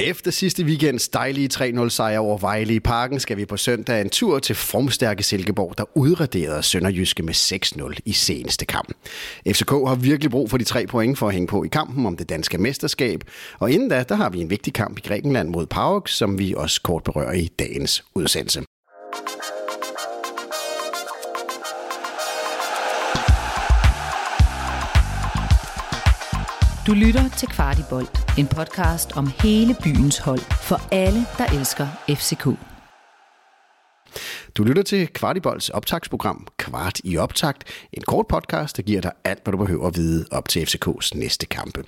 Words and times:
Efter 0.00 0.30
sidste 0.30 0.64
weekends 0.64 1.08
dejlige 1.08 1.48
3-0 1.54 1.88
sejr 1.88 2.18
over 2.18 2.38
Vejle 2.38 2.74
i 2.74 2.80
parken, 2.80 3.20
skal 3.20 3.36
vi 3.36 3.44
på 3.44 3.56
søndag 3.56 4.00
en 4.00 4.10
tur 4.10 4.38
til 4.38 4.54
formstærke 4.54 5.22
Silkeborg, 5.22 5.74
der 5.78 5.84
udraderede 5.94 6.62
Sønderjyske 6.62 7.22
med 7.22 7.34
6-0 7.34 7.98
i 8.04 8.12
seneste 8.12 8.66
kamp. 8.66 8.92
FCK 9.46 9.70
har 9.70 9.94
virkelig 9.94 10.30
brug 10.30 10.50
for 10.50 10.58
de 10.58 10.64
tre 10.64 10.86
point 10.86 11.18
for 11.18 11.28
at 11.28 11.34
hænge 11.34 11.46
på 11.46 11.64
i 11.64 11.68
kampen 11.68 12.06
om 12.06 12.16
det 12.16 12.28
danske 12.28 12.58
mesterskab, 12.58 13.24
og 13.58 13.70
inden 13.70 13.88
da, 13.88 14.04
der 14.08 14.14
har 14.14 14.30
vi 14.30 14.40
en 14.40 14.50
vigtig 14.50 14.72
kamp 14.72 14.98
i 14.98 15.08
Grækenland 15.08 15.48
mod 15.48 15.66
PAOK, 15.66 16.08
som 16.08 16.38
vi 16.38 16.54
også 16.56 16.82
kort 16.82 17.04
berører 17.04 17.32
i 17.32 17.48
dagens 17.58 18.04
udsendelse. 18.14 18.67
Du 26.88 26.92
lytter 26.92 27.28
til 27.28 27.48
Kvartibolt, 27.48 28.18
en 28.38 28.46
podcast 28.46 29.16
om 29.16 29.26
hele 29.42 29.76
byens 29.82 30.18
hold 30.18 30.40
for 30.40 30.94
alle, 30.94 31.20
der 31.38 31.44
elsker 31.58 31.86
FCK. 32.08 32.44
Du 34.56 34.64
lytter 34.64 34.82
til 34.82 35.08
Kvartibolds 35.08 35.68
optagsprogram 35.68 36.46
Kvart 36.56 37.00
i 37.04 37.16
optakt, 37.16 37.64
en 37.92 38.02
kort 38.02 38.26
podcast, 38.26 38.76
der 38.76 38.82
giver 38.82 39.00
dig 39.00 39.12
alt, 39.24 39.44
hvad 39.44 39.52
du 39.52 39.58
behøver 39.58 39.86
at 39.86 39.96
vide 39.96 40.26
op 40.30 40.48
til 40.48 40.66
FCKs 40.66 41.14
næste 41.14 41.46
kampe. 41.46 41.84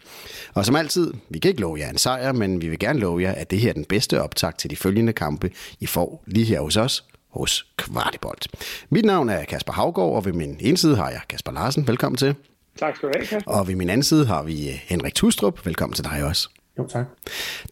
Og 0.54 0.66
som 0.66 0.76
altid, 0.76 1.14
vi 1.30 1.38
kan 1.38 1.48
ikke 1.48 1.60
love 1.60 1.78
jer 1.78 1.90
en 1.90 1.98
sejr, 1.98 2.32
men 2.32 2.60
vi 2.60 2.68
vil 2.68 2.78
gerne 2.78 2.98
love 2.98 3.22
jer, 3.22 3.32
at 3.32 3.50
det 3.50 3.58
her 3.58 3.68
er 3.68 3.74
den 3.74 3.84
bedste 3.84 4.22
optakt 4.22 4.58
til 4.58 4.70
de 4.70 4.76
følgende 4.76 5.12
kampe, 5.12 5.50
I 5.80 5.86
får 5.86 6.24
lige 6.26 6.46
her 6.46 6.60
hos 6.60 6.76
os, 6.76 7.04
hos 7.30 7.66
Kvartibolt. 7.76 8.48
Mit 8.90 9.04
navn 9.04 9.28
er 9.28 9.44
Kasper 9.44 9.72
Havgård, 9.72 10.16
og 10.16 10.24
ved 10.24 10.32
min 10.32 10.56
ene 10.60 10.76
side 10.76 10.96
har 10.96 11.10
jeg 11.10 11.20
Kasper 11.28 11.52
Larsen. 11.52 11.86
Velkommen 11.86 12.16
til. 12.16 12.34
Tak 12.80 12.96
skal 12.96 13.08
du 13.08 13.12
have, 13.16 13.26
Kasper. 13.26 13.52
Og 13.52 13.68
ved 13.68 13.74
min 13.74 13.90
anden 13.90 14.02
side 14.02 14.26
har 14.26 14.42
vi 14.42 14.80
Henrik 14.84 15.14
Tustrup. 15.14 15.66
Velkommen 15.66 15.94
til 15.94 16.04
dig 16.04 16.24
også. 16.24 16.48
Jo, 16.78 16.86
tak. 16.86 17.06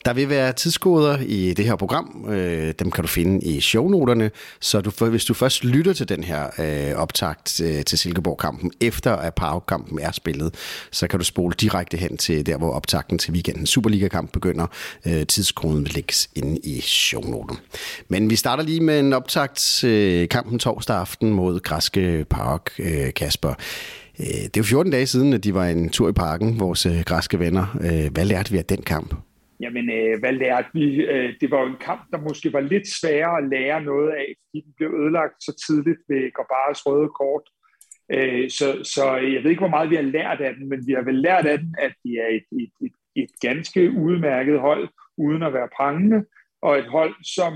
Der 0.04 0.12
vil 0.12 0.28
være 0.28 0.52
tidskoder 0.52 1.18
i 1.18 1.52
det 1.52 1.64
her 1.64 1.76
program. 1.76 2.26
Øh, 2.28 2.74
dem 2.78 2.90
kan 2.90 3.02
du 3.02 3.08
finde 3.08 3.46
i 3.46 3.60
shownoterne. 3.60 4.30
Så 4.60 4.80
du, 4.80 5.06
hvis 5.06 5.24
du 5.24 5.34
først 5.34 5.64
lytter 5.64 5.92
til 5.92 6.08
den 6.08 6.24
her 6.24 6.46
øh, 6.58 6.96
optakt 6.96 7.60
øh, 7.60 7.84
til 7.84 7.98
Silkeborg-kampen, 7.98 8.72
efter 8.80 9.12
at 9.12 9.34
Park-kampen 9.34 9.98
er 9.98 10.12
spillet, 10.12 10.54
så 10.92 11.06
kan 11.06 11.18
du 11.18 11.24
spole 11.24 11.54
direkte 11.60 11.96
hen 11.96 12.16
til 12.16 12.46
der, 12.46 12.56
hvor 12.56 12.70
optakten 12.70 13.18
til 13.18 13.32
weekendens 13.32 13.70
Superliga-kamp 13.70 14.32
begynder. 14.32 14.66
Øh, 15.06 15.26
tidskoden 15.26 15.84
vil 15.84 15.92
lægges 15.94 16.28
inde 16.34 16.58
i 16.58 16.80
shownoterne. 16.80 17.60
Men 18.08 18.30
vi 18.30 18.36
starter 18.36 18.62
lige 18.62 18.80
med 18.80 19.00
en 19.00 19.12
optakt 19.12 19.84
øh, 19.84 20.28
kampen 20.28 20.58
torsdag 20.58 20.96
aften 20.96 21.30
mod 21.30 21.60
Græske 21.60 22.26
Park, 22.30 22.70
øh, 22.78 23.14
Kasper. 23.14 23.54
Øh, 24.20 24.44
det 24.50 24.56
er 24.56 24.64
jo 24.64 24.74
14 24.74 24.92
dage 24.92 25.06
siden, 25.06 25.32
at 25.32 25.44
de 25.44 25.54
var 25.54 25.66
en 25.66 25.88
tur 25.90 26.08
i 26.08 26.12
parken, 26.12 26.60
vores 26.60 26.86
øh, 26.86 27.02
græske 27.06 27.38
venner. 27.38 27.66
Øh, 27.86 28.12
hvad 28.14 28.24
lærte 28.24 28.52
vi 28.52 28.58
af 28.58 28.64
den 28.64 28.82
kamp? 28.82 29.14
Jamen, 29.60 29.86
hvad 30.20 30.32
lærte 30.32 30.68
vi? 30.74 30.84
det 31.40 31.50
var 31.50 31.60
jo 31.60 31.66
en 31.66 31.82
kamp, 31.88 32.02
der 32.12 32.20
måske 32.28 32.52
var 32.52 32.60
lidt 32.60 32.86
sværere 33.00 33.38
at 33.38 33.48
lære 33.54 33.82
noget 33.82 34.10
af, 34.10 34.28
fordi 34.40 34.58
den 34.66 34.72
blev 34.76 34.88
ødelagt 35.00 35.36
så 35.40 35.52
tidligt 35.66 36.00
ved 36.08 36.32
Gorbaras 36.36 36.86
røde 36.86 37.10
kort. 37.20 37.46
så, 38.58 38.68
så 38.94 39.04
jeg 39.34 39.40
ved 39.42 39.50
ikke, 39.50 39.66
hvor 39.66 39.76
meget 39.76 39.90
vi 39.90 39.94
har 40.00 40.08
lært 40.18 40.40
af 40.40 40.54
den, 40.54 40.68
men 40.68 40.80
vi 40.86 40.92
har 40.92 41.04
vel 41.10 41.18
lært 41.28 41.46
af 41.46 41.58
den, 41.58 41.74
at 41.78 41.92
det 42.04 42.12
er 42.24 42.30
et, 42.38 42.46
et, 42.62 42.74
et, 42.86 42.96
et 43.22 43.32
ganske 43.40 43.82
udmærket 43.90 44.60
hold, 44.60 44.88
uden 45.18 45.42
at 45.42 45.54
være 45.54 45.74
prangende, 45.76 46.24
og 46.62 46.78
et 46.78 46.88
hold, 46.96 47.14
som, 47.36 47.52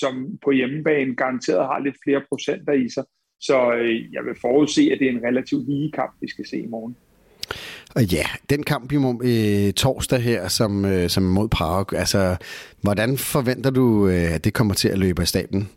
som 0.00 0.38
på 0.44 0.50
hjemmebane 0.50 1.16
garanteret 1.16 1.66
har 1.70 1.78
lidt 1.78 1.98
flere 2.04 2.22
procenter 2.30 2.72
i 2.72 2.88
sig. 2.94 3.04
Så 3.46 3.72
øh, 3.74 4.12
jeg 4.12 4.22
vil 4.24 4.34
forudse, 4.40 4.82
at 4.92 4.98
det 4.98 5.06
er 5.06 5.12
en 5.12 5.24
relativt 5.28 5.68
lige 5.68 5.92
kamp, 5.92 6.12
vi 6.20 6.28
skal 6.28 6.46
se 6.46 6.58
i 6.58 6.66
morgen. 6.66 6.96
Og 7.96 8.02
ja, 8.02 8.26
den 8.50 8.62
kamp 8.62 8.92
i 8.92 8.96
øh, 8.96 9.72
torsdag 9.72 10.20
her, 10.20 10.48
som, 10.48 10.84
øh, 10.84 11.08
som 11.08 11.22
mod 11.22 11.48
Prag, 11.48 11.92
altså, 11.92 12.36
hvordan 12.82 13.18
forventer 13.18 13.70
du, 13.70 14.08
øh, 14.08 14.34
at 14.34 14.44
det 14.44 14.54
kommer 14.54 14.74
til 14.74 14.88
at 14.88 14.98
løbe 14.98 15.20
af 15.22 15.28
staben? 15.28 15.68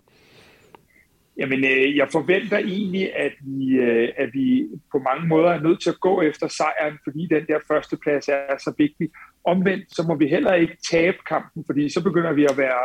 Jamen, 1.40 1.64
øh, 1.64 1.98
jeg 1.98 2.08
forventer 2.12 2.58
egentlig, 2.58 3.16
at 3.16 3.34
vi, 3.42 3.76
øh, 3.76 4.10
at 4.18 4.30
vi 4.34 4.68
på 4.92 5.00
mange 5.00 5.28
måder 5.28 5.50
er 5.50 5.62
nødt 5.62 5.82
til 5.82 5.90
at 5.90 6.00
gå 6.00 6.22
efter 6.22 6.48
sejren, 6.48 6.98
fordi 7.04 7.28
den 7.36 7.46
der 7.48 7.60
første 7.68 7.98
plads 8.04 8.28
er 8.28 8.58
så 8.60 8.74
vigtig. 8.78 9.10
Omvendt, 9.44 9.96
så 9.96 10.04
må 10.08 10.16
vi 10.16 10.28
heller 10.28 10.54
ikke 10.54 10.78
tabe 10.92 11.18
kampen, 11.30 11.64
fordi 11.66 11.90
så 11.90 12.04
begynder 12.04 12.34
vi 12.34 12.46
at 12.46 12.58
være 12.58 12.84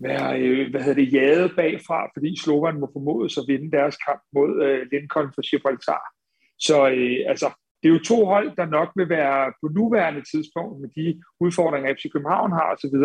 være 0.00 0.40
øh, 0.40 0.70
hvad 0.70 0.82
hedder 0.82 1.02
det, 1.02 1.12
jaget 1.12 1.52
bagfra, 1.56 2.10
fordi 2.14 2.40
Slovan 2.42 2.80
må 2.80 2.86
formodes 2.92 3.38
at 3.38 3.44
vinde 3.48 3.70
deres 3.70 3.96
kamp 4.06 4.22
mod 4.36 4.50
øh, 4.66 4.86
Lincoln 4.92 5.30
for 5.34 5.42
Gibraltar. 5.50 6.04
Så 6.58 6.76
øh, 6.88 7.18
altså, 7.32 7.48
det 7.82 7.88
er 7.88 7.92
jo 7.92 8.08
to 8.12 8.24
hold, 8.24 8.56
der 8.56 8.66
nok 8.66 8.90
vil 8.96 9.08
være 9.08 9.52
på 9.60 9.66
nuværende 9.78 10.22
tidspunkt 10.32 10.80
med 10.80 10.88
de 10.98 11.22
udfordringer, 11.40 11.94
FC 11.94 12.04
København 12.12 12.52
har 12.52 12.66
osv., 12.74 12.96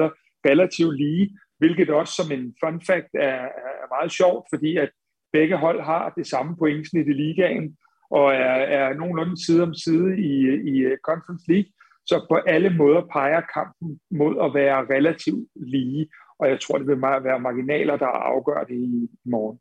relativt 0.49 0.97
lige, 0.97 1.37
hvilket 1.57 1.89
også 1.89 2.13
som 2.13 2.31
en 2.31 2.55
fun 2.61 2.81
fact 2.89 3.11
er, 3.13 3.41
er 3.81 3.87
meget 3.95 4.11
sjovt, 4.11 4.45
fordi 4.53 4.77
at 4.77 4.89
begge 5.33 5.57
hold 5.57 5.81
har 5.81 6.13
det 6.17 6.27
samme 6.27 6.57
pointsnit 6.57 7.07
i 7.07 7.13
ligaen, 7.13 7.77
og 8.09 8.33
er, 8.33 8.57
er 8.79 8.93
nogenlunde 8.93 9.45
side 9.45 9.63
om 9.63 9.73
side 9.73 10.09
i, 10.31 10.33
i 10.71 10.75
øh, 10.89 10.97
Conference 11.09 11.45
League. 11.51 11.71
Så 12.09 12.25
på 12.29 12.35
alle 12.35 12.69
måder 12.69 13.01
peger 13.13 13.41
kampen 13.53 13.99
mod 14.11 14.33
at 14.45 14.53
være 14.53 14.95
relativt 14.95 15.49
lige 15.55 16.07
og 16.39 16.49
jeg 16.49 16.57
tror, 16.61 16.77
det 16.77 16.87
vil 16.87 17.01
være 17.01 17.39
marginaler, 17.39 17.97
der 17.97 18.05
afgør 18.05 18.63
det 18.63 18.75
i 18.75 19.09
morgen. 19.25 19.59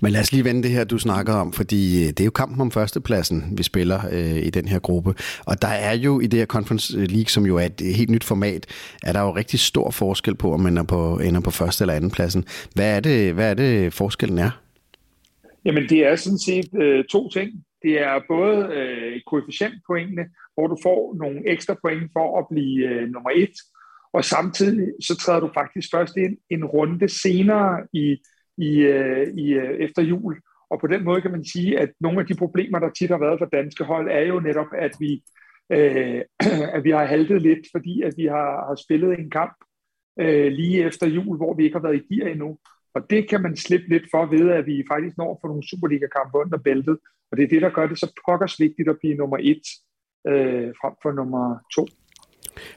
Men 0.00 0.12
lad 0.12 0.20
os 0.20 0.32
lige 0.32 0.44
vende 0.44 0.62
det 0.62 0.70
her, 0.70 0.84
du 0.84 0.98
snakker 0.98 1.32
om, 1.32 1.52
fordi 1.52 2.02
øh, 2.02 2.08
det 2.08 2.20
er 2.20 2.24
jo 2.24 2.30
kampen 2.30 2.60
om 2.60 2.70
førstepladsen, 2.70 3.58
vi 3.58 3.62
spiller 3.62 4.00
øh, 4.12 4.46
i 4.46 4.50
den 4.50 4.68
her 4.68 4.78
gruppe. 4.78 5.14
Og 5.46 5.62
der 5.62 5.68
er 5.68 5.96
jo 5.96 6.20
i 6.20 6.26
det 6.26 6.38
her 6.38 6.46
Conference 6.46 7.04
League, 7.06 7.28
som 7.28 7.46
jo 7.46 7.56
er 7.56 7.66
et 7.66 7.80
helt 7.96 8.10
nyt 8.10 8.24
format, 8.24 8.66
er 9.02 9.12
der 9.12 9.20
jo 9.20 9.30
rigtig 9.30 9.60
stor 9.60 9.90
forskel 9.90 10.34
på, 10.34 10.52
om 10.52 10.60
man 10.60 10.78
er 10.78 10.82
på, 10.82 11.18
ender 11.18 11.40
på 11.40 11.50
første 11.50 11.82
eller 11.82 11.94
anden 11.94 12.10
pladsen. 12.10 12.44
Hvad 12.74 12.96
er 12.96 13.00
det, 13.00 13.34
hvad 13.34 13.50
er 13.50 13.54
det 13.54 13.92
forskellen 13.92 14.38
er? 14.38 14.50
Jamen 15.64 15.88
det 15.88 16.06
er 16.06 16.16
sådan 16.16 16.38
set 16.38 16.68
øh, 16.82 17.04
to 17.04 17.28
ting. 17.28 17.50
Det 17.82 18.00
er 18.00 18.20
både 18.28 18.56
øh, 18.78 19.20
koefficientpoengene, 19.26 20.24
hvor 20.54 20.66
du 20.66 20.76
får 20.82 21.16
nogle 21.22 21.40
ekstra 21.46 21.74
point 21.84 22.10
for 22.12 22.38
at 22.38 22.44
blive 22.50 22.88
øh, 22.88 23.08
nummer 23.08 23.30
et, 23.34 23.56
og 24.12 24.24
samtidig 24.24 24.92
så 25.00 25.16
træder 25.16 25.40
du 25.40 25.50
faktisk 25.54 25.88
først 25.94 26.16
ind 26.16 26.36
en 26.50 26.64
runde 26.64 27.08
senere 27.08 27.86
i, 27.92 28.16
i, 28.58 28.78
øh, 28.78 29.26
i, 29.34 29.52
øh, 29.52 29.78
efter 29.78 30.02
jul. 30.02 30.40
Og 30.70 30.80
på 30.80 30.86
den 30.86 31.04
måde 31.04 31.20
kan 31.20 31.30
man 31.30 31.44
sige, 31.44 31.78
at 31.78 31.90
nogle 32.00 32.20
af 32.20 32.26
de 32.26 32.34
problemer, 32.34 32.78
der 32.78 32.90
tit 32.90 33.10
har 33.10 33.18
været 33.18 33.38
for 33.38 33.46
danske 33.46 33.84
hold, 33.84 34.08
er 34.10 34.20
jo 34.20 34.40
netop, 34.40 34.66
at 34.78 34.92
vi, 35.00 35.22
øh, 35.72 36.22
at 36.76 36.84
vi 36.84 36.90
har 36.90 37.04
haltet 37.04 37.42
lidt, 37.42 37.66
fordi 37.72 38.02
at 38.02 38.14
vi 38.16 38.26
har, 38.26 38.66
har 38.68 38.74
spillet 38.84 39.18
en 39.18 39.30
kamp 39.30 39.56
øh, 40.20 40.52
lige 40.52 40.84
efter 40.84 41.06
jul, 41.06 41.36
hvor 41.36 41.54
vi 41.54 41.64
ikke 41.64 41.76
har 41.76 41.82
været 41.82 42.02
i 42.02 42.14
gear 42.14 42.28
endnu. 42.28 42.58
Og 42.94 43.10
det 43.10 43.28
kan 43.28 43.42
man 43.42 43.56
slippe 43.56 43.88
lidt 43.88 44.06
for 44.10 44.26
ved, 44.26 44.50
at 44.50 44.66
vi 44.66 44.84
faktisk 44.92 45.16
når 45.18 45.38
for 45.40 45.48
nogle 45.48 45.68
Superliga-kampe 45.68 46.38
under 46.38 46.58
bæltet. 46.58 46.98
Og 47.30 47.36
det 47.36 47.44
er 47.44 47.48
det, 47.48 47.62
der 47.62 47.70
gør 47.70 47.86
det 47.86 47.98
så 47.98 48.12
pokkers 48.26 48.60
vigtigt 48.60 48.88
at 48.88 48.98
blive 49.00 49.14
nummer 49.14 49.38
et 49.40 49.66
øh, 50.30 50.68
frem 50.80 50.94
for 51.02 51.12
nummer 51.12 51.58
to. 51.74 51.86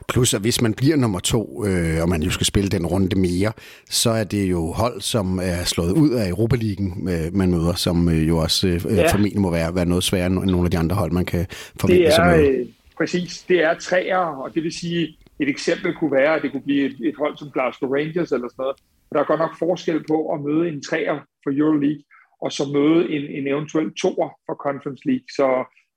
Plus, 0.08 0.34
at 0.34 0.40
hvis 0.40 0.60
man 0.62 0.74
bliver 0.74 0.96
nummer 0.96 1.20
to, 1.20 1.64
øh, 1.66 2.02
og 2.02 2.08
man 2.08 2.22
jo 2.22 2.30
skal 2.30 2.46
spille 2.46 2.68
den 2.68 2.86
runde 2.86 3.18
mere, 3.18 3.52
så 3.90 4.10
er 4.10 4.24
det 4.24 4.50
jo 4.50 4.72
hold, 4.72 5.00
som 5.00 5.38
er 5.42 5.64
slået 5.64 5.92
ud 5.92 6.10
af 6.10 6.28
Europa 6.28 6.56
League, 6.56 6.86
øh, 7.12 7.34
man 7.34 7.50
møder, 7.50 7.74
som 7.74 8.08
øh, 8.08 8.28
jo 8.28 8.38
også 8.38 8.68
øh, 8.68 8.96
ja. 8.96 9.12
formentlig 9.12 9.40
må 9.40 9.50
være, 9.50 9.74
være 9.74 9.86
noget 9.86 10.04
sværere 10.04 10.26
end 10.26 10.34
nogle 10.34 10.64
af 10.64 10.70
de 10.70 10.78
andre 10.78 10.96
hold, 10.96 11.12
man 11.12 11.24
kan 11.24 11.46
forvente 11.80 12.04
det 12.04 12.18
er, 12.18 12.60
øh, 12.60 12.66
Præcis, 12.96 13.42
det 13.48 13.62
er 13.62 13.74
træer, 13.74 14.16
og 14.16 14.54
det 14.54 14.62
vil 14.62 14.72
sige, 14.72 15.16
et 15.40 15.48
eksempel 15.48 15.94
kunne 15.94 16.12
være, 16.12 16.36
at 16.36 16.42
det 16.42 16.52
kunne 16.52 16.62
blive 16.62 16.86
et, 16.86 16.96
et 17.08 17.14
hold 17.18 17.36
som 17.36 17.50
Glasgow 17.50 17.90
Rangers 17.94 18.32
eller 18.32 18.48
sådan 18.48 18.62
noget. 18.62 18.76
Der 19.12 19.20
er 19.20 19.24
godt 19.24 19.40
nok 19.40 19.58
forskel 19.58 20.04
på 20.08 20.32
at 20.32 20.40
møde 20.40 20.68
en 20.68 20.82
træer 20.82 21.18
for 21.44 21.50
Euroleague, 21.60 22.02
og 22.40 22.52
så 22.52 22.64
møde 22.76 23.10
en, 23.10 23.24
en 23.38 23.46
eventuel 23.46 23.94
toer 23.94 24.30
for 24.46 24.54
Conference 24.54 25.02
League. 25.08 25.28
Så 25.38 25.46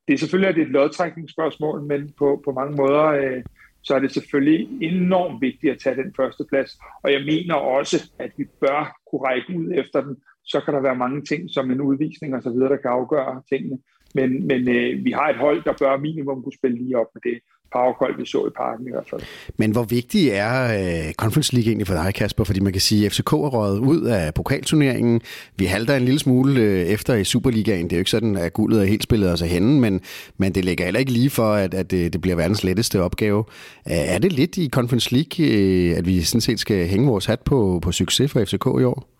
det 0.07 0.13
er 0.13 0.17
selvfølgelig 0.17 0.61
et 0.61 0.69
lodtrækningsspørgsmål, 0.69 1.83
men 1.83 2.13
på, 2.17 2.41
på 2.45 2.51
mange 2.51 2.75
måder 2.75 3.03
øh, 3.03 3.43
så 3.89 3.95
er 3.95 4.01
det 4.05 4.11
selvfølgelig 4.17 4.59
enormt 4.91 5.41
vigtigt 5.41 5.73
at 5.73 5.79
tage 5.83 5.95
den 6.03 6.13
første 6.17 6.43
plads. 6.49 6.71
Og 7.03 7.11
jeg 7.15 7.21
mener 7.31 7.55
også, 7.55 7.97
at 8.19 8.31
vi 8.37 8.45
bør 8.63 8.81
kunne 9.07 9.23
række 9.29 9.49
ud 9.59 9.67
efter 9.81 10.01
den. 10.01 10.15
Så 10.51 10.57
kan 10.65 10.73
der 10.73 10.81
være 10.87 11.03
mange 11.03 11.21
ting, 11.21 11.41
som 11.55 11.71
en 11.71 11.81
udvisning 11.81 12.35
og 12.35 12.41
så 12.43 12.49
videre, 12.49 12.69
der 12.69 12.83
kan 12.83 12.91
afgøre 12.91 13.41
tingene. 13.51 13.77
Men, 14.17 14.47
men 14.47 14.61
øh, 14.77 15.05
vi 15.05 15.11
har 15.11 15.27
et 15.29 15.41
hold, 15.45 15.63
der 15.63 15.73
bør 15.81 15.97
minimum 15.97 16.43
kunne 16.43 16.59
spille 16.59 16.77
lige 16.77 16.97
op 17.01 17.11
med 17.13 17.21
det 17.29 17.37
powerkold, 17.73 18.17
vi 18.17 18.25
så 18.25 18.47
i 18.47 18.49
parken 18.57 18.87
i 18.87 18.91
hvert 18.91 19.09
fald. 19.09 19.21
Men 19.57 19.71
hvor 19.71 19.83
vigtig 19.83 20.29
er 20.29 20.55
uh, 20.79 21.13
Conference 21.13 21.53
League 21.53 21.67
egentlig 21.67 21.87
for 21.87 21.93
dig, 21.93 22.13
Kasper? 22.13 22.43
Fordi 22.43 22.59
man 22.59 22.73
kan 22.73 22.81
sige, 22.81 23.05
at 23.05 23.11
FCK 23.11 23.33
er 23.33 23.49
røget 23.57 23.79
ud 23.79 24.01
af 24.01 24.33
pokalturneringen. 24.33 25.21
Vi 25.55 25.65
halter 25.65 25.95
en 25.95 26.05
lille 26.05 26.19
smule 26.19 26.61
uh, 26.61 26.67
efter 26.67 27.15
i 27.15 27.23
Superligaen. 27.23 27.83
Det 27.83 27.91
er 27.91 27.97
jo 27.97 28.01
ikke 28.01 28.11
sådan, 28.11 28.37
at 28.37 28.53
guldet 28.53 28.81
er 28.81 28.85
helt 28.85 29.03
spillet 29.03 29.31
os 29.31 29.41
af 29.41 29.47
hende, 29.47 29.79
men, 29.79 30.01
men 30.37 30.55
det 30.55 30.65
ligger 30.65 30.85
heller 30.85 30.99
ikke 30.99 31.11
lige 31.11 31.29
for, 31.29 31.53
at, 31.53 31.73
at 31.73 31.91
det, 31.91 32.13
det 32.13 32.21
bliver 32.21 32.35
verdens 32.35 32.63
letteste 32.63 33.01
opgave. 33.01 33.43
Er 33.85 34.19
det 34.19 34.33
lidt 34.33 34.57
i 34.57 34.69
Conference 34.69 35.13
League, 35.13 35.45
uh, 35.45 35.97
at 35.97 36.05
vi 36.05 36.21
sådan 36.21 36.41
set 36.41 36.59
skal 36.59 36.87
hænge 36.87 37.07
vores 37.07 37.25
hat 37.25 37.39
på, 37.39 37.79
på 37.83 37.91
succes 37.91 38.31
for 38.31 38.45
FCK 38.45 38.65
i 38.81 38.83
år? 38.83 39.19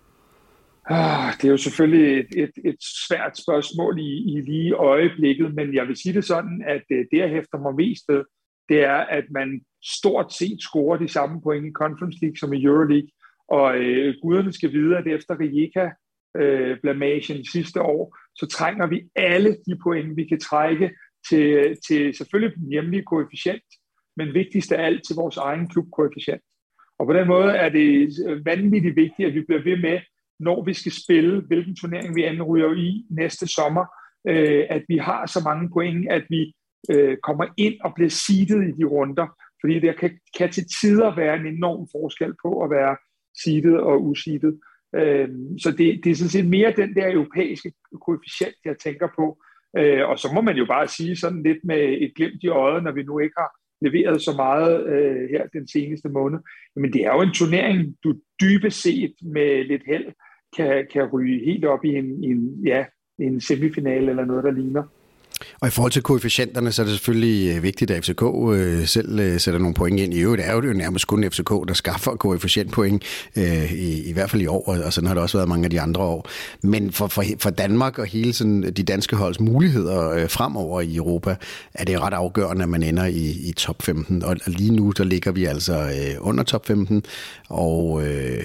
Ah, 0.92 1.34
det 1.38 1.48
er 1.48 1.52
jo 1.52 1.58
selvfølgelig 1.58 2.20
et, 2.20 2.44
et, 2.44 2.52
et 2.66 2.80
svært 2.80 3.38
spørgsmål 3.38 4.00
i, 4.00 4.12
i 4.34 4.42
lige 4.42 4.74
øjeblikket, 4.76 5.56
men 5.56 5.74
jeg 5.74 5.88
vil 5.88 5.96
sige 5.96 6.14
det 6.14 6.26
sådan, 6.26 6.64
at 6.68 6.82
det, 6.90 7.18
jeg 7.18 7.30
hæfter 7.30 7.58
mig 7.60 7.76
mest 7.76 8.04
ved, 8.10 8.24
det 8.70 8.84
er, 8.84 8.96
at 8.96 9.24
man 9.32 9.62
stort 9.84 10.34
set 10.34 10.62
scorer 10.62 10.98
de 10.98 11.08
samme 11.08 11.42
point 11.42 11.66
i 11.66 11.72
Conference 11.72 12.18
League 12.22 12.38
som 12.38 12.54
i 12.54 12.64
Euroleague, 12.64 13.10
og 13.48 13.78
øh, 13.78 14.16
guderne 14.22 14.54
skal 14.54 14.72
vide, 14.72 14.98
at 14.98 15.08
efter 15.08 15.40
Rijeka 15.40 15.90
øh, 16.38 16.78
blamagen 16.82 17.46
sidste 17.46 17.82
år, 17.82 18.18
så 18.36 18.46
trænger 18.46 18.88
vi 18.88 19.02
alle 19.16 19.58
de 19.66 19.78
point, 19.84 20.18
vi 20.18 20.24
kan 20.24 20.40
trække 20.40 20.92
til, 21.30 21.78
til 21.88 22.16
selvfølgelig 22.16 22.56
den 22.56 22.70
hjemlige 22.70 23.04
koefficient, 23.04 23.64
men 24.18 24.34
vigtigst 24.34 24.72
af 24.72 24.86
alt 24.86 25.02
til 25.08 25.16
vores 25.16 25.38
egen 25.38 25.68
klubkoefficient. 25.68 26.42
Og 27.00 27.06
på 27.06 27.14
den 27.14 27.28
måde 27.28 27.52
er 27.52 27.70
det 27.70 28.10
øh, 28.28 28.46
vanvittigt 28.46 28.96
vigtigt, 28.96 29.28
at 29.28 29.34
vi 29.34 29.42
bliver 29.42 29.64
ved 29.64 29.78
med, 29.78 30.00
når 30.40 30.64
vi 30.64 30.74
skal 30.74 30.92
spille, 30.92 31.42
hvilken 31.42 31.76
turnering 31.76 32.16
vi 32.16 32.24
anryger 32.24 32.74
i 32.74 33.06
næste 33.10 33.48
sommer, 33.48 33.86
øh, 34.28 34.66
at 34.70 34.84
vi 34.88 34.98
har 34.98 35.26
så 35.26 35.42
mange 35.44 35.70
point, 35.74 36.12
at 36.12 36.24
vi 36.30 36.54
øh, 36.92 37.18
kommer 37.18 37.46
ind 37.58 37.74
og 37.84 37.94
bliver 37.96 38.10
seedet 38.10 38.68
i 38.68 38.72
de 38.72 38.86
runder. 38.86 39.28
Fordi 39.62 39.80
der 39.80 39.94
kan, 39.94 40.20
kan 40.38 40.52
til 40.52 40.66
tider 40.82 41.16
være 41.16 41.36
en 41.36 41.46
enorm 41.46 41.88
forskel 41.92 42.34
på 42.44 42.64
at 42.64 42.70
være 42.70 42.98
seedet 43.44 43.80
og 43.80 44.06
useedet. 44.06 44.60
Øh, 44.96 45.30
så 45.64 45.72
det, 45.72 46.02
det 46.04 46.12
er 46.12 46.16
sådan 46.16 46.30
set 46.30 46.50
mere 46.50 46.74
den 46.78 46.96
der 46.96 47.14
europæiske 47.14 47.72
koefficient, 48.06 48.56
jeg 48.66 48.78
tænker 48.78 49.08
på. 49.16 49.38
Øh, 49.78 50.10
og 50.10 50.20
så 50.20 50.28
må 50.34 50.42
man 50.42 50.58
jo 50.58 50.66
bare 50.66 50.88
sige 50.88 51.16
sådan 51.16 51.44
lidt 51.44 51.58
med 51.64 51.98
et 52.02 52.12
glimt 52.16 52.44
i 52.44 52.48
øjet, 52.48 52.84
når 52.84 52.92
vi 52.92 53.04
nu 53.04 53.20
ikke 53.20 53.36
har 53.38 53.52
leveret 53.82 54.22
så 54.22 54.34
meget 54.36 54.88
øh, 54.88 55.30
her 55.30 55.48
den 55.48 55.68
seneste 55.68 56.10
måned. 56.10 56.40
Men 56.76 56.94
det 56.94 57.06
er 57.06 57.14
jo 57.14 57.22
en 57.22 57.34
turnering, 57.34 57.96
du 58.04 58.16
dybest 58.42 58.82
set 58.82 59.14
med 59.22 59.64
lidt 59.64 59.84
held 59.86 60.06
kan, 60.58 60.88
kan 60.94 61.06
ryge 61.06 61.46
helt 61.46 61.66
op 61.66 61.86
i 61.86 61.90
en, 61.90 62.24
en, 62.24 62.66
ja, 62.66 62.86
en 63.20 63.42
semifinale 63.42 64.10
eller 64.10 64.26
noget, 64.26 64.44
der 64.44 64.52
ligner. 64.52 64.84
Og 65.62 65.68
i 65.68 65.72
forhold 65.72 65.92
til 65.92 66.02
koefficienterne, 66.02 66.72
så 66.72 66.82
er 66.82 66.86
det 66.86 66.96
selvfølgelig 66.96 67.56
øh, 67.56 67.64
vigtigt, 67.64 67.92
at 67.92 68.06
FCK 68.06 68.24
øh, 68.54 68.88
selv 68.88 69.20
øh, 69.20 69.40
sætter 69.40 69.60
nogle 69.60 69.74
point 69.74 70.00
ind. 70.00 70.14
I 70.14 70.20
øvrigt 70.20 70.44
er 70.46 70.54
jo 70.54 70.62
det 70.62 70.68
jo 70.68 70.74
nærmest 70.74 71.08
kun 71.08 71.24
FCK, 71.32 71.50
der 71.68 71.74
skaffer 71.74 72.16
koefficientpoint, 72.16 73.04
øh, 73.36 73.74
i, 73.74 74.10
i 74.10 74.14
hvert 74.14 74.30
fald 74.30 74.42
i 74.42 74.48
år, 74.48 74.64
og 74.68 74.94
sådan 74.94 75.08
har 75.08 75.14
det 75.14 75.24
også 75.24 75.38
været 75.38 75.50
mange 75.50 75.66
af 75.66 75.70
de 75.70 75.82
andre 75.82 76.02
år. 76.02 76.30
Men 76.64 76.92
for, 76.92 77.08
for, 77.08 77.24
for 77.40 77.50
Danmark 77.50 78.00
og 78.00 78.06
hele 78.06 78.34
sådan, 78.34 78.74
de 78.74 78.84
danske 78.84 79.16
holds 79.16 79.40
muligheder 79.40 80.10
øh, 80.10 80.30
fremover 80.30 80.82
i 80.82 80.96
Europa, 80.96 81.36
er 81.74 81.86
det 81.86 82.02
ret 82.02 82.14
afgørende, 82.14 82.64
at 82.64 82.70
man 82.70 82.84
ender 82.84 83.06
i, 83.06 83.30
i 83.50 83.54
top 83.58 83.82
15. 83.82 84.24
Og 84.24 84.38
lige 84.48 84.76
nu, 84.76 84.92
der 84.92 85.04
ligger 85.04 85.32
vi 85.32 85.46
altså 85.46 85.90
under 86.20 86.44
top 86.44 86.68
15, 86.68 87.04
og, 87.50 87.86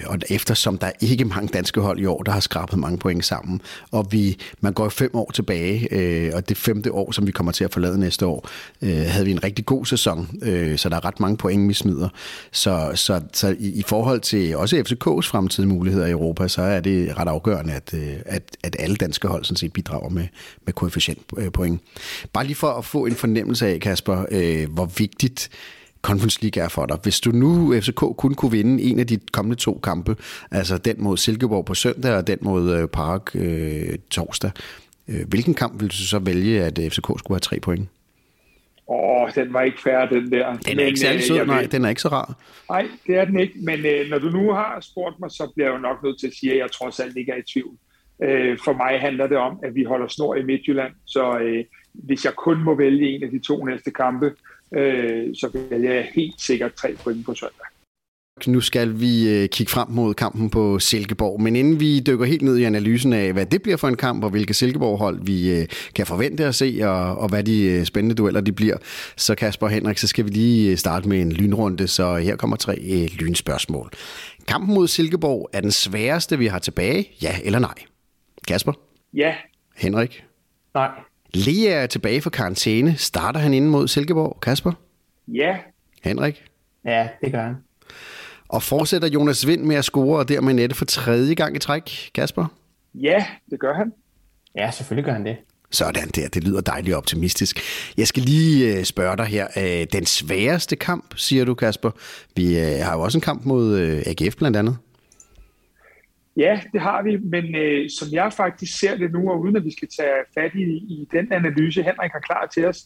og 0.05 0.19
eftersom 0.29 0.77
der 0.77 0.87
er 0.87 0.91
ikke 0.99 1.25
mange 1.25 1.47
danske 1.47 1.81
hold 1.81 1.99
i 1.99 2.05
år, 2.05 2.23
der 2.23 2.31
har 2.31 2.39
skrabet 2.39 2.79
mange 2.79 2.97
point 2.97 3.25
sammen, 3.25 3.61
og 3.91 4.07
vi, 4.11 4.37
man 4.61 4.73
går 4.73 4.89
fem 4.89 5.09
år 5.13 5.31
tilbage, 5.33 6.35
og 6.35 6.49
det 6.49 6.57
femte 6.57 6.91
år 6.91 7.04
år, 7.07 7.11
som 7.11 7.27
vi 7.27 7.31
kommer 7.31 7.51
til 7.51 7.63
at 7.63 7.73
forlade 7.73 7.99
næste 7.99 8.25
år, 8.25 8.49
øh, 8.81 9.05
havde 9.07 9.25
vi 9.25 9.31
en 9.31 9.43
rigtig 9.43 9.65
god 9.65 9.85
sæson, 9.85 10.29
øh, 10.41 10.77
så 10.77 10.89
der 10.89 10.95
er 10.95 11.05
ret 11.05 11.19
mange 11.19 11.37
point, 11.37 11.69
vi 11.69 11.73
smider. 11.73 12.09
Så, 12.51 12.91
så, 12.95 13.21
så 13.33 13.55
i, 13.59 13.69
i 13.69 13.83
forhold 13.87 14.19
til 14.19 14.57
også 14.57 14.75
FCK's 14.75 15.29
fremtidige 15.29 15.69
muligheder 15.69 16.05
i 16.05 16.11
Europa, 16.11 16.47
så 16.47 16.61
er 16.61 16.79
det 16.79 17.17
ret 17.17 17.27
afgørende, 17.27 17.73
at, 17.73 17.93
øh, 17.93 18.13
at, 18.25 18.57
at 18.63 18.75
alle 18.79 18.95
danske 18.95 19.27
hold 19.27 19.43
sådan 19.43 19.57
set 19.57 19.73
bidrager 19.73 20.09
med, 20.09 20.27
med 20.65 20.73
koefficientpoint. 20.73 21.81
Bare 22.33 22.45
lige 22.45 22.55
for 22.55 22.67
at 22.67 22.85
få 22.85 23.05
en 23.05 23.15
fornemmelse 23.15 23.67
af, 23.67 23.79
Kasper, 23.79 24.25
øh, 24.31 24.73
hvor 24.73 24.85
vigtigt 24.85 25.49
Conference 26.05 26.41
League 26.41 26.63
er 26.63 26.67
for 26.67 26.85
dig. 26.85 26.97
Hvis 27.03 27.19
du 27.19 27.31
nu, 27.31 27.73
FCK, 27.81 27.95
kun 27.95 28.33
kunne 28.33 28.51
vinde 28.51 28.83
en 28.83 28.99
af 28.99 29.07
de 29.07 29.19
kommende 29.31 29.55
to 29.55 29.79
kampe, 29.83 30.15
altså 30.51 30.77
den 30.77 30.95
mod 30.99 31.17
Silkeborg 31.17 31.65
på 31.65 31.73
søndag 31.73 32.15
og 32.15 32.27
den 32.27 32.37
mod 32.41 32.73
øh, 32.73 32.87
Park 32.87 33.31
øh, 33.35 33.97
torsdag, 34.11 34.51
hvilken 35.05 35.53
kamp 35.53 35.81
vil 35.81 35.89
du 35.89 35.95
så 35.95 36.19
vælge, 36.19 36.63
at 36.63 36.79
FCK 36.91 37.05
skulle 37.19 37.35
have 37.35 37.39
tre 37.39 37.59
point? 37.59 37.89
Åh, 38.87 39.21
oh, 39.21 39.31
den 39.35 39.53
var 39.53 39.61
ikke 39.61 39.81
færre, 39.81 40.09
den 40.09 40.31
der. 40.31 40.53
Den 40.53 40.71
er 40.71 40.75
men, 40.75 40.85
ikke 40.85 40.99
særlig 40.99 41.17
øh, 41.17 41.27
sød, 41.27 41.45
nej, 41.45 41.67
den 41.71 41.85
er 41.85 41.89
ikke 41.89 42.01
så 42.01 42.07
rar. 42.07 42.35
Nej, 42.69 42.87
det 43.07 43.17
er 43.17 43.25
den 43.25 43.39
ikke, 43.39 43.53
men 43.59 43.85
øh, 43.85 44.09
når 44.09 44.19
du 44.19 44.29
nu 44.29 44.51
har 44.51 44.79
spurgt 44.81 45.19
mig, 45.19 45.31
så 45.31 45.51
bliver 45.55 45.69
jeg 45.69 45.75
jo 45.75 45.81
nok 45.81 46.03
nødt 46.03 46.19
til 46.19 46.27
at 46.27 46.33
sige, 46.33 46.51
at 46.51 46.57
jeg 46.57 46.71
trods 46.71 46.99
alt 46.99 47.17
ikke 47.17 47.31
er 47.31 47.37
i 47.37 47.41
tvivl. 47.53 47.75
Øh, 48.23 48.57
for 48.63 48.73
mig 48.73 48.99
handler 48.99 49.27
det 49.27 49.37
om, 49.37 49.59
at 49.63 49.75
vi 49.75 49.83
holder 49.83 50.07
snor 50.07 50.35
i 50.35 50.43
Midtjylland, 50.43 50.93
så 51.05 51.37
øh, 51.39 51.63
hvis 51.93 52.25
jeg 52.25 52.33
kun 52.33 52.63
må 52.63 52.75
vælge 52.75 53.15
en 53.15 53.23
af 53.23 53.29
de 53.29 53.39
to 53.39 53.65
næste 53.65 53.91
kampe, 53.91 54.31
øh, 54.75 55.35
så 55.35 55.65
vælger 55.69 55.93
jeg 55.93 56.09
helt 56.15 56.41
sikkert 56.41 56.73
tre 56.73 56.95
point 57.03 57.25
på 57.25 57.33
søndag. 57.33 57.67
Nu 58.47 58.61
skal 58.61 58.99
vi 58.99 59.29
øh, 59.29 59.49
kigge 59.49 59.71
frem 59.71 59.89
mod 59.89 60.13
kampen 60.13 60.49
på 60.49 60.79
Silkeborg, 60.79 61.41
men 61.41 61.55
inden 61.55 61.79
vi 61.79 61.99
dykker 61.99 62.25
helt 62.25 62.41
ned 62.41 62.57
i 62.57 62.63
analysen 62.63 63.13
af, 63.13 63.33
hvad 63.33 63.45
det 63.45 63.61
bliver 63.61 63.77
for 63.77 63.87
en 63.87 63.97
kamp, 63.97 64.23
og 64.23 64.29
hvilke 64.29 64.53
Silkeborg-hold 64.53 65.19
vi 65.25 65.51
øh, 65.51 65.67
kan 65.95 66.05
forvente 66.05 66.45
at 66.45 66.55
se, 66.55 66.79
og, 66.83 67.17
og 67.17 67.29
hvad 67.29 67.43
de 67.43 67.61
øh, 67.63 67.85
spændende 67.85 68.15
dueller 68.15 68.41
de 68.41 68.51
bliver, 68.51 68.77
så 69.15 69.35
Kasper 69.35 69.67
Henrik, 69.67 69.97
så 69.97 70.07
skal 70.07 70.25
vi 70.25 70.29
lige 70.29 70.77
starte 70.77 71.09
med 71.09 71.21
en 71.21 71.31
lynrunde, 71.31 71.87
så 71.87 72.15
her 72.17 72.35
kommer 72.35 72.57
tre 72.57 73.07
lynspørgsmål. 73.19 73.91
Kampen 74.47 74.75
mod 74.75 74.87
Silkeborg 74.87 75.49
er 75.53 75.61
den 75.61 75.71
sværeste, 75.71 76.37
vi 76.37 76.47
har 76.47 76.59
tilbage, 76.59 77.09
ja 77.21 77.35
eller 77.43 77.59
nej? 77.59 77.75
Kasper? 78.47 78.73
Ja. 79.13 79.33
Henrik? 79.75 80.23
Nej. 80.73 80.89
Lea 81.33 81.83
er 81.83 81.87
tilbage 81.87 82.21
for 82.21 82.29
karantæne. 82.29 82.95
Starter 82.97 83.39
han 83.39 83.53
inden 83.53 83.71
mod 83.71 83.87
Silkeborg? 83.87 84.39
Kasper? 84.41 84.71
Ja. 85.27 85.57
Henrik? 86.03 86.43
Ja, 86.85 87.07
det 87.21 87.31
gør 87.31 87.41
han. 87.43 87.55
Og 88.49 88.63
fortsætter 88.63 89.07
Jonas 89.07 89.47
Vind 89.47 89.61
med 89.61 89.75
at 89.75 89.85
score, 89.85 90.19
og 90.19 90.29
dermed 90.29 90.53
nette 90.53 90.75
for 90.75 90.85
tredje 90.85 91.33
gang 91.33 91.55
i 91.55 91.59
træk, 91.59 92.11
Kasper? 92.15 92.45
Ja, 92.93 93.25
det 93.51 93.59
gør 93.59 93.73
han. 93.73 93.93
Ja, 94.55 94.71
selvfølgelig 94.71 95.05
gør 95.05 95.13
han 95.13 95.25
det. 95.25 95.37
Sådan 95.71 96.07
der, 96.15 96.27
det 96.27 96.43
lyder 96.43 96.61
dejligt 96.61 96.95
optimistisk. 96.95 97.59
Jeg 97.97 98.07
skal 98.07 98.23
lige 98.23 98.77
øh, 98.77 98.83
spørge 98.83 99.17
dig 99.17 99.25
her. 99.25 99.47
Øh, 99.57 99.87
den 99.93 100.05
sværeste 100.05 100.75
kamp, 100.75 101.13
siger 101.15 101.45
du, 101.45 101.53
Kasper. 101.53 101.91
Vi 102.35 102.59
øh, 102.59 102.85
har 102.85 102.93
jo 102.93 103.01
også 103.01 103.17
en 103.17 103.21
kamp 103.21 103.45
mod 103.45 103.79
AGF 104.05 104.35
blandt 104.35 104.57
andet. 104.57 104.77
Ja, 106.37 106.61
det 106.73 106.81
har 106.81 107.03
vi, 107.03 107.17
men 107.17 107.55
øh, 107.55 107.89
som 107.89 108.07
jeg 108.11 108.33
faktisk 108.33 108.79
ser 108.79 108.97
det 108.97 109.11
nu, 109.11 109.31
og 109.31 109.39
uden 109.39 109.55
at 109.55 109.65
vi 109.65 109.71
skal 109.71 109.87
tage 109.99 110.17
fat 110.33 110.51
i, 110.55 110.63
i 110.63 111.07
den 111.11 111.33
analyse, 111.33 111.83
Henrik 111.83 112.11
har 112.11 112.19
klar 112.19 112.49
til 112.53 112.65
os, 112.65 112.83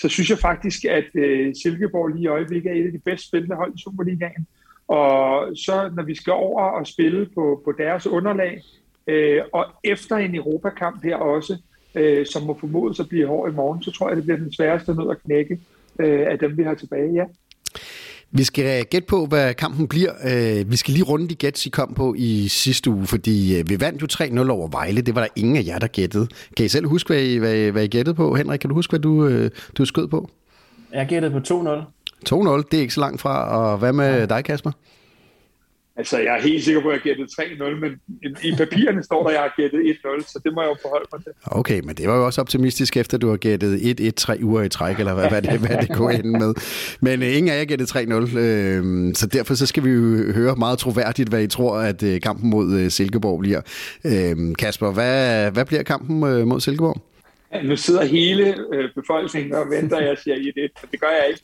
så 0.00 0.08
synes 0.08 0.30
jeg 0.30 0.38
faktisk, 0.38 0.84
at 0.84 1.04
øh, 1.14 1.54
Silkeborg 1.62 2.08
lige 2.08 2.22
i 2.22 2.26
øjeblikket 2.26 2.72
er 2.72 2.76
et 2.76 2.86
af 2.86 2.92
de 2.92 2.98
bedst 2.98 3.28
spillende 3.28 3.56
hold 3.56 3.74
i 3.74 3.82
Superligaen. 3.82 4.46
Og 4.88 5.56
så 5.56 5.90
når 5.96 6.02
vi 6.02 6.14
skal 6.14 6.32
over 6.32 6.62
og 6.62 6.86
spille 6.86 7.28
på, 7.34 7.62
på 7.64 7.72
deres 7.78 8.06
underlag, 8.06 8.62
øh, 9.06 9.42
og 9.52 9.66
efter 9.84 10.16
en 10.16 10.34
Europakamp 10.34 11.04
her 11.04 11.16
også, 11.16 11.56
øh, 11.94 12.26
som 12.26 12.42
må 12.42 12.56
formodes 12.60 13.00
at 13.00 13.08
blive 13.08 13.26
hård 13.26 13.50
i 13.50 13.54
morgen, 13.54 13.82
så 13.82 13.90
tror 13.90 14.08
jeg, 14.08 14.16
det 14.16 14.24
bliver 14.24 14.38
den 14.38 14.52
sværeste 14.52 14.94
nød 14.94 15.10
at 15.10 15.22
knække 15.22 15.58
øh, 16.00 16.26
af 16.30 16.38
dem, 16.38 16.58
vi 16.58 16.62
har 16.62 16.74
tilbage, 16.74 17.12
ja. 17.14 17.24
Vi 18.34 18.44
skal 18.44 18.84
gætte 18.84 19.06
på, 19.06 19.26
hvad 19.26 19.54
kampen 19.54 19.88
bliver. 19.88 20.12
Øh, 20.24 20.70
vi 20.70 20.76
skal 20.76 20.94
lige 20.94 21.04
runde 21.04 21.28
de 21.28 21.34
gæts, 21.34 21.66
I 21.66 21.70
kom 21.70 21.94
på 21.94 22.14
i 22.18 22.48
sidste 22.48 22.90
uge, 22.90 23.06
fordi 23.06 23.58
øh, 23.58 23.68
vi 23.68 23.80
vandt 23.80 24.02
jo 24.02 24.06
3-0 24.46 24.50
over 24.50 24.68
Vejle. 24.68 25.00
Det 25.00 25.14
var 25.14 25.20
der 25.20 25.28
ingen 25.36 25.56
af 25.56 25.64
jer, 25.66 25.78
der 25.78 25.86
gættede. 25.86 26.28
Kan 26.56 26.66
I 26.66 26.68
selv 26.68 26.86
huske, 26.86 27.08
hvad 27.08 27.22
I, 27.22 27.36
hvad, 27.36 27.70
hvad 27.70 27.84
I 27.84 27.86
gættede 27.86 28.14
på? 28.14 28.34
Henrik, 28.34 28.60
kan 28.60 28.70
du 28.70 28.74
huske, 28.74 28.90
hvad 28.90 29.00
du, 29.00 29.26
øh, 29.26 29.50
du 29.78 29.84
skød 29.84 30.08
på? 30.08 30.30
Jeg 30.92 31.06
gættede 31.06 31.32
på 31.32 31.38
2-0. 31.38 32.01
2-0, 32.30 32.62
det 32.70 32.76
er 32.76 32.80
ikke 32.80 32.94
så 32.94 33.00
langt 33.00 33.20
fra. 33.20 33.48
Og 33.56 33.78
hvad 33.78 33.92
med 33.92 34.26
dig, 34.26 34.44
Kasper? 34.44 34.70
Altså, 35.96 36.18
jeg 36.18 36.36
er 36.36 36.42
helt 36.42 36.64
sikker 36.64 36.82
på, 36.82 36.88
at 36.88 36.94
jeg 36.94 37.02
gættede 37.02 37.28
3-0, 37.42 37.80
men 37.80 37.92
i 38.42 38.52
papirerne 38.56 39.02
står 39.02 39.22
der, 39.22 39.28
at 39.28 39.34
jeg 39.34 39.42
har 39.42 39.54
gættet 39.56 39.80
1-0, 39.80 40.32
så 40.32 40.40
det 40.44 40.54
må 40.54 40.62
jeg 40.62 40.68
jo 40.68 40.76
forholde 40.82 41.08
mig 41.12 41.22
til. 41.24 41.32
Okay, 41.46 41.80
men 41.80 41.96
det 41.96 42.08
var 42.08 42.16
jo 42.16 42.26
også 42.26 42.40
optimistisk, 42.40 42.96
efter 42.96 43.18
du 43.18 43.28
har 43.30 43.36
gættet 43.36 44.00
1-1 44.00 44.10
tre 44.16 44.38
uger 44.42 44.62
i 44.62 44.68
træk, 44.68 44.98
eller 44.98 45.14
hvad, 45.14 45.28
hvad, 45.28 45.42
det, 45.42 45.60
hvad 45.60 45.76
det 45.76 45.96
kunne 45.96 46.14
ende 46.14 46.38
med. 46.38 46.54
Men 47.00 47.22
uh, 47.22 47.36
ingen 47.36 47.52
af 47.52 47.58
jer 47.58 47.64
gættede 47.64 47.98
3-0, 47.98 48.38
øh, 48.38 49.14
så 49.14 49.26
derfor 49.26 49.54
så 49.54 49.66
skal 49.66 49.84
vi 49.84 49.90
jo 49.90 50.32
høre 50.32 50.56
meget 50.56 50.78
troværdigt, 50.78 51.28
hvad 51.28 51.42
I 51.42 51.46
tror, 51.46 51.76
at 51.76 52.02
uh, 52.02 52.20
kampen 52.22 52.50
mod 52.50 52.66
uh, 52.66 52.88
Silkeborg 52.88 53.40
bliver. 53.40 53.60
Øh, 54.04 54.54
Kasper, 54.58 54.92
hvad, 54.92 55.50
hvad 55.50 55.64
bliver 55.64 55.82
kampen 55.82 56.22
uh, 56.22 56.46
mod 56.46 56.60
Silkeborg? 56.60 57.02
Ja, 57.52 57.62
nu 57.62 57.76
sidder 57.76 58.04
hele 58.04 58.56
øh, 58.72 58.90
befolkningen 58.94 59.54
og 59.54 59.70
venter, 59.70 59.96
at 59.96 60.08
jeg 60.08 60.16
siger 60.24 60.36
1-1, 60.36 60.40
men 60.56 60.88
det 60.92 61.00
gør 61.00 61.08
jeg 61.08 61.26
ikke. 61.28 61.40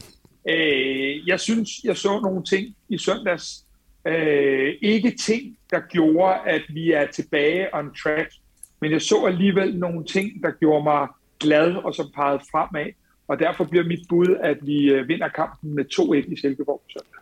Øh, 0.49 1.28
jeg 1.28 1.40
synes, 1.40 1.71
jeg 1.85 1.97
så 1.97 2.21
nogle 2.21 2.45
ting 2.45 2.76
i 2.88 2.99
søndags. 2.99 3.64
Øh, 4.07 4.75
ikke 4.83 5.17
ting, 5.21 5.57
der 5.71 5.81
gjorde, 5.90 6.38
at 6.47 6.62
vi 6.69 6.93
er 6.93 7.07
tilbage 7.07 7.75
on 7.75 7.95
track, 8.02 8.33
men 8.81 8.93
jeg 8.93 9.02
så 9.02 9.25
alligevel 9.26 9.78
nogle 9.78 10.05
ting, 10.05 10.43
der 10.43 10.50
gjorde 10.61 10.85
mig 10.85 11.09
glad 11.40 11.75
og 11.75 11.95
som 11.95 12.07
pegede 12.14 12.40
fremad. 12.50 12.87
Og 13.28 13.38
derfor 13.38 13.64
bliver 13.64 13.85
mit 13.85 14.00
bud, 14.09 14.37
at 14.43 14.57
vi 14.62 14.90
øh, 14.90 15.09
vinder 15.09 15.28
kampen 15.28 15.75
med 15.75 15.85
2-1 15.93 16.33
i 16.33 16.40
Silkeborg 16.40 16.83
på 16.85 16.88
søndag. 16.88 17.19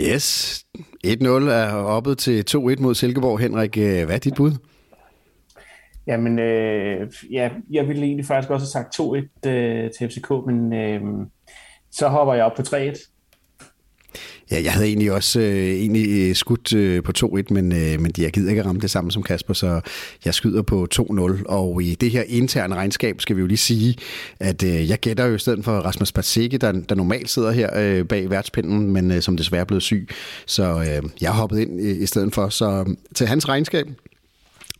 Yes, 0.00 0.66
1-0 1.06 1.28
er 1.28 1.72
oppe 1.72 2.14
til 2.14 2.44
2-1 2.50 2.56
mod 2.82 2.94
Silkeborg. 2.94 3.38
Henrik, 3.38 3.78
øh, 3.78 4.04
hvad 4.04 4.14
er 4.14 4.18
dit 4.18 4.34
bud? 4.34 4.52
Jamen, 6.06 6.38
øh, 6.38 7.12
ja, 7.30 7.50
jeg 7.70 7.88
ville 7.88 8.02
egentlig 8.02 8.26
faktisk 8.26 8.50
også 8.50 8.78
have 8.78 8.84
sagt 8.84 9.00
2-1 9.44 9.50
øh, 9.50 9.90
til 9.90 10.08
FCK, 10.08 10.30
men 10.46 10.72
øh, 10.72 11.26
så 11.94 12.08
hopper 12.08 12.34
jeg 12.34 12.44
op 12.44 12.54
på 12.56 12.62
3-1. 12.62 13.10
Ja, 14.50 14.62
jeg 14.62 14.72
havde 14.72 14.86
egentlig 14.86 15.12
også 15.12 15.40
øh, 15.40 15.68
egentlig 15.68 16.28
øh, 16.28 16.34
skudt 16.34 16.72
øh, 16.74 17.02
på 17.02 17.12
2-1, 17.18 17.26
men, 17.50 17.72
øh, 17.72 18.00
men 18.00 18.12
jeg 18.18 18.32
gider 18.32 18.50
ikke 18.50 18.64
ramme 18.64 18.80
det 18.80 18.90
samme 18.90 19.12
som 19.12 19.22
Kasper, 19.22 19.54
så 19.54 19.80
jeg 20.24 20.34
skyder 20.34 20.62
på 20.62 20.86
2-0. 20.94 21.42
Og 21.46 21.82
i 21.82 21.94
det 21.94 22.10
her 22.10 22.22
interne 22.26 22.74
regnskab 22.74 23.20
skal 23.20 23.36
vi 23.36 23.40
jo 23.40 23.46
lige 23.46 23.58
sige, 23.58 23.96
at 24.40 24.62
øh, 24.62 24.90
jeg 24.90 24.98
gætter 25.00 25.26
jo 25.26 25.34
i 25.34 25.38
stedet 25.38 25.64
for 25.64 25.72
Rasmus 25.72 26.12
Patsiki, 26.12 26.56
der, 26.56 26.72
der 26.72 26.94
normalt 26.94 27.30
sidder 27.30 27.50
her 27.50 27.70
øh, 27.76 28.04
bag 28.04 28.30
værtspinden, 28.30 28.90
men 28.90 29.10
øh, 29.10 29.22
som 29.22 29.36
desværre 29.36 29.60
er 29.60 29.64
blevet 29.64 29.82
syg. 29.82 30.08
Så 30.46 30.62
øh, 30.64 31.10
jeg 31.20 31.30
hoppede 31.30 31.62
ind 31.62 31.80
i, 31.80 31.90
i 31.90 32.06
stedet 32.06 32.34
for. 32.34 32.48
Så 32.48 32.84
øh, 32.88 32.96
til 33.14 33.26
hans 33.26 33.48
regnskab, 33.48 33.86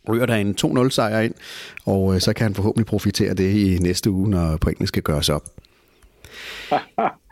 ryger 0.09 0.25
der 0.25 0.35
en 0.35 0.55
2-0 0.61 0.89
sejr 0.89 1.19
ind, 1.19 1.33
og 1.85 2.15
øh, 2.15 2.21
så 2.21 2.33
kan 2.33 2.43
han 2.43 2.55
forhåbentlig 2.55 2.85
profitere 2.85 3.33
det 3.33 3.55
i 3.55 3.77
næste 3.77 4.11
uge, 4.11 4.29
når 4.29 4.57
pointene 4.57 4.87
skal 4.87 5.03
gøres 5.03 5.29
op. 5.29 5.43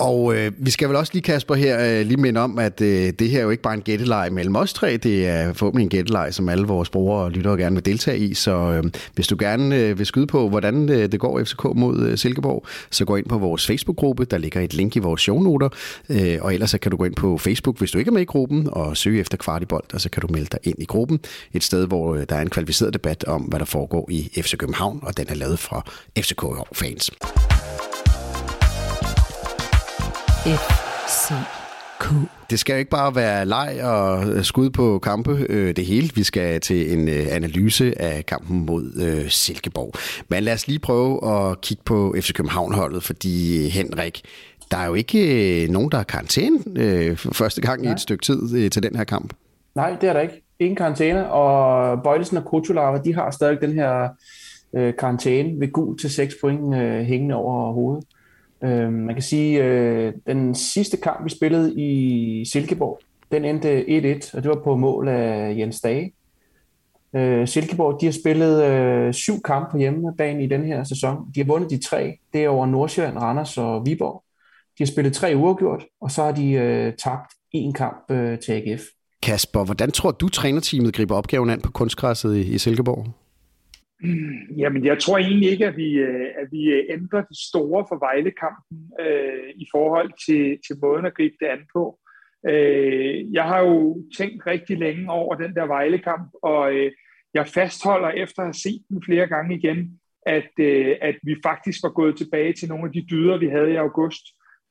Og 0.00 0.36
øh, 0.36 0.52
vi 0.58 0.70
skal 0.70 0.88
vel 0.88 0.96
også 0.96 1.12
lige, 1.12 1.22
Kasper, 1.22 1.54
her 1.54 2.00
øh, 2.00 2.06
lige 2.06 2.16
minde 2.16 2.40
om, 2.40 2.58
at 2.58 2.80
øh, 2.80 3.12
det 3.18 3.30
her 3.30 3.38
er 3.38 3.42
jo 3.42 3.50
ikke 3.50 3.62
bare 3.62 3.74
en 3.74 3.82
gætteleg 3.82 4.32
mellem 4.32 4.56
os 4.56 4.72
tre. 4.72 4.96
Det 4.96 5.28
er 5.28 5.52
forhåbentlig 5.52 5.84
en 5.84 5.88
gætteleg, 5.88 6.34
som 6.34 6.48
alle 6.48 6.66
vores 6.66 6.90
brugere 6.90 7.24
og 7.24 7.30
lyttere 7.30 7.56
gerne 7.56 7.76
vil 7.76 7.86
deltage 7.86 8.18
i. 8.18 8.34
Så 8.34 8.52
øh, 8.52 8.84
hvis 9.14 9.26
du 9.26 9.36
gerne 9.38 9.76
øh, 9.76 9.98
vil 9.98 10.06
skyde 10.06 10.26
på, 10.26 10.48
hvordan 10.48 10.88
øh, 10.88 11.12
det 11.12 11.20
går 11.20 11.44
FCK 11.44 11.64
mod 11.64 12.06
øh, 12.06 12.18
Silkeborg, 12.18 12.66
så 12.90 13.04
gå 13.04 13.16
ind 13.16 13.26
på 13.26 13.38
vores 13.38 13.66
Facebook-gruppe. 13.66 14.24
Der 14.24 14.38
ligger 14.38 14.60
et 14.60 14.74
link 14.74 14.96
i 14.96 14.98
vores 14.98 15.20
shownoter. 15.20 15.68
Øh, 16.08 16.38
og 16.40 16.54
ellers 16.54 16.70
så 16.70 16.78
kan 16.78 16.90
du 16.90 16.96
gå 16.96 17.04
ind 17.04 17.14
på 17.14 17.38
Facebook, 17.38 17.78
hvis 17.78 17.90
du 17.90 17.98
ikke 17.98 18.08
er 18.08 18.12
med 18.12 18.22
i 18.22 18.24
gruppen, 18.24 18.68
og 18.72 18.96
søge 18.96 19.20
efter 19.20 19.36
Kvartibold, 19.36 19.84
og 19.94 20.00
så 20.00 20.10
kan 20.10 20.20
du 20.20 20.28
melde 20.30 20.48
dig 20.52 20.58
ind 20.62 20.76
i 20.78 20.84
gruppen. 20.84 21.20
Et 21.52 21.64
sted, 21.64 21.86
hvor 21.86 22.14
øh, 22.14 22.24
der 22.28 22.36
er 22.36 22.40
en 22.40 22.50
kvalificeret 22.50 22.94
debat 22.94 23.24
om, 23.24 23.42
hvad 23.42 23.58
der 23.58 23.66
foregår 23.66 24.08
i 24.10 24.30
FC 24.42 24.56
København, 24.56 25.00
og 25.02 25.16
den 25.16 25.26
er 25.28 25.34
lavet 25.34 25.58
fra 25.58 25.84
FCK-fans. 26.18 27.10
FCK. 30.46 32.04
Det 32.50 32.58
skal 32.58 32.72
jo 32.72 32.78
ikke 32.78 32.90
bare 32.90 33.14
være 33.14 33.46
leg 33.46 33.80
og 33.82 34.44
skud 34.44 34.70
på 34.70 34.98
kampe, 34.98 35.46
øh, 35.48 35.76
det 35.76 35.86
hele. 35.86 36.10
Vi 36.14 36.22
skal 36.22 36.60
til 36.60 36.98
en 36.98 37.08
øh, 37.08 37.26
analyse 37.30 38.02
af 38.02 38.26
kampen 38.26 38.66
mod 38.66 38.92
øh, 39.02 39.30
Silkeborg. 39.30 39.92
Men 40.28 40.42
lad 40.42 40.52
os 40.52 40.66
lige 40.66 40.78
prøve 40.78 41.30
at 41.30 41.60
kigge 41.60 41.82
på 41.86 42.14
FC 42.20 42.32
København-holdet, 42.32 43.02
fordi 43.02 43.68
Henrik, 43.68 44.22
der 44.70 44.76
er 44.76 44.86
jo 44.86 44.94
ikke 44.94 45.66
nogen, 45.70 45.90
der 45.92 45.98
er 45.98 46.02
karantæne 46.02 47.16
for 47.16 47.34
første 47.34 47.60
gang 47.60 47.82
Nej. 47.82 47.90
i 47.90 47.92
et 47.92 48.00
stykke 48.00 48.22
tid 48.22 48.70
til 48.70 48.82
den 48.82 48.96
her 48.96 49.04
kamp. 49.04 49.34
Nej, 49.74 49.96
det 50.00 50.08
er 50.08 50.12
der 50.12 50.20
ikke. 50.20 50.42
Ingen 50.58 50.76
karantæne, 50.76 51.30
og 51.30 52.02
Bøjlesen 52.02 52.36
og 52.36 52.44
Kutulava, 52.44 52.98
de 53.04 53.14
har 53.14 53.30
stadig 53.30 53.60
den 53.60 53.72
her 53.72 54.08
øh, 54.76 54.92
karantæne 54.98 55.60
ved 55.60 55.72
gul 55.72 55.98
til 55.98 56.10
6 56.10 56.34
point 56.40 56.74
øh, 56.74 57.00
hængende 57.00 57.34
over 57.34 57.72
hovedet. 57.72 58.04
Øh, 58.64 58.92
man 58.92 59.14
kan 59.14 59.22
sige, 59.22 59.64
øh, 59.64 60.12
den 60.26 60.54
sidste 60.54 60.96
kamp, 60.96 61.24
vi 61.24 61.30
spillede 61.30 61.74
i 61.80 62.44
Silkeborg, 62.44 63.00
den 63.32 63.44
endte 63.44 63.84
1-1, 64.24 64.36
og 64.36 64.42
det 64.42 64.48
var 64.48 64.60
på 64.64 64.76
mål 64.76 65.08
af 65.08 65.54
Jens 65.58 65.80
Dage. 65.80 66.12
Øh, 67.16 67.48
Silkeborg, 67.48 68.00
de 68.00 68.06
har 68.06 68.12
spillet 68.12 68.64
øh, 68.64 69.14
syv 69.14 69.42
kampe 69.42 69.70
på 69.70 69.78
hjemmebane 69.78 70.44
i 70.44 70.46
den 70.46 70.64
her 70.64 70.84
sæson. 70.84 71.16
De 71.34 71.40
har 71.40 71.46
vundet 71.46 71.70
de 71.70 71.82
tre. 71.82 72.18
Det 72.32 72.44
er 72.44 72.48
over 72.48 72.66
Nordsjælland, 72.66 73.18
Randers 73.18 73.58
og 73.58 73.86
Viborg. 73.86 74.22
De 74.78 74.84
har 74.84 74.86
spillet 74.86 75.12
tre 75.12 75.32
uafgjort, 75.36 75.84
og 76.00 76.10
så 76.10 76.24
har 76.24 76.32
de 76.32 76.50
øh, 76.50 76.92
tabt 77.04 77.32
en 77.52 77.72
kamp 77.72 78.10
øh, 78.10 78.38
til 78.38 78.52
AGF. 78.52 78.82
Kasper, 79.22 79.64
hvordan 79.64 79.90
tror 79.90 80.10
du, 80.10 80.28
trænerteamet 80.28 80.94
griber 80.94 81.16
opgaven 81.16 81.50
an 81.50 81.60
på 81.60 81.70
kunstgræsset 81.70 82.36
i, 82.36 82.54
i 82.54 82.58
Silkeborg? 82.58 83.06
Jamen, 84.60 84.84
jeg 84.84 84.98
tror 84.98 85.18
egentlig 85.18 85.50
ikke, 85.50 85.66
at 85.66 85.76
vi, 85.76 85.92
øh, 85.92 86.26
at 86.40 86.48
vi 86.50 86.64
øh, 86.64 86.84
ændrer 86.88 87.22
det 87.22 87.38
store 87.48 87.84
for 87.88 87.98
Vejle-kampen 87.98 88.92
øh, 89.00 89.50
i 89.56 89.66
forhold 89.70 90.10
til, 90.26 90.58
til 90.66 90.76
måden 90.82 91.06
at 91.06 91.14
gribe 91.14 91.34
det 91.40 91.46
an 91.46 91.62
på. 91.72 91.98
Øh, 92.48 93.32
jeg 93.32 93.44
har 93.44 93.60
jo 93.60 94.02
tænkt 94.16 94.46
rigtig 94.46 94.78
længe 94.78 95.10
over 95.10 95.34
den 95.34 95.54
der 95.54 95.66
Vejle-kamp, 95.66 96.30
og 96.42 96.74
øh, 96.74 96.92
jeg 97.34 97.46
fastholder 97.46 98.08
efter 98.08 98.42
at 98.42 98.46
have 98.46 98.52
set 98.52 98.82
den 98.88 99.02
flere 99.02 99.26
gange 99.26 99.56
igen, 99.58 100.00
at, 100.26 100.50
øh, 100.60 100.96
at 101.00 101.16
vi 101.22 101.36
faktisk 101.44 101.78
var 101.82 101.90
gået 101.90 102.16
tilbage 102.16 102.52
til 102.52 102.68
nogle 102.68 102.84
af 102.84 102.92
de 102.92 103.06
dyder, 103.10 103.38
vi 103.38 103.48
havde 103.48 103.72
i 103.72 103.76
august. 103.76 104.22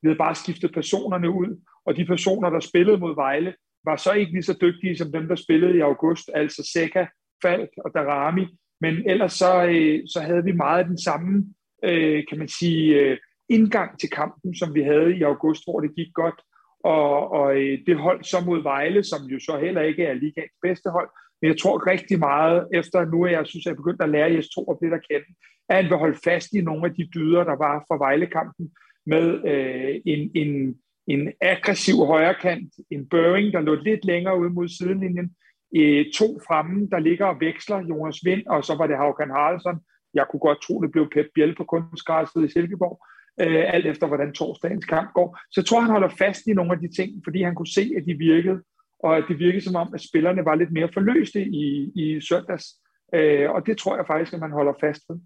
Vi 0.02 0.08
havde 0.08 0.18
bare 0.18 0.36
skiftet 0.36 0.74
personerne 0.74 1.30
ud, 1.30 1.62
og 1.86 1.98
de 1.98 2.06
personer, 2.06 2.50
der 2.50 2.60
spillede 2.60 2.98
mod 2.98 3.16
Vejle, 3.16 3.54
var 3.84 3.96
så 3.96 4.12
ikke 4.12 4.32
lige 4.32 4.44
så 4.44 4.58
dygtige 4.62 4.98
som 4.98 5.12
dem, 5.12 5.28
der 5.28 5.36
spillede 5.36 5.78
i 5.78 5.80
august, 5.80 6.30
altså 6.34 6.70
Seca, 6.74 7.08
Falk 7.44 7.70
og 7.86 7.92
Darami, 7.94 8.46
men 8.82 9.10
ellers 9.10 9.34
så, 9.34 9.66
øh, 9.66 10.00
så 10.08 10.20
havde 10.22 10.44
vi 10.44 10.52
meget 10.52 10.86
den 10.86 11.02
samme, 11.02 11.46
øh, 11.84 12.24
kan 12.30 12.38
man 12.38 12.48
sige, 12.48 12.96
øh, 13.02 13.18
indgang 13.50 14.00
til 14.00 14.10
kampen, 14.10 14.56
som 14.56 14.76
vi 14.76 14.82
havde 14.82 15.18
i 15.18 15.22
august, 15.22 15.64
hvor 15.66 15.80
det 15.80 15.96
gik 15.96 16.14
godt. 16.14 16.42
Og, 16.84 17.32
og 17.32 17.56
øh, 17.62 17.80
det 17.88 17.98
hold 17.98 18.24
så 18.24 18.38
mod 18.46 18.64
Vejle, 18.64 19.04
som 19.04 19.22
jo 19.26 19.40
så 19.40 19.58
heller 19.58 19.82
ikke 19.82 20.04
er 20.04 20.14
ligaens 20.14 20.58
bedste 20.62 20.90
hold, 20.90 21.10
men 21.42 21.48
jeg 21.52 21.58
tror 21.60 21.88
rigtig 21.92 22.20
meget, 22.20 22.68
efter 22.74 23.06
nu 23.06 23.26
at 23.26 23.32
jeg 23.32 23.46
synes, 23.46 23.66
at 23.66 23.66
jeg 23.66 23.72
er 23.72 23.82
begyndt 23.82 24.02
at 24.02 24.10
lære 24.10 24.34
Jes 24.34 24.50
to 24.50 24.64
og 24.64 24.80
lidt 24.82 24.94
at 24.94 25.06
kende, 25.10 25.28
at 25.70 25.76
han 25.76 25.86
vil 25.90 25.98
holde 25.98 26.20
fast 26.24 26.50
i 26.54 26.62
nogle 26.62 26.86
af 26.86 26.94
de 26.96 27.10
dyder, 27.16 27.44
der 27.44 27.58
var 27.66 27.86
for 27.88 27.98
Vejle-kampen, 27.98 28.72
med 29.06 29.26
øh, 29.52 30.02
en, 30.06 30.32
en, 30.36 30.76
en 31.08 31.34
aggressiv 31.42 31.96
højrekant, 32.06 32.74
en 32.90 33.10
Børing, 33.10 33.54
der 33.54 33.62
lå 33.62 33.76
lidt 33.76 34.06
længere 34.06 34.40
ude 34.40 34.50
mod 34.50 34.68
sidelinjen, 34.68 35.36
øh, 35.76 36.06
to 36.16 36.40
fremme, 36.48 36.88
der 36.92 37.00
ligger 37.00 37.26
og 37.26 37.40
veksler, 37.40 37.80
Jonas 37.90 38.20
Vind, 38.26 38.48
og 38.48 38.64
så 38.64 38.76
var 38.78 38.88
det 38.88 38.98
Haukan 38.98 39.30
Haraldsson. 39.30 39.80
Jeg 40.14 40.26
kunne 40.32 40.40
godt 40.40 40.62
tro, 40.62 40.82
det 40.82 40.92
blev 40.92 41.10
Pep 41.14 41.28
Biel 41.36 41.56
på 41.56 41.64
kunstgræsset 41.64 42.46
i 42.46 42.52
Silkeborg, 42.52 43.06
øh, 43.42 43.74
alt 43.74 43.86
efter 43.86 44.08
hvordan 44.08 44.34
torsdagens 44.34 44.86
kamp 44.86 45.14
går. 45.14 45.40
Så 45.52 45.62
jeg 45.62 45.66
tror, 45.66 45.80
han 45.80 45.92
holder 45.92 46.10
fast 46.10 46.48
i 46.48 46.54
nogle 46.54 46.72
af 46.72 46.80
de 46.80 46.96
ting, 46.96 47.22
fordi 47.24 47.44
han 47.44 47.56
kunne 47.56 47.74
se, 47.78 47.92
at 47.98 48.04
de 48.06 48.14
virkede, 48.14 48.62
og 49.00 49.18
at 49.18 49.24
det 49.28 49.40
virkede 49.40 49.62
som 49.62 49.76
om, 49.76 49.94
at 49.94 50.02
spillerne 50.02 50.46
var 50.46 50.56
lidt 50.56 50.72
mere 50.72 50.90
forløste 50.94 51.42
i, 51.42 51.92
i 51.96 52.22
søndags. 52.22 52.66
Øh, 53.14 53.50
og 53.52 53.66
det 53.66 53.78
tror 53.78 53.96
jeg 53.96 54.08
faktisk, 54.08 54.34
at 54.34 54.40
man 54.40 54.52
holder 54.52 54.74
fast 54.80 55.02
ved. 55.10 55.20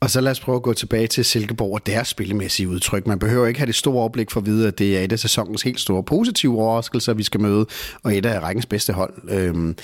Og 0.00 0.10
så 0.10 0.20
lad 0.20 0.30
os 0.30 0.40
prøve 0.40 0.56
at 0.56 0.62
gå 0.62 0.72
tilbage 0.72 1.06
til 1.06 1.24
Silkeborg 1.24 1.74
og 1.74 1.86
deres 1.86 2.08
spillemæssige 2.08 2.68
udtryk. 2.68 3.06
Man 3.06 3.18
behøver 3.18 3.46
ikke 3.46 3.60
have 3.60 3.66
det 3.66 3.74
store 3.74 4.00
overblik 4.00 4.30
for 4.30 4.40
at 4.40 4.46
vide, 4.46 4.68
at 4.68 4.78
det 4.78 4.98
er 4.98 5.00
et 5.00 5.12
af 5.12 5.18
sæsonens 5.18 5.62
helt 5.62 5.80
store 5.80 6.02
positive 6.02 6.62
overraskelser, 6.62 7.14
vi 7.14 7.22
skal 7.22 7.40
møde, 7.40 7.66
og 8.04 8.16
et 8.16 8.26
af 8.26 8.40
rækkens 8.40 8.66
bedste 8.66 8.92
hold. 8.92 9.14
Øhm, 9.30 9.76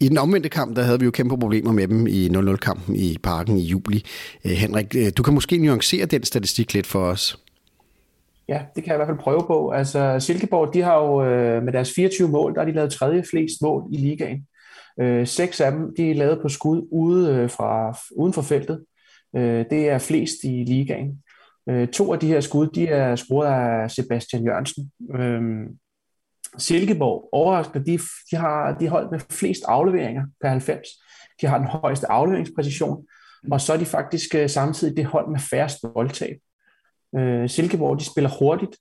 I 0.00 0.08
den 0.08 0.18
omvendte 0.18 0.48
kamp, 0.48 0.76
der 0.76 0.82
havde 0.82 0.98
vi 0.98 1.04
jo 1.04 1.10
kæmpe 1.10 1.38
problemer 1.38 1.72
med 1.72 1.88
dem 1.88 2.06
i 2.06 2.28
0-0-kampen 2.28 2.96
i 2.96 3.16
parken 3.22 3.58
i 3.58 3.62
juli. 3.62 4.04
Øh, 4.44 4.52
Henrik, 4.52 4.96
øh, 4.96 5.12
du 5.16 5.22
kan 5.22 5.34
måske 5.34 5.58
nuancere 5.58 6.06
den 6.06 6.24
statistik 6.24 6.74
lidt 6.74 6.86
for 6.86 7.04
os. 7.04 7.38
Ja, 8.48 8.60
det 8.74 8.84
kan 8.84 8.86
jeg 8.86 8.94
i 8.94 8.98
hvert 8.98 9.08
fald 9.08 9.18
prøve 9.18 9.44
på. 9.46 9.70
Altså, 9.70 10.16
Silkeborg, 10.18 10.74
de 10.74 10.82
har 10.82 10.96
jo 10.96 11.24
øh, 11.24 11.62
med 11.62 11.72
deres 11.72 11.92
24 11.94 12.28
mål, 12.28 12.54
der 12.54 12.60
har 12.60 12.66
de 12.66 12.72
lavet 12.72 12.92
tredje 12.92 13.22
flest 13.30 13.62
mål 13.62 13.84
i 13.92 13.96
ligaen. 13.96 14.46
Øh, 15.00 15.26
seks 15.26 15.60
af 15.60 15.72
dem, 15.72 15.94
de 15.96 16.10
er 16.10 16.14
lavet 16.14 16.38
på 16.42 16.48
skud 16.48 16.88
ude 16.90 17.34
øh, 17.34 17.50
fra, 17.50 17.98
uden 18.16 18.32
for 18.32 18.42
feltet. 18.42 18.84
Øh, 19.36 19.64
det 19.70 19.88
er 19.88 19.98
flest 19.98 20.44
i 20.44 20.64
ligaen. 20.66 21.22
Øh, 21.68 21.88
to 21.88 22.12
af 22.12 22.18
de 22.18 22.26
her 22.26 22.40
skud, 22.40 22.66
de 22.66 22.86
er 22.88 23.16
scoret 23.16 23.46
af 23.48 23.90
Sebastian 23.90 24.44
Jørgensen. 24.44 24.92
Øh, 25.14 25.42
Silkeborg, 26.58 27.28
overraskende, 27.32 27.86
de, 27.86 27.98
de 28.30 28.36
har 28.36 28.76
de 28.80 28.88
holdt 28.88 29.10
med 29.10 29.20
flest 29.30 29.62
afleveringer 29.68 30.24
per 30.40 30.48
90. 30.48 30.88
De 31.40 31.46
har 31.46 31.58
den 31.58 31.66
højeste 31.66 32.10
afleveringspræcision, 32.10 33.06
og 33.52 33.60
så 33.60 33.72
er 33.72 33.76
de 33.76 33.84
faktisk 33.84 34.34
øh, 34.34 34.48
samtidig 34.50 34.96
det 34.96 35.04
hold 35.04 35.30
med 35.30 35.40
færrest 35.40 35.78
boldtab. 35.94 36.36
Øh, 37.16 37.48
Silkeborg, 37.48 37.98
de 37.98 38.04
spiller 38.04 38.30
hurtigt. 38.38 38.76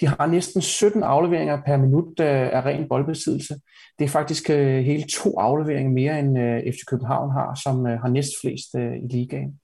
De 0.00 0.06
har 0.06 0.26
næsten 0.26 0.62
17 0.62 1.02
afleveringer 1.02 1.62
per 1.66 1.76
minut 1.76 2.20
øh, 2.20 2.26
af 2.52 2.64
ren 2.64 2.88
boldbesiddelse. 2.88 3.54
Det 3.98 4.04
er 4.04 4.08
faktisk 4.08 4.50
øh, 4.50 4.84
hele 4.84 5.02
to 5.02 5.38
afleveringer 5.38 5.92
mere, 5.92 6.18
end 6.18 6.38
øh, 6.38 6.72
FC 6.72 6.78
København 6.86 7.32
har, 7.32 7.60
som 7.62 7.86
øh, 7.86 8.00
har 8.00 8.08
næst 8.08 8.32
flest 8.40 8.74
øh, 8.76 8.96
i 8.96 9.08
ligaen. 9.10 9.60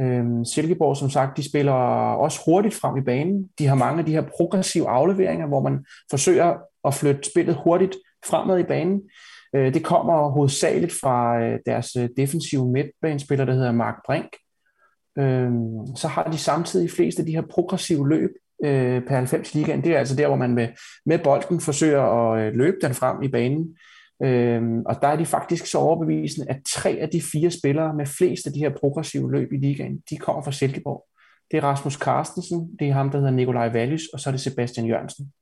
Øhm, 0.00 0.44
Silkeborg, 0.44 0.96
som 0.96 1.10
sagt, 1.10 1.36
de 1.36 1.48
spiller 1.48 1.72
også 2.12 2.40
hurtigt 2.44 2.74
frem 2.74 2.96
i 2.96 3.00
banen. 3.00 3.48
De 3.58 3.66
har 3.66 3.74
mange 3.74 3.98
af 3.98 4.04
de 4.04 4.12
her 4.12 4.24
progressive 4.36 4.88
afleveringer, 4.88 5.46
hvor 5.46 5.62
man 5.62 5.84
forsøger 6.10 6.54
at 6.84 6.94
flytte 6.94 7.30
spillet 7.30 7.58
hurtigt 7.64 7.96
fremad 8.26 8.58
i 8.58 8.62
banen. 8.62 9.00
Øh, 9.54 9.74
det 9.74 9.84
kommer 9.84 10.30
hovedsageligt 10.30 10.92
fra 10.92 11.40
øh, 11.40 11.58
deres 11.66 11.96
øh, 11.96 12.08
defensive 12.16 12.68
midtbanespiller, 12.72 13.44
der 13.44 13.52
hedder 13.52 13.72
Mark 13.72 13.94
Brink. 14.06 14.36
Øhm, 15.18 15.96
så 15.96 16.08
har 16.08 16.24
de 16.24 16.38
samtidig 16.38 16.90
flest 16.90 17.18
af 17.18 17.26
de 17.26 17.32
her 17.32 17.42
progressive 17.50 18.08
løb 18.08 18.30
øh, 18.64 19.02
per 19.06 19.16
90 19.16 19.54
ligaen. 19.54 19.84
Det 19.84 19.94
er 19.94 19.98
altså 19.98 20.16
der, 20.16 20.26
hvor 20.26 20.36
man 20.36 20.54
med, 20.54 20.68
med 21.06 21.18
bolden 21.18 21.60
forsøger 21.60 22.02
at 22.02 22.46
øh, 22.46 22.54
løbe 22.54 22.76
den 22.82 22.94
frem 22.94 23.22
i 23.22 23.28
banen. 23.28 23.76
Øhm, 24.22 24.82
og 24.86 25.02
der 25.02 25.08
er 25.08 25.16
de 25.16 25.26
faktisk 25.26 25.66
så 25.66 25.78
overbevisende, 25.78 26.50
at 26.50 26.56
tre 26.74 26.90
af 26.90 27.08
de 27.08 27.22
fire 27.32 27.50
spillere 27.50 27.94
med 27.94 28.06
flest 28.06 28.46
af 28.46 28.52
de 28.52 28.58
her 28.58 28.70
progressive 28.80 29.32
løb 29.32 29.52
i 29.52 29.56
ligaen, 29.56 30.02
de 30.10 30.16
kommer 30.16 30.42
fra 30.42 30.52
Silkeborg. 30.52 31.06
Det 31.50 31.56
er 31.56 31.64
Rasmus 31.64 31.94
Carstensen, 31.94 32.76
det 32.78 32.88
er 32.88 32.92
ham, 32.92 33.10
der 33.10 33.18
hedder 33.18 33.32
Nikolaj 33.32 33.68
Wallis, 33.68 34.02
og 34.12 34.20
så 34.20 34.30
er 34.30 34.32
det 34.32 34.40
Sebastian 34.40 34.86
Jørgensen. 34.86 35.32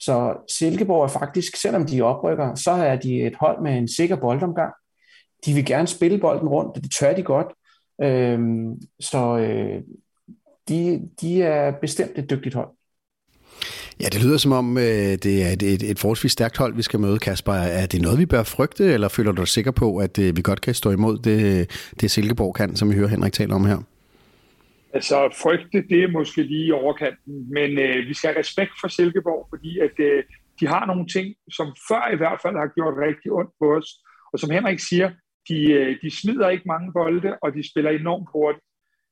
Så 0.00 0.44
Silkeborg 0.50 1.04
er 1.04 1.08
faktisk, 1.08 1.56
selvom 1.56 1.86
de 1.86 2.02
oprykker, 2.02 2.54
så 2.54 2.70
er 2.70 2.96
de 2.96 3.22
et 3.22 3.36
hold 3.36 3.62
med 3.62 3.78
en 3.78 3.88
sikker 3.88 4.16
boldomgang. 4.16 4.74
De 5.46 5.52
vil 5.52 5.66
gerne 5.66 5.86
spille 5.86 6.18
bolden 6.18 6.48
rundt, 6.48 6.76
og 6.76 6.82
det 6.82 6.92
tør 6.98 7.14
de 7.14 7.22
godt. 7.22 7.46
Øhm, 8.02 8.80
så 9.00 9.38
øh, 9.38 9.82
de, 10.68 11.08
de 11.20 11.42
er 11.42 11.70
bestemt 11.70 12.18
et 12.18 12.30
dygtigt 12.30 12.54
hold. 12.54 12.77
Ja, 14.02 14.06
det 14.12 14.24
lyder 14.24 14.36
som 14.36 14.52
om, 14.52 14.78
øh, 14.78 15.12
det 15.24 15.34
er 15.44 15.50
et, 15.52 15.62
et, 15.62 15.82
et 15.90 15.98
forholdsvis 15.98 16.32
stærkt 16.32 16.56
hold, 16.56 16.74
vi 16.74 16.82
skal 16.82 17.00
møde, 17.00 17.18
Kasper. 17.18 17.52
Er 17.52 17.86
det 17.86 18.02
noget, 18.02 18.18
vi 18.18 18.26
bør 18.26 18.42
frygte, 18.42 18.84
eller 18.84 19.08
føler 19.08 19.32
du 19.32 19.40
dig 19.40 19.48
sikker 19.48 19.70
på, 19.70 19.96
at 19.96 20.18
øh, 20.18 20.36
vi 20.36 20.42
godt 20.42 20.60
kan 20.60 20.74
stå 20.74 20.90
imod 20.90 21.18
det, 21.18 21.70
det 22.00 22.10
Silkeborg 22.10 22.54
kan, 22.54 22.76
som 22.76 22.90
vi 22.90 22.94
hører 22.94 23.08
Henrik 23.08 23.32
tale 23.32 23.54
om 23.54 23.64
her? 23.64 23.78
Altså, 24.94 25.16
frygte, 25.42 25.78
det 25.90 26.02
er 26.02 26.10
måske 26.10 26.42
lige 26.42 26.66
i 26.66 26.72
overkanten, 26.72 27.52
men 27.52 27.78
øh, 27.78 28.08
vi 28.08 28.14
skal 28.14 28.28
have 28.30 28.40
respekt 28.40 28.72
for 28.80 28.88
Silkeborg, 28.88 29.46
fordi 29.50 29.78
at 29.78 29.96
øh, 29.98 30.22
de 30.60 30.66
har 30.66 30.86
nogle 30.86 31.06
ting, 31.06 31.34
som 31.50 31.66
før 31.88 32.12
i 32.12 32.16
hvert 32.16 32.40
fald 32.42 32.56
har 32.56 32.74
gjort 32.74 32.94
rigtig 33.06 33.32
ondt 33.32 33.50
på 33.60 33.66
os. 33.76 33.88
Og 34.32 34.38
som 34.38 34.50
Henrik 34.50 34.78
siger, 34.78 35.10
de, 35.48 35.58
øh, 35.72 35.96
de 36.02 36.10
smider 36.20 36.48
ikke 36.48 36.66
mange 36.66 36.92
bolde, 36.92 37.30
og 37.42 37.54
de 37.54 37.70
spiller 37.70 37.90
enormt 37.90 38.28
hurtigt. 38.34 38.64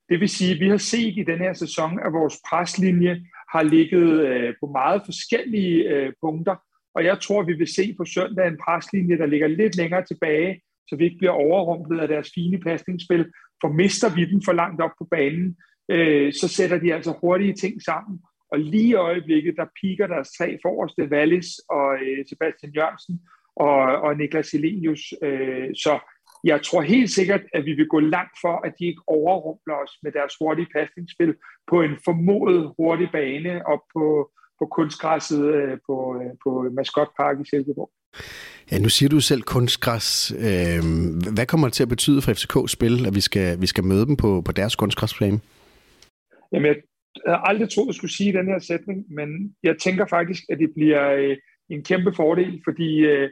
Det 0.09 0.21
vil 0.21 0.29
sige, 0.29 0.55
at 0.55 0.61
vi 0.61 0.69
har 0.69 0.83
set 0.93 1.15
i 1.17 1.25
den 1.31 1.39
her 1.39 1.53
sæson, 1.53 1.91
at 2.07 2.13
vores 2.13 2.37
preslinje 2.49 3.13
har 3.53 3.63
ligget 3.63 4.27
øh, 4.29 4.55
på 4.61 4.67
meget 4.67 5.03
forskellige 5.05 5.89
øh, 5.89 6.13
punkter, 6.23 6.57
og 6.97 7.05
jeg 7.05 7.21
tror, 7.21 7.43
vi 7.43 7.53
vil 7.53 7.75
se 7.75 7.95
på 7.99 8.05
søndag 8.05 8.49
en 8.49 8.59
preslinje, 8.65 9.19
der 9.19 9.27
ligger 9.27 9.49
lidt 9.49 9.77
længere 9.77 10.05
tilbage, 10.05 10.61
så 10.89 10.97
vi 10.97 11.05
ikke 11.05 11.19
bliver 11.19 11.33
overrumplet 11.33 12.01
af 12.01 12.09
deres 12.09 12.31
fine 12.35 12.61
pasningsspil. 12.61 13.27
For 13.61 13.69
mister 13.69 14.15
vi 14.15 14.25
den 14.25 14.43
for 14.45 14.53
langt 14.53 14.81
op 14.83 14.91
på 14.99 15.07
banen, 15.11 15.57
øh, 15.91 16.33
så 16.33 16.49
sætter 16.49 16.79
de 16.79 16.95
altså 16.95 17.19
hurtige 17.21 17.55
ting 17.55 17.83
sammen. 17.83 18.21
Og 18.53 18.59
lige 18.59 18.89
i 18.89 18.95
øjeblikket, 18.95 19.55
der 19.57 19.75
piker 19.81 20.07
deres 20.07 20.29
tre 20.39 20.59
forreste, 20.63 21.09
Wallis 21.13 21.49
og 21.69 21.95
øh, 22.03 22.25
Sebastian 22.29 22.73
Jørgensen 22.73 23.21
og, 23.57 23.79
og 24.05 24.17
Niklas 24.17 24.51
Helenius. 24.51 25.15
Øh, 25.23 25.69
så 25.75 25.99
jeg 26.45 26.63
tror 26.63 26.83
helt 26.83 27.11
sikkert, 27.11 27.41
at 27.55 27.65
vi 27.65 27.73
vil 27.73 27.89
gå 27.89 28.01
langt 28.01 28.37
for, 28.41 28.67
at 28.67 28.73
de 28.79 28.87
ikke 28.87 29.03
overrumpler 29.07 29.75
os 29.75 29.93
med 30.03 30.13
deres 30.13 30.33
hurtige 30.41 30.69
pasningsspil 30.77 31.35
på 31.71 31.83
en 31.83 31.95
formodet 32.05 32.73
hurtig 32.79 33.09
bane 33.13 33.67
op 33.67 33.83
på, 33.95 34.31
på 34.59 34.67
kunstgræsset 34.77 35.45
øh, 35.55 35.79
på, 35.87 35.97
øh, 36.21 36.31
på 36.45 36.71
Maskotpark 36.77 37.37
i 37.41 37.49
Silkeborg. 37.51 37.91
Ja, 38.73 38.79
nu 38.79 38.89
siger 38.89 39.09
du 39.09 39.21
selv 39.21 39.43
kunstgræs. 39.43 40.33
Øh, 40.33 40.83
hvad 41.35 41.47
kommer 41.47 41.67
det 41.67 41.75
til 41.75 41.83
at 41.83 41.89
betyde 41.89 42.23
for 42.23 42.33
FCK's 42.33 42.69
spil, 42.69 43.07
at 43.07 43.15
vi 43.15 43.21
skal, 43.21 43.61
vi 43.61 43.67
skal 43.67 43.85
møde 43.85 44.07
dem 44.07 44.17
på, 44.17 44.43
på 44.47 44.53
deres 44.53 44.77
kunstgræsplan? 44.77 45.41
Jamen, 46.53 46.67
jeg 46.67 46.77
havde 47.27 47.41
aldrig 47.45 47.69
troet, 47.71 47.87
at 47.87 47.89
jeg 47.89 47.95
skulle 47.95 48.17
sige 48.17 48.33
den 48.33 48.47
her 48.47 48.59
sætning, 48.59 48.99
men 49.15 49.29
jeg 49.63 49.75
tænker 49.79 50.07
faktisk, 50.07 50.43
at 50.49 50.59
det 50.59 50.71
bliver 50.77 51.13
øh, 51.13 51.37
en 51.71 51.85
kæmpe 51.85 52.13
fordel, 52.17 52.61
fordi 52.65 52.99
øh, 52.99 53.31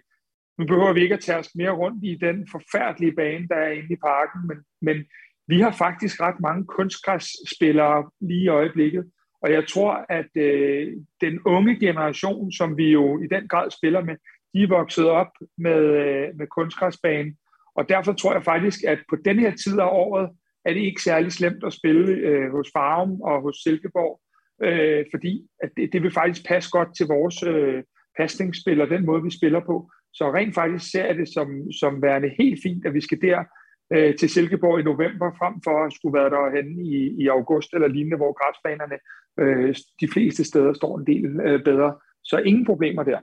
nu 0.59 0.67
behøver 0.67 0.93
vi 0.93 1.03
ikke 1.03 1.15
at 1.15 1.21
tage 1.21 1.39
os 1.39 1.55
mere 1.55 1.71
rundt 1.71 2.05
i 2.05 2.15
den 2.15 2.49
forfærdelige 2.51 3.13
bane, 3.13 3.49
der 3.49 3.57
er 3.57 3.71
inde 3.71 3.95
i 3.95 3.97
parken, 3.97 4.41
men, 4.49 4.59
men 4.83 5.05
vi 5.49 5.61
har 5.61 5.73
faktisk 5.73 6.21
ret 6.21 6.41
mange 6.41 6.65
kunstgræsspillere 6.65 8.11
lige 8.21 8.45
i 8.45 8.49
øjeblikket, 8.49 9.05
og 9.43 9.53
jeg 9.53 9.69
tror, 9.69 10.07
at 10.09 10.31
øh, 10.37 10.93
den 11.21 11.41
unge 11.45 11.81
generation, 11.81 12.53
som 12.53 12.77
vi 12.77 12.93
jo 12.93 13.23
i 13.23 13.27
den 13.27 13.49
grad 13.49 13.71
spiller 13.71 14.05
med, 14.05 14.17
de 14.55 14.63
er 14.63 14.69
vokset 14.69 15.09
op 15.09 15.33
med, 15.59 15.81
øh, 15.81 16.29
med 16.39 16.47
kunstgræsbanen, 16.47 17.37
og 17.77 17.89
derfor 17.89 18.13
tror 18.13 18.33
jeg 18.33 18.45
faktisk, 18.45 18.85
at 18.85 18.99
på 19.09 19.17
den 19.25 19.39
her 19.39 19.57
tid 19.57 19.81
af 19.81 19.89
året, 19.91 20.31
er 20.65 20.73
det 20.73 20.81
ikke 20.81 21.03
særlig 21.03 21.33
slemt 21.33 21.65
at 21.65 21.73
spille 21.73 22.13
øh, 22.13 22.51
hos 22.51 22.71
Farum 22.73 23.21
og 23.21 23.43
hos 23.43 23.57
Silkeborg, 23.57 24.21
øh, 24.63 25.05
fordi 25.15 25.47
at 25.63 25.71
det, 25.77 25.93
det 25.93 26.03
vil 26.03 26.11
faktisk 26.11 26.47
passe 26.49 26.71
godt 26.71 26.97
til 26.97 27.07
vores 27.07 27.43
øh, 27.43 27.83
pasningsspil 28.19 28.81
og 28.81 28.91
den 28.91 29.07
måde, 29.07 29.23
vi 29.23 29.31
spiller 29.31 29.61
på. 29.61 29.91
Så 30.14 30.25
rent 30.35 30.54
faktisk 30.54 30.90
ser 30.90 31.06
jeg 31.06 31.16
det 31.16 31.28
som, 31.28 31.73
som 31.73 32.02
værende 32.02 32.30
helt 32.38 32.61
fint, 32.62 32.87
at 32.87 32.94
vi 32.94 33.00
skal 33.00 33.21
der 33.23 33.44
øh, 33.92 34.16
til 34.16 34.28
Silkeborg 34.28 34.80
i 34.80 34.83
november, 34.83 35.28
frem 35.38 35.54
for 35.64 35.85
at 35.85 35.92
skulle 35.92 36.18
være 36.18 36.30
derhen 36.30 36.87
i, 36.87 37.23
i 37.23 37.28
august 37.28 37.75
eller 37.75 37.88
lignende, 37.88 38.16
hvor 38.16 38.33
græsbanerne 38.40 38.99
øh, 39.40 39.75
de 40.00 40.09
fleste 40.12 40.44
steder 40.44 40.73
står 40.73 40.99
en 40.99 41.06
del 41.06 41.40
øh, 41.47 41.64
bedre. 41.64 41.94
Så 42.25 42.38
ingen 42.38 42.66
problemer 42.66 43.02
der. 43.02 43.21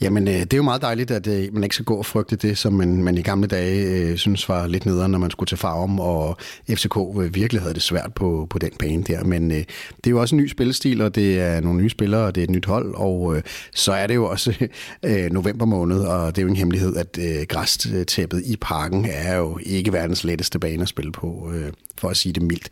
Jamen, 0.00 0.28
øh, 0.28 0.34
det 0.34 0.52
er 0.52 0.56
jo 0.56 0.62
meget 0.62 0.82
dejligt, 0.82 1.10
at 1.10 1.26
øh, 1.26 1.54
man 1.54 1.62
ikke 1.62 1.74
skal 1.74 1.84
gå 1.84 1.94
og 1.94 2.06
frygte 2.06 2.36
det, 2.36 2.58
som 2.58 2.72
man, 2.72 3.02
man 3.02 3.18
i 3.18 3.22
gamle 3.22 3.46
dage 3.46 3.86
øh, 3.86 4.16
synes 4.16 4.48
var 4.48 4.66
lidt 4.66 4.86
nederen, 4.86 5.12
når 5.12 5.18
man 5.18 5.30
skulle 5.30 5.48
til 5.48 5.58
Farum, 5.58 6.00
og 6.00 6.36
FCK 6.70 6.96
øh, 6.96 7.34
virkelig 7.34 7.62
havde 7.62 7.74
det 7.74 7.82
svært 7.82 8.14
på, 8.14 8.46
på 8.50 8.58
den 8.58 8.70
bane 8.78 9.02
der. 9.02 9.24
Men 9.24 9.50
øh, 9.50 9.56
det 9.56 10.06
er 10.06 10.10
jo 10.10 10.20
også 10.20 10.34
en 10.34 10.42
ny 10.42 10.48
spillestil, 10.48 11.00
og 11.00 11.14
det 11.14 11.40
er 11.40 11.60
nogle 11.60 11.80
nye 11.80 11.90
spillere, 11.90 12.26
og 12.26 12.34
det 12.34 12.40
er 12.40 12.44
et 12.44 12.50
nyt 12.50 12.66
hold, 12.66 12.94
og 12.94 13.36
øh, 13.36 13.42
så 13.74 13.92
er 13.92 14.06
det 14.06 14.14
jo 14.14 14.26
også 14.26 14.54
øh, 15.02 15.30
november 15.32 15.66
måned, 15.66 16.00
og 16.00 16.36
det 16.36 16.42
er 16.42 16.44
jo 16.44 16.50
en 16.50 16.56
hemmelighed, 16.56 16.96
at 16.96 17.18
øh, 17.20 17.46
græstæppet 17.48 18.42
i 18.46 18.56
parken 18.60 19.06
er 19.12 19.36
jo 19.36 19.58
ikke 19.62 19.92
verdens 19.92 20.24
letteste 20.24 20.58
bane 20.58 20.82
at 20.82 20.88
spille 20.88 21.12
på. 21.12 21.52
Øh, 21.54 21.72
for 21.98 22.08
at 22.08 22.16
sige 22.16 22.32
det 22.32 22.42
mildt. 22.42 22.68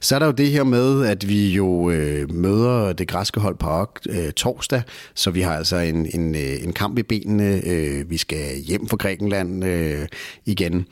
Så 0.00 0.14
er 0.14 0.18
der 0.18 0.26
jo 0.26 0.32
det 0.32 0.50
her 0.50 0.64
med, 0.64 1.06
at 1.06 1.28
vi 1.28 1.48
jo 1.48 1.90
øh, 1.90 2.34
møder 2.34 2.92
det 2.92 3.08
græske 3.08 3.40
hold 3.40 3.56
på 3.56 3.88
øh, 4.08 4.32
torsdag, 4.32 4.82
så 5.14 5.30
vi 5.30 5.40
har 5.40 5.56
altså 5.56 5.76
en, 5.76 6.06
en, 6.14 6.34
en 6.34 6.69
en 6.70 6.74
kamp 6.74 6.98
i 6.98 7.02
benene. 7.02 7.60
Øh, 7.66 8.10
vi 8.10 8.16
skal 8.16 8.56
hjem 8.68 8.88
fra 8.88 8.96
Grækenland 8.96 9.64
øh, 9.64 10.08
igen. 10.46 10.86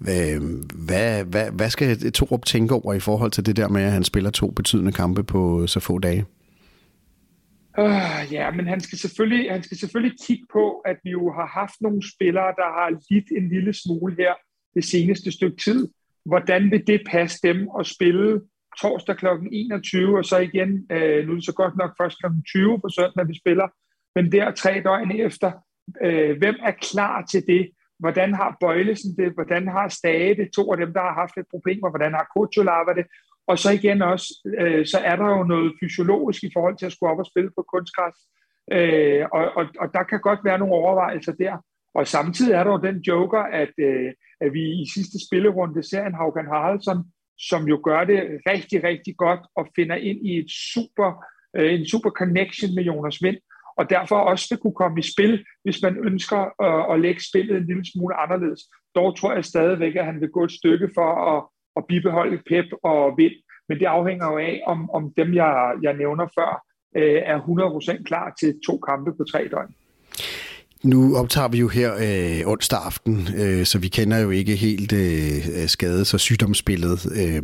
Øh, 0.00 0.40
hvad, 0.86 1.24
hvad, 1.24 1.50
hvad 1.50 1.70
skal 1.70 2.12
Torup 2.12 2.44
tænke 2.46 2.74
over 2.74 2.94
i 2.94 3.00
forhold 3.00 3.30
til 3.30 3.46
det 3.46 3.56
der 3.56 3.68
med, 3.68 3.82
at 3.82 3.92
han 3.92 4.04
spiller 4.04 4.30
to 4.30 4.50
betydende 4.50 4.92
kampe 4.92 5.24
på 5.24 5.66
så 5.66 5.80
få 5.80 5.98
dage? 5.98 6.24
Uh, 7.78 8.32
ja, 8.32 8.50
men 8.50 8.66
han 8.66 8.80
skal, 8.80 8.98
selvfølgelig, 8.98 9.52
han 9.52 9.62
skal 9.62 9.76
selvfølgelig 9.76 10.18
kigge 10.26 10.46
på, 10.52 10.70
at 10.70 10.96
vi 11.04 11.10
jo 11.10 11.32
har 11.32 11.60
haft 11.60 11.74
nogle 11.80 12.02
spillere, 12.14 12.50
der 12.60 12.68
har 12.78 12.88
lidt 13.10 13.28
en 13.38 13.48
lille 13.48 13.72
smule 13.72 14.14
her 14.18 14.32
det 14.74 14.84
seneste 14.84 15.32
stykke 15.32 15.56
tid 15.56 15.88
hvordan 16.26 16.70
vil 16.70 16.86
det 16.86 17.00
passe 17.10 17.38
dem 17.42 17.68
at 17.78 17.86
spille 17.86 18.40
torsdag 18.80 19.16
kl. 19.16 19.26
21, 19.52 20.18
og 20.18 20.24
så 20.24 20.38
igen, 20.38 20.86
øh, 20.92 21.26
nu 21.26 21.32
er 21.32 21.36
det 21.36 21.44
så 21.44 21.52
godt 21.52 21.76
nok 21.76 21.90
først 22.00 22.18
kl. 22.20 22.26
20 22.46 22.80
på 22.80 22.88
søndag, 22.88 23.28
vi 23.28 23.38
spiller, 23.38 23.68
men 24.14 24.32
der 24.32 24.50
tre 24.50 24.82
døgn 24.84 25.10
efter, 25.10 25.52
øh, 26.02 26.38
hvem 26.38 26.56
er 26.62 26.70
klar 26.70 27.24
til 27.30 27.42
det? 27.46 27.70
Hvordan 27.98 28.34
har 28.34 28.56
Bøjlesen 28.60 29.16
det? 29.16 29.32
Hvordan 29.34 29.68
har 29.68 29.88
Stage 29.88 30.34
det? 30.34 30.52
To 30.52 30.72
af 30.72 30.78
dem, 30.78 30.92
der 30.92 31.00
har 31.00 31.14
haft 31.14 31.36
lidt 31.36 31.46
problemer. 31.50 31.90
Hvordan 31.90 32.12
har 32.12 32.26
Kutsulava 32.36 32.92
det? 32.94 33.06
Og 33.46 33.58
så 33.58 33.70
igen 33.70 34.02
også, 34.02 34.28
øh, 34.60 34.86
så 34.86 34.98
er 34.98 35.16
der 35.16 35.28
jo 35.36 35.42
noget 35.44 35.72
fysiologisk 35.80 36.44
i 36.44 36.50
forhold 36.52 36.76
til 36.78 36.86
at 36.86 36.92
skulle 36.92 37.12
op 37.12 37.18
og 37.18 37.26
spille 37.26 37.50
på 37.56 37.62
kunstgræs. 37.72 38.16
Øh, 38.72 39.24
og, 39.32 39.44
og, 39.58 39.64
og 39.80 39.88
der 39.94 40.02
kan 40.02 40.20
godt 40.20 40.40
være 40.44 40.58
nogle 40.58 40.74
overvejelser 40.74 41.32
der. 41.32 41.56
Og 41.94 42.06
samtidig 42.06 42.52
er 42.52 42.64
der 42.64 42.70
jo 42.70 42.86
den 42.88 42.98
joker, 43.00 43.42
at, 43.62 43.72
øh, 43.78 44.12
at 44.40 44.52
vi 44.52 44.62
i 44.82 44.86
sidste 44.94 45.18
spillerunde 45.26 45.82
ser 45.82 46.04
en 46.06 46.14
Haugen 46.14 46.46
Haraldsson, 46.46 47.04
som 47.38 47.68
jo 47.68 47.80
gør 47.84 48.04
det 48.04 48.20
rigtig, 48.50 48.84
rigtig 48.84 49.16
godt 49.16 49.40
og 49.56 49.68
finder 49.76 49.96
ind 49.96 50.26
i 50.26 50.38
et 50.38 50.50
super, 50.74 51.24
øh, 51.56 51.74
en 51.74 51.86
super 51.86 52.10
connection 52.10 52.74
med 52.74 52.84
Jonas 52.84 53.22
Vind, 53.22 53.36
og 53.76 53.90
derfor 53.90 54.16
også 54.16 54.46
det 54.50 54.60
kunne 54.60 54.80
komme 54.82 54.98
i 55.00 55.10
spil, 55.12 55.44
hvis 55.64 55.82
man 55.82 55.96
ønsker 55.96 56.62
at, 56.66 56.94
at 56.94 57.00
lægge 57.00 57.22
spillet 57.30 57.56
en 57.56 57.66
lille 57.66 57.84
smule 57.92 58.14
anderledes. 58.14 58.60
Dog 58.94 59.18
tror 59.18 59.34
jeg 59.34 59.44
stadigvæk, 59.44 59.96
at 59.96 60.04
han 60.04 60.20
vil 60.20 60.28
gå 60.28 60.44
et 60.44 60.52
stykke 60.52 60.90
for 60.94 61.10
at, 61.32 61.44
at 61.76 61.86
bibeholde 61.88 62.42
Pep 62.48 62.66
og 62.82 63.14
Vind, 63.16 63.36
men 63.68 63.78
det 63.78 63.86
afhænger 63.86 64.26
jo 64.32 64.38
af, 64.38 64.62
om, 64.66 64.90
om 64.90 65.12
dem, 65.16 65.34
jeg, 65.34 65.74
jeg 65.82 65.96
nævner 65.96 66.26
før, 66.38 66.64
øh, 66.96 67.22
er 67.24 67.38
100% 67.98 68.02
klar 68.02 68.34
til 68.40 68.60
to 68.66 68.78
kampe 68.78 69.16
på 69.16 69.24
tre 69.24 69.48
døgn. 69.48 69.74
Nu 70.84 71.16
optager 71.16 71.48
vi 71.48 71.58
jo 71.58 71.68
her 71.68 71.94
øh, 71.94 72.52
onsdag 72.52 72.78
aften, 72.78 73.28
øh, 73.38 73.64
så 73.64 73.78
vi 73.78 73.88
kender 73.88 74.18
jo 74.18 74.30
ikke 74.30 74.56
helt 74.56 74.92
øh, 74.92 75.62
øh 75.62 75.68
skades- 75.68 76.14
og 76.14 76.20
sygdomsbilledet. 76.20 77.06
Øh, 77.16 77.42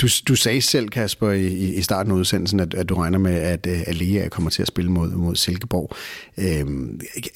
du, 0.00 0.06
du 0.28 0.36
sagde 0.36 0.60
selv, 0.60 0.88
Kasper, 0.88 1.30
i, 1.30 1.74
i 1.74 1.82
starten 1.82 2.12
af 2.12 2.16
udsendelsen, 2.16 2.60
at, 2.60 2.74
at 2.74 2.88
du 2.88 2.94
regner 2.94 3.18
med, 3.18 3.34
at 3.34 3.66
øh, 3.66 3.80
Alea 3.86 4.28
kommer 4.28 4.50
til 4.50 4.62
at 4.62 4.68
spille 4.68 4.90
mod, 4.90 5.10
mod 5.10 5.34
Silkeborg. 5.34 5.90
Øh, 6.38 6.66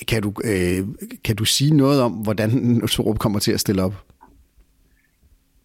kan, 0.08 0.22
du, 0.22 0.32
øh, 0.44 0.86
kan 1.24 1.36
du 1.36 1.44
sige 1.44 1.76
noget 1.76 2.02
om, 2.02 2.12
hvordan 2.12 2.80
Torup 2.88 3.18
kommer 3.18 3.38
til 3.38 3.52
at 3.52 3.60
stille 3.60 3.82
op? 3.82 3.94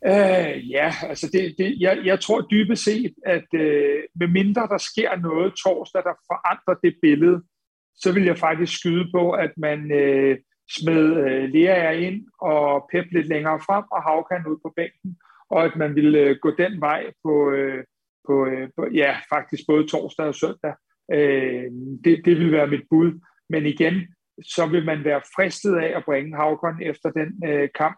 Øh, 0.08 0.72
ja, 0.72 0.94
altså 1.10 1.30
det, 1.34 1.56
det, 1.58 1.76
jeg, 1.80 1.98
jeg 2.06 2.20
tror 2.20 2.42
dybest 2.52 2.84
set, 2.84 3.14
at 3.26 3.48
øh, 3.54 4.00
med 4.16 4.28
mindre 4.28 4.62
der 4.62 4.78
sker 4.78 5.22
noget 5.22 5.54
torsdag, 5.64 6.02
der 6.04 6.16
forandrer 6.28 6.76
det 6.84 6.94
billede, 7.02 7.42
så 7.96 8.12
vil 8.14 8.26
jeg 8.26 8.38
faktisk 8.38 8.80
skyde 8.80 9.12
på, 9.14 9.32
at 9.32 9.52
man 9.58 9.92
øh, 9.92 10.38
smed 10.72 11.16
øh, 11.26 11.50
Lea 11.50 11.92
ind 11.92 12.26
og 12.42 12.90
Pep 12.92 13.06
lidt 13.12 13.28
længere 13.28 13.60
frem 13.60 13.84
og 13.92 14.04
Havkan 14.04 14.48
ud 14.48 14.58
på 14.66 14.74
bænken, 14.76 15.18
og 15.50 15.66
at 15.66 15.76
man 15.76 15.96
ville 15.96 16.20
øh, 16.20 16.36
gå 16.42 16.52
den 16.58 16.82
vej 16.82 17.12
på, 17.24 17.52
øh, 17.52 17.84
på, 18.28 18.46
øh, 18.46 18.70
på, 18.76 18.88
ja, 18.94 19.18
faktisk 19.34 19.64
både 19.68 19.88
torsdag 19.88 20.26
og 20.26 20.36
søndag. 20.36 20.74
Øh, 21.14 21.72
det, 22.04 22.22
det 22.26 22.40
vil 22.40 22.52
være 22.52 22.68
mit 22.68 22.86
bud. 22.90 23.20
Men 23.50 23.66
igen, 23.66 23.96
så 24.44 24.66
vil 24.66 24.86
man 24.86 25.04
være 25.04 25.22
fristet 25.36 25.76
af 25.76 25.98
at 25.98 26.06
bringe 26.06 26.36
Havkon 26.36 26.82
efter 26.82 27.10
den 27.12 27.50
øh, 27.50 27.70
kamp. 27.76 27.98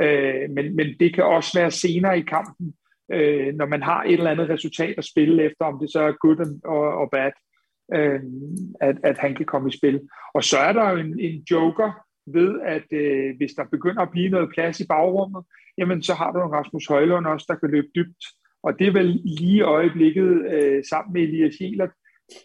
Øh, 0.00 0.50
men, 0.50 0.76
men 0.76 0.86
det 1.00 1.14
kan 1.14 1.24
også 1.24 1.58
være 1.58 1.70
senere 1.70 2.18
i 2.18 2.22
kampen, 2.22 2.74
øh, 3.12 3.54
når 3.54 3.66
man 3.66 3.82
har 3.82 4.02
et 4.02 4.12
eller 4.12 4.30
andet 4.30 4.48
resultat 4.48 4.94
at 4.98 5.04
spille 5.04 5.42
efter, 5.42 5.64
om 5.64 5.78
det 5.78 5.92
så 5.92 6.00
er 6.00 6.12
good 6.12 6.60
og, 6.64 6.98
og 7.00 7.10
bad 7.10 7.32
øh, 7.94 8.20
at, 8.80 8.96
at 9.04 9.18
han 9.18 9.34
kan 9.34 9.46
komme 9.46 9.68
i 9.68 9.76
spil. 9.76 10.00
Og 10.34 10.44
så 10.44 10.58
er 10.58 10.72
der 10.72 10.90
jo 10.90 10.96
en, 10.96 11.20
en 11.20 11.44
joker 11.50 11.92
ved, 12.26 12.60
at 12.60 12.86
øh, 12.92 13.36
hvis 13.36 13.52
der 13.52 13.64
begynder 13.70 14.02
at 14.02 14.10
blive 14.10 14.28
noget 14.28 14.52
plads 14.54 14.80
i 14.80 14.86
bagrummet, 14.86 15.44
jamen 15.78 16.02
så 16.02 16.14
har 16.14 16.32
du 16.32 16.38
en 16.38 16.52
Rasmus 16.52 16.86
Højlund 16.86 17.26
også, 17.26 17.46
der 17.48 17.54
kan 17.54 17.70
løbe 17.70 17.88
dybt. 17.94 18.24
Og 18.62 18.78
det 18.78 18.86
er 18.86 18.92
vel 18.92 19.20
lige 19.24 19.56
i 19.56 19.60
øjeblikket 19.60 20.52
øh, 20.52 20.84
sammen 20.90 21.12
med 21.12 21.22
Elias 21.22 21.56
Hielert, 21.56 21.90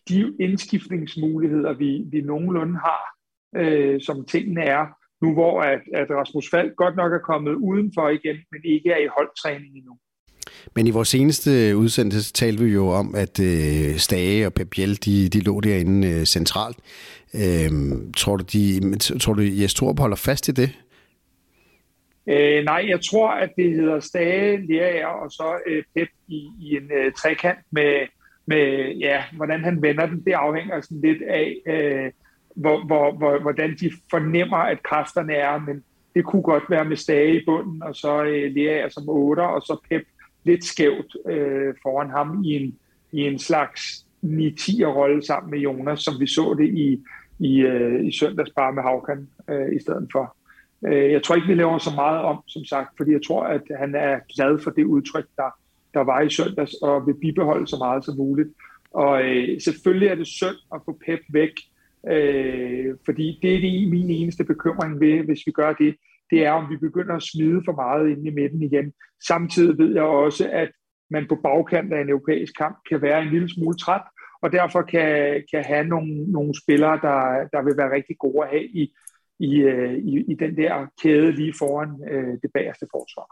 de 0.09 0.33
indskiftningsmuligheder, 0.39 1.73
vi, 1.73 2.03
vi 2.11 2.21
nogenlunde 2.21 2.79
har, 2.79 3.03
øh, 3.55 4.01
som 4.01 4.25
tingene 4.25 4.63
er, 4.63 4.85
nu 5.21 5.33
hvor 5.33 5.61
at, 5.61 5.81
at 5.93 6.09
Rasmus 6.09 6.49
Falk 6.49 6.75
godt 6.75 6.95
nok 6.95 7.13
er 7.13 7.27
kommet 7.31 7.53
udenfor 7.53 8.09
igen, 8.09 8.37
men 8.51 8.61
ikke 8.63 8.91
er 8.91 8.97
i 8.97 9.13
holdtræning 9.17 9.77
endnu. 9.77 9.97
Men 10.75 10.87
i 10.87 10.89
vores 10.89 11.07
seneste 11.09 11.77
udsendelse 11.77 12.33
talte 12.33 12.63
vi 12.63 12.73
jo 12.73 12.87
om, 12.87 13.15
at 13.15 13.39
øh, 13.39 13.95
Stage 13.97 14.45
og 14.45 14.53
Pep 14.53 14.69
Biel, 14.69 15.05
de, 15.05 15.29
de 15.29 15.39
lå 15.39 15.61
derinde 15.61 16.07
øh, 16.07 16.25
centralt. 16.25 16.77
Øh, 17.33 17.71
tror, 18.17 18.35
du, 18.35 18.43
de, 18.53 18.97
tror 18.97 19.33
du, 19.33 19.41
Jes 19.41 19.73
Torp 19.73 19.99
holder 19.99 20.15
fast 20.15 20.47
i 20.47 20.51
det? 20.51 20.69
Øh, 22.29 22.63
nej, 22.65 22.85
jeg 22.87 22.99
tror, 23.11 23.29
at 23.29 23.49
det 23.57 23.75
hedder 23.75 23.99
Stage, 23.99 24.65
Lerager 24.67 25.07
og 25.07 25.31
så 25.31 25.59
øh, 25.67 25.83
Pep 25.95 26.09
i, 26.27 26.49
i 26.61 26.75
en 26.75 26.91
øh, 26.97 27.11
trekant 27.11 27.59
med, 27.71 28.07
med, 28.45 28.95
ja, 28.99 29.23
hvordan 29.33 29.63
han 29.63 29.81
vender 29.81 30.05
den. 30.05 30.23
Det 30.25 30.31
afhænger 30.31 30.81
sådan 30.81 31.01
lidt 31.01 31.21
af, 31.21 31.55
øh, 31.67 32.11
hvor, 32.55 32.85
hvor, 32.85 33.11
hvor, 33.11 33.39
hvordan 33.39 33.75
de 33.79 33.91
fornemmer, 34.11 34.57
at 34.57 34.83
kræfterne 34.83 35.33
er, 35.33 35.59
men 35.59 35.83
det 36.15 36.25
kunne 36.25 36.41
godt 36.41 36.63
være 36.69 36.85
med 36.85 36.97
Stage 36.97 37.41
i 37.41 37.45
bunden, 37.45 37.83
og 37.83 37.95
så 37.95 38.23
øh, 38.23 38.55
Lerager 38.55 38.89
som 38.89 39.09
8, 39.09 39.41
og 39.41 39.61
så 39.61 39.77
Pep 39.89 40.03
lidt 40.45 40.63
skævt 40.63 41.17
øh, 41.29 41.73
foran 41.83 42.09
ham 42.09 42.43
i 42.43 42.55
en, 42.55 42.75
i 43.11 43.21
en 43.21 43.39
slags 43.39 44.05
9-10'er-rolle 44.25 45.25
sammen 45.25 45.51
med 45.51 45.59
Jonas, 45.59 45.99
som 45.99 46.13
vi 46.19 46.27
så 46.27 46.55
det 46.59 46.69
i, 46.77 47.03
i, 47.39 47.59
øh, 47.59 48.05
i 48.05 48.11
søndags 48.11 48.51
bare 48.55 48.73
med 48.73 48.83
Havkan 48.83 49.27
øh, 49.49 49.75
i 49.75 49.79
stedet 49.79 50.07
for. 50.11 50.35
Øh, 50.87 51.11
jeg 51.11 51.23
tror 51.23 51.35
ikke, 51.35 51.47
vi 51.47 51.53
laver 51.53 51.77
så 51.77 51.91
meget 51.95 52.21
om, 52.21 52.41
som 52.47 52.65
sagt, 52.65 52.97
fordi 52.97 53.11
jeg 53.11 53.21
tror, 53.27 53.43
at 53.43 53.61
han 53.79 53.95
er 53.95 54.19
glad 54.35 54.59
for 54.59 54.71
det 54.71 54.83
udtryk, 54.83 55.25
der, 55.37 55.49
der 55.93 55.99
var 55.99 56.21
i 56.21 56.29
søndags, 56.29 56.73
og 56.73 57.07
vil 57.07 57.13
bibeholde 57.21 57.67
så 57.67 57.77
meget 57.77 58.05
som 58.05 58.17
muligt. 58.17 58.49
Og 58.91 59.23
øh, 59.23 59.61
selvfølgelig 59.61 60.07
er 60.07 60.15
det 60.15 60.27
synd 60.27 60.59
at 60.73 60.81
få 60.85 60.99
Pep 61.05 61.19
væk, 61.29 61.51
øh, 62.09 62.95
fordi 63.05 63.39
det 63.41 63.55
er 63.55 63.61
det 63.61 63.89
min 63.89 64.09
eneste 64.09 64.43
bekymring 64.43 64.99
ved, 64.99 65.23
hvis 65.23 65.41
vi 65.45 65.51
gør 65.51 65.73
det, 65.73 65.95
det 66.31 66.45
er, 66.45 66.51
om 66.51 66.69
vi 66.69 66.77
begynder 66.77 67.15
at 67.15 67.23
smide 67.23 67.61
for 67.65 67.75
meget 67.83 68.09
ind 68.09 68.27
i 68.27 68.37
midten 68.39 68.61
igen. 68.63 68.93
Samtidig 69.27 69.77
ved 69.77 69.93
jeg 69.93 70.03
også, 70.03 70.49
at 70.51 70.71
man 71.09 71.25
på 71.29 71.35
bagkant 71.43 71.93
af 71.93 72.01
en 72.01 72.09
europæisk 72.09 72.53
kamp 72.57 72.77
kan 72.89 73.01
være 73.01 73.21
en 73.21 73.29
lille 73.29 73.49
smule 73.49 73.77
træt, 73.77 74.01
og 74.41 74.51
derfor 74.51 74.81
kan, 74.81 75.43
kan 75.51 75.63
have 75.63 75.87
nogle, 75.87 76.31
nogle 76.31 76.53
spillere, 76.63 76.99
der, 77.07 77.19
der 77.53 77.61
vil 77.63 77.77
være 77.77 77.95
rigtig 77.95 78.15
gode 78.19 78.43
at 78.43 78.49
have 78.49 78.65
i, 78.65 78.93
i, 79.39 79.55
øh, 79.55 79.93
i, 79.97 80.13
i 80.31 80.35
den 80.39 80.57
der 80.57 80.87
kæde 81.01 81.31
lige 81.31 81.53
foran 81.59 81.89
øh, 82.11 82.33
det 82.41 82.49
bagerste 82.53 82.87
forsvar. 82.91 83.27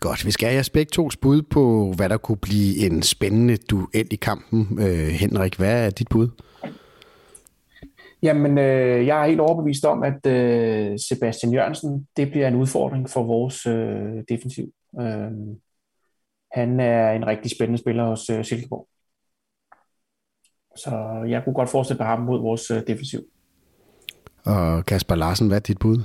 Godt, 0.00 0.26
vi 0.26 0.30
skal 0.30 0.46
have 0.46 0.54
jeres 0.54 0.70
begge 0.70 0.90
to 0.90 1.08
bud 1.22 1.42
på, 1.42 1.92
hvad 1.96 2.08
der 2.08 2.16
kunne 2.16 2.42
blive 2.42 2.86
en 2.86 3.02
spændende 3.02 3.56
duel 3.56 4.08
i 4.12 4.16
kampen. 4.16 4.60
Øh, 4.80 5.08
Henrik, 5.22 5.56
hvad 5.56 5.86
er 5.86 5.90
dit 5.90 6.08
bud? 6.10 6.28
Jamen, 8.22 8.58
øh, 8.58 9.06
jeg 9.06 9.22
er 9.22 9.26
helt 9.26 9.40
overbevist 9.40 9.84
om, 9.84 10.02
at 10.02 10.26
øh, 10.26 10.98
Sebastian 11.08 11.52
Jørgensen, 11.52 12.08
det 12.16 12.30
bliver 12.30 12.48
en 12.48 12.54
udfordring 12.54 13.10
for 13.10 13.22
vores 13.22 13.66
øh, 13.66 14.24
defensiv. 14.28 14.72
Øh, 15.00 15.30
han 16.52 16.80
er 16.80 17.12
en 17.12 17.26
rigtig 17.26 17.50
spændende 17.50 17.82
spiller 17.82 18.04
hos 18.04 18.30
øh, 18.30 18.44
Silkeborg. 18.44 18.88
Så 20.76 21.24
jeg 21.28 21.44
kunne 21.44 21.54
godt 21.54 21.70
forestille 21.70 21.98
mig 21.98 22.06
ham 22.06 22.20
mod 22.20 22.40
vores 22.40 22.70
øh, 22.70 22.82
defensiv. 22.86 23.20
Og 24.44 24.86
Kasper 24.86 25.14
Larsen, 25.14 25.48
hvad 25.48 25.56
er 25.56 25.60
dit 25.60 25.78
bud? 25.78 25.98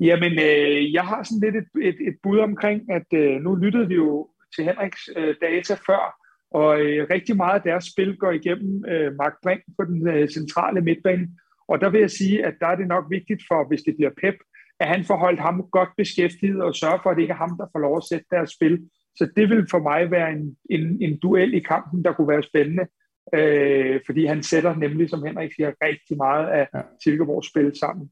Jamen, 0.00 0.32
øh, 0.32 0.92
jeg 0.92 1.04
har 1.04 1.22
sådan 1.22 1.40
lidt 1.40 1.56
et, 1.56 1.88
et, 1.88 2.08
et 2.08 2.16
bud 2.22 2.38
omkring, 2.38 2.92
at 2.92 3.06
øh, 3.12 3.40
nu 3.40 3.54
lyttede 3.54 3.88
vi 3.88 3.94
jo 3.94 4.28
til 4.56 4.64
Henriks 4.64 5.10
øh, 5.16 5.34
data 5.42 5.74
før, 5.74 6.17
og 6.50 6.80
øh, 6.80 7.06
rigtig 7.10 7.36
meget 7.36 7.54
af 7.54 7.62
deres 7.62 7.84
spil 7.84 8.16
går 8.16 8.30
igennem 8.30 8.84
øh, 8.88 9.14
Mark 9.14 9.34
Brink 9.42 9.62
på 9.78 9.84
den 9.84 10.08
øh, 10.08 10.28
centrale 10.28 10.80
midtbane. 10.80 11.28
Og 11.68 11.80
der 11.80 11.90
vil 11.90 12.00
jeg 12.00 12.10
sige, 12.10 12.46
at 12.46 12.54
der 12.60 12.66
er 12.66 12.76
det 12.76 12.88
nok 12.88 13.04
vigtigt 13.10 13.42
for, 13.48 13.68
hvis 13.68 13.82
det 13.82 13.96
bliver 13.96 14.10
Pep, 14.22 14.34
at 14.80 14.88
han 14.88 15.04
får 15.04 15.16
holdt 15.16 15.40
ham 15.40 15.68
godt 15.72 15.88
beskæftiget 15.96 16.62
og 16.62 16.74
sørge 16.74 17.00
for, 17.02 17.10
at 17.10 17.16
det 17.16 17.22
ikke 17.22 17.32
er 17.32 17.44
ham, 17.46 17.56
der 17.58 17.66
får 17.72 17.78
lov 17.78 17.96
at 17.96 18.08
sætte 18.10 18.26
deres 18.30 18.50
spil. 18.50 18.90
Så 19.16 19.30
det 19.36 19.48
vil 19.50 19.66
for 19.70 19.78
mig 19.78 20.10
være 20.10 20.32
en, 20.32 20.56
en, 20.70 21.02
en 21.02 21.18
duel 21.18 21.54
i 21.54 21.60
kampen, 21.60 22.04
der 22.04 22.12
kunne 22.12 22.28
være 22.28 22.42
spændende. 22.42 22.86
Øh, 23.34 24.00
fordi 24.06 24.26
han 24.26 24.42
sætter 24.42 24.76
nemlig, 24.76 25.10
som 25.10 25.24
Henrik 25.26 25.52
siger, 25.56 25.72
rigtig 25.82 26.16
meget 26.16 26.46
af 26.46 26.68
Silkeborgs 27.04 27.48
spil 27.50 27.72
sammen. 27.80 28.10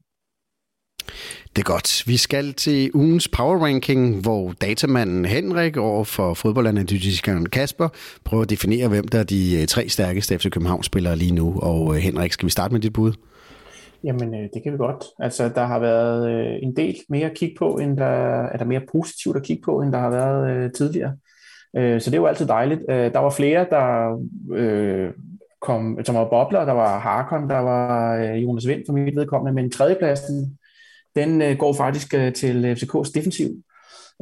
Det 1.57 1.61
er 1.61 1.71
godt. 1.71 2.03
Vi 2.07 2.17
skal 2.17 2.53
til 2.53 2.91
ugens 2.93 3.27
power 3.27 3.65
ranking, 3.65 4.21
hvor 4.21 4.53
datamanden 4.61 5.25
Henrik 5.25 5.77
over 5.77 6.03
for 6.03 6.33
fodboldanalytikeren 6.33 7.49
Kasper 7.49 7.89
prøver 8.23 8.43
at 8.43 8.49
definere, 8.49 8.87
hvem 8.87 9.07
der 9.07 9.19
er 9.19 9.23
de 9.23 9.61
øh, 9.61 9.67
tre 9.67 9.89
stærkeste 9.89 10.39
FC 10.39 10.49
København-spillere 10.49 11.15
lige 11.15 11.31
nu. 11.31 11.59
Og 11.59 11.95
øh, 11.95 12.01
Henrik, 12.01 12.31
skal 12.31 12.45
vi 12.45 12.51
starte 12.51 12.73
med 12.73 12.81
dit 12.81 12.93
bud? 12.93 13.13
Jamen, 14.03 14.33
øh, 14.33 14.49
det 14.53 14.63
kan 14.63 14.73
vi 14.73 14.77
godt. 14.77 15.03
Altså, 15.19 15.49
der 15.55 15.65
har 15.65 15.79
været 15.79 16.63
en 16.63 16.75
del 16.75 16.95
mere 17.09 17.29
at 17.29 17.37
kigge 17.37 17.55
på, 17.59 17.77
end 17.77 17.97
der 17.97 18.45
er 18.45 18.57
der 18.57 18.65
mere 18.65 18.81
positivt 18.91 19.35
at 19.35 19.43
kigge 19.43 19.63
på, 19.65 19.81
end 19.81 19.91
der 19.91 19.99
har 19.99 20.09
været 20.09 20.73
tidligere. 20.73 21.13
Så 21.75 22.03
det 22.05 22.13
er 22.13 22.17
jo 22.17 22.25
altid 22.25 22.47
dejligt. 22.47 22.81
Der 22.87 23.19
var 23.19 23.29
flere, 23.29 23.65
der 23.69 24.17
kom, 25.61 25.99
som 26.03 26.15
var 26.15 26.29
bobler. 26.29 26.65
Der 26.65 26.73
var 26.73 26.99
Harkon, 26.99 27.49
der 27.49 27.57
var 27.57 28.15
Jonas 28.17 28.67
Vind 28.67 28.83
for 28.85 28.93
mit 28.93 29.15
vedkommende, 29.15 29.53
men 29.61 29.71
tredjepladsen 29.71 30.57
den 31.17 31.41
øh, 31.41 31.57
går 31.57 31.73
faktisk 31.73 32.13
øh, 32.13 32.33
til 32.33 32.65
øh, 32.65 32.71
FCK's 32.71 33.11
defensiv. 33.15 33.49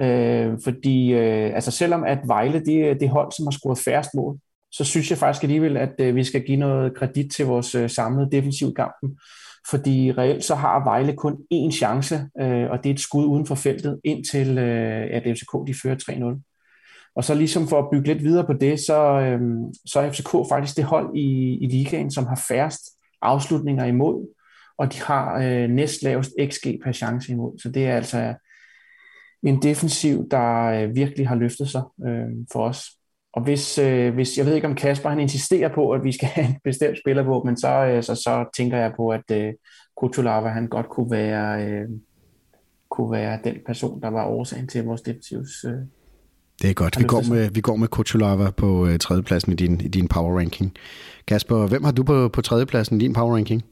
Øh, 0.01 0.57
fordi 0.63 1.13
øh, 1.13 1.55
altså 1.55 1.71
selvom 1.71 2.03
at 2.03 2.19
Vejle 2.27 2.65
det 2.65 2.85
øh, 2.89 2.99
det 2.99 3.09
hold, 3.09 3.31
som 3.31 3.45
har 3.45 3.51
scoret 3.51 3.79
færrest 3.79 4.09
mål, 4.15 4.37
så 4.71 4.83
synes 4.83 5.09
jeg 5.09 5.17
faktisk 5.17 5.43
alligevel, 5.43 5.77
at 5.77 5.93
øh, 5.99 6.15
vi 6.15 6.23
skal 6.23 6.43
give 6.45 6.57
noget 6.57 6.95
kredit 6.95 7.31
til 7.31 7.45
vores 7.45 7.75
øh, 7.75 7.89
samlede 7.89 8.31
defensiv 8.31 8.73
kampen. 8.73 9.17
Fordi 9.69 10.11
reelt 10.11 10.43
så 10.43 10.55
har 10.55 10.83
Vejle 10.83 11.13
kun 11.13 11.37
én 11.53 11.71
chance, 11.71 12.15
øh, 12.41 12.69
og 12.71 12.83
det 12.83 12.89
er 12.89 12.93
et 12.93 12.99
skud 12.99 13.25
uden 13.25 13.45
for 13.45 13.55
feltet, 13.55 13.99
indtil 14.03 14.57
øh, 14.57 15.07
at 15.11 15.23
FCK 15.23 15.67
de 15.67 15.73
fører 15.83 15.95
3-0. 15.95 16.51
Og 17.15 17.23
så 17.23 17.33
ligesom 17.33 17.67
for 17.67 17.79
at 17.79 17.89
bygge 17.91 18.07
lidt 18.07 18.23
videre 18.23 18.45
på 18.45 18.53
det, 18.53 18.79
så, 18.79 19.19
øh, 19.19 19.39
så 19.85 19.99
er 19.99 20.11
FCK 20.11 20.29
faktisk 20.49 20.77
det 20.77 20.85
hold 20.85 21.15
i, 21.15 21.57
i 21.61 21.67
ligaen, 21.67 22.11
som 22.11 22.25
har 22.25 22.45
færrest 22.47 22.81
afslutninger 23.21 23.85
imod 23.85 24.27
og 24.77 24.93
de 24.93 25.01
har 25.01 25.39
øh, 25.41 25.69
næstlavest 25.69 26.31
XG 26.51 26.67
per 26.83 26.91
chance 26.91 27.31
imod. 27.31 27.59
Så 27.59 27.69
det 27.69 27.87
er 27.87 27.95
altså 27.95 28.33
en 29.43 29.61
defensiv, 29.61 30.29
der 30.31 30.63
øh, 30.63 30.95
virkelig 30.95 31.27
har 31.27 31.35
løftet 31.35 31.69
sig 31.69 31.81
øh, 32.07 32.29
for 32.51 32.67
os. 32.67 32.85
Og 33.33 33.43
hvis, 33.43 33.77
øh, 33.77 34.13
hvis, 34.13 34.37
jeg 34.37 34.45
ved 34.45 34.55
ikke 34.55 34.67
om 34.67 34.75
Kasper 34.75 35.09
han 35.09 35.19
insisterer 35.19 35.75
på, 35.75 35.91
at 35.91 36.03
vi 36.03 36.11
skal 36.11 36.27
have 36.27 36.47
en 36.47 36.59
bestemt 36.63 36.97
spiller 36.97 37.23
på, 37.23 37.43
men 37.45 37.57
så, 37.57 37.85
øh, 37.85 38.03
så, 38.03 38.15
så 38.15 38.45
tænker 38.57 38.77
jeg 38.77 38.93
på, 38.97 39.09
at 39.09 39.31
øh, 39.31 39.53
Kutulava 39.97 40.49
han 40.49 40.67
godt 40.67 40.89
kunne 40.89 41.11
være, 41.11 41.65
øh, 41.65 41.89
kunne 42.89 43.11
være 43.11 43.39
den 43.43 43.55
person, 43.65 44.01
der 44.01 44.09
var 44.09 44.25
årsagen 44.25 44.67
til 44.67 44.83
vores 44.83 45.01
defensivs 45.01 45.63
øh, 45.63 45.73
det 46.61 46.69
er 46.69 46.73
godt. 46.73 46.99
Vi 46.99 47.03
går 47.03 47.23
med, 47.29 47.49
vi 47.49 47.61
går 47.61 47.75
med 47.75 47.87
Kutulava 47.87 48.49
på 48.49 48.87
øh, 48.87 48.99
tredjepladsen 48.99 49.51
i 49.51 49.55
din, 49.55 49.81
i 49.81 49.87
din 49.87 50.07
power 50.07 50.39
ranking. 50.39 50.73
Kasper, 51.27 51.67
hvem 51.67 51.83
har 51.83 51.91
du 51.91 52.03
på, 52.03 52.29
på 52.29 52.41
tredjepladsen 52.41 53.01
i 53.01 53.03
din 53.03 53.13
power 53.13 53.35
ranking? 53.35 53.63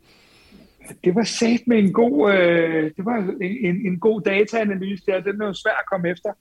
Det 1.04 1.16
var 1.16 1.24
sat 1.24 1.62
med 1.68 1.80
en 1.80 1.94
god, 1.94 2.34
øh, 2.34 2.92
det 2.98 3.06
var 3.06 3.18
en, 3.42 3.66
en 3.66 3.88
en 3.88 4.00
god 4.00 4.22
dataanalyse 4.22 5.04
der. 5.06 5.22
Den 5.22 5.42
er 5.42 5.46
jo 5.46 5.54
svær 5.54 5.72
at 5.72 5.90
komme 5.92 6.10
efter. 6.10 6.32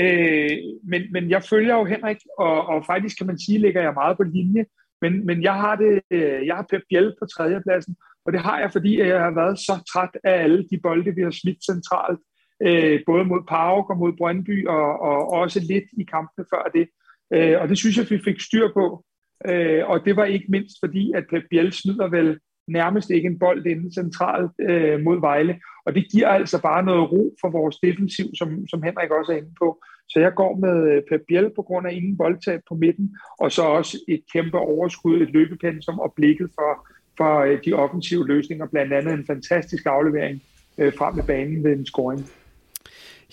Øh, 0.00 0.58
men, 0.84 1.02
men 1.12 1.30
jeg 1.30 1.42
følger 1.42 1.74
jo 1.74 1.84
Henrik, 1.84 2.16
og, 2.38 2.66
og 2.66 2.86
faktisk 2.86 3.18
kan 3.18 3.26
man 3.26 3.38
sige, 3.38 3.58
ligger 3.58 3.82
jeg 3.82 3.94
meget 3.94 4.16
på 4.16 4.22
linje. 4.22 4.64
Men, 5.02 5.26
men 5.26 5.42
jeg 5.42 5.54
har 5.54 5.76
det, 5.76 6.02
øh, 6.10 6.46
jeg 6.46 6.56
har 6.56 6.66
Pep 6.70 6.82
Biel 6.88 7.14
på 7.18 7.26
tredjepladsen, 7.26 7.96
og 8.24 8.32
det 8.32 8.40
har 8.40 8.60
jeg, 8.60 8.72
fordi 8.72 8.98
jeg 8.98 9.20
har 9.20 9.34
været 9.34 9.58
så 9.58 9.72
træt 9.92 10.18
af 10.24 10.42
alle 10.42 10.68
de 10.70 10.80
bolde, 10.82 11.14
vi 11.14 11.22
har 11.22 11.30
smidt 11.30 11.64
centralt, 11.64 12.20
øh, 12.62 13.00
både 13.06 13.24
mod 13.24 13.42
Park 13.48 13.90
og 13.90 13.98
mod 13.98 14.12
Brøndby, 14.18 14.66
og, 14.66 15.00
og 15.00 15.28
også 15.28 15.60
lidt 15.60 15.84
i 15.98 16.04
kampene 16.04 16.46
før 16.54 16.70
det. 16.74 16.88
Øh, 17.34 17.60
og 17.60 17.68
det 17.68 17.78
synes 17.78 17.96
jeg, 17.96 18.06
vi 18.10 18.24
fik 18.24 18.40
styr 18.40 18.68
på. 18.74 19.04
Øh, 19.48 19.88
og 19.88 20.04
det 20.04 20.16
var 20.16 20.24
ikke 20.24 20.46
mindst 20.48 20.76
fordi, 20.84 21.12
at 21.14 21.24
Pep 21.30 21.44
Biel 21.50 21.72
smider 21.72 22.08
vel 22.08 22.38
nærmest 22.68 23.10
ikke 23.10 23.26
en 23.26 23.38
bold 23.38 23.66
inde 23.66 23.94
centralt 23.94 24.50
øh, 24.60 25.00
mod 25.00 25.20
Vejle. 25.20 25.60
Og 25.86 25.94
det 25.94 26.06
giver 26.12 26.28
altså 26.28 26.62
bare 26.62 26.82
noget 26.82 27.12
ro 27.12 27.34
for 27.40 27.50
vores 27.50 27.76
defensiv, 27.76 28.26
som, 28.38 28.68
som 28.68 28.82
Henrik 28.82 29.10
også 29.10 29.32
er 29.32 29.36
inde 29.36 29.54
på. 29.58 29.82
Så 30.08 30.20
jeg 30.20 30.32
går 30.34 30.56
med 30.56 30.76
øh, 30.92 31.02
Pep 31.08 31.22
Biel 31.28 31.50
på 31.56 31.62
grund 31.62 31.86
af 31.86 31.92
ingen 31.92 32.16
boldtab 32.16 32.60
på 32.68 32.74
midten, 32.74 33.16
og 33.38 33.52
så 33.52 33.62
også 33.62 33.98
et 34.08 34.22
kæmpe 34.32 34.58
overskud, 34.58 35.20
et 35.20 35.30
løbepensum 35.30 35.98
og 35.98 36.12
blikket 36.16 36.50
for, 36.54 36.88
for 37.16 37.40
øh, 37.40 37.58
de 37.64 37.72
offensive 37.72 38.26
løsninger, 38.26 38.66
blandt 38.66 38.92
andet 38.92 39.14
en 39.14 39.26
fantastisk 39.26 39.86
aflevering 39.86 40.42
øh, 40.78 40.92
frem 40.98 41.14
med 41.14 41.24
banen 41.24 41.64
ved 41.64 41.72
en 41.72 41.86
scoring. 41.86 42.26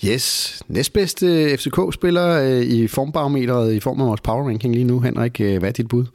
Yes, 0.06 0.64
næstbedste 0.68 1.58
FCK-spiller 1.58 2.28
øh, 2.44 2.62
i 2.62 2.88
formbarometeret 2.88 3.74
i 3.74 3.80
form 3.80 4.02
af 4.02 4.08
vores 4.08 4.22
power 4.22 4.48
ranking 4.48 4.74
lige 4.74 4.88
nu. 4.88 5.00
Henrik, 5.00 5.38
hvad 5.38 5.64
er 5.64 5.72
dit 5.72 5.88
bud? 5.88 6.06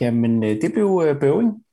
Jamen, 0.00 0.42
det 0.42 0.70
blev 0.74 1.16
Bøving. 1.20 1.63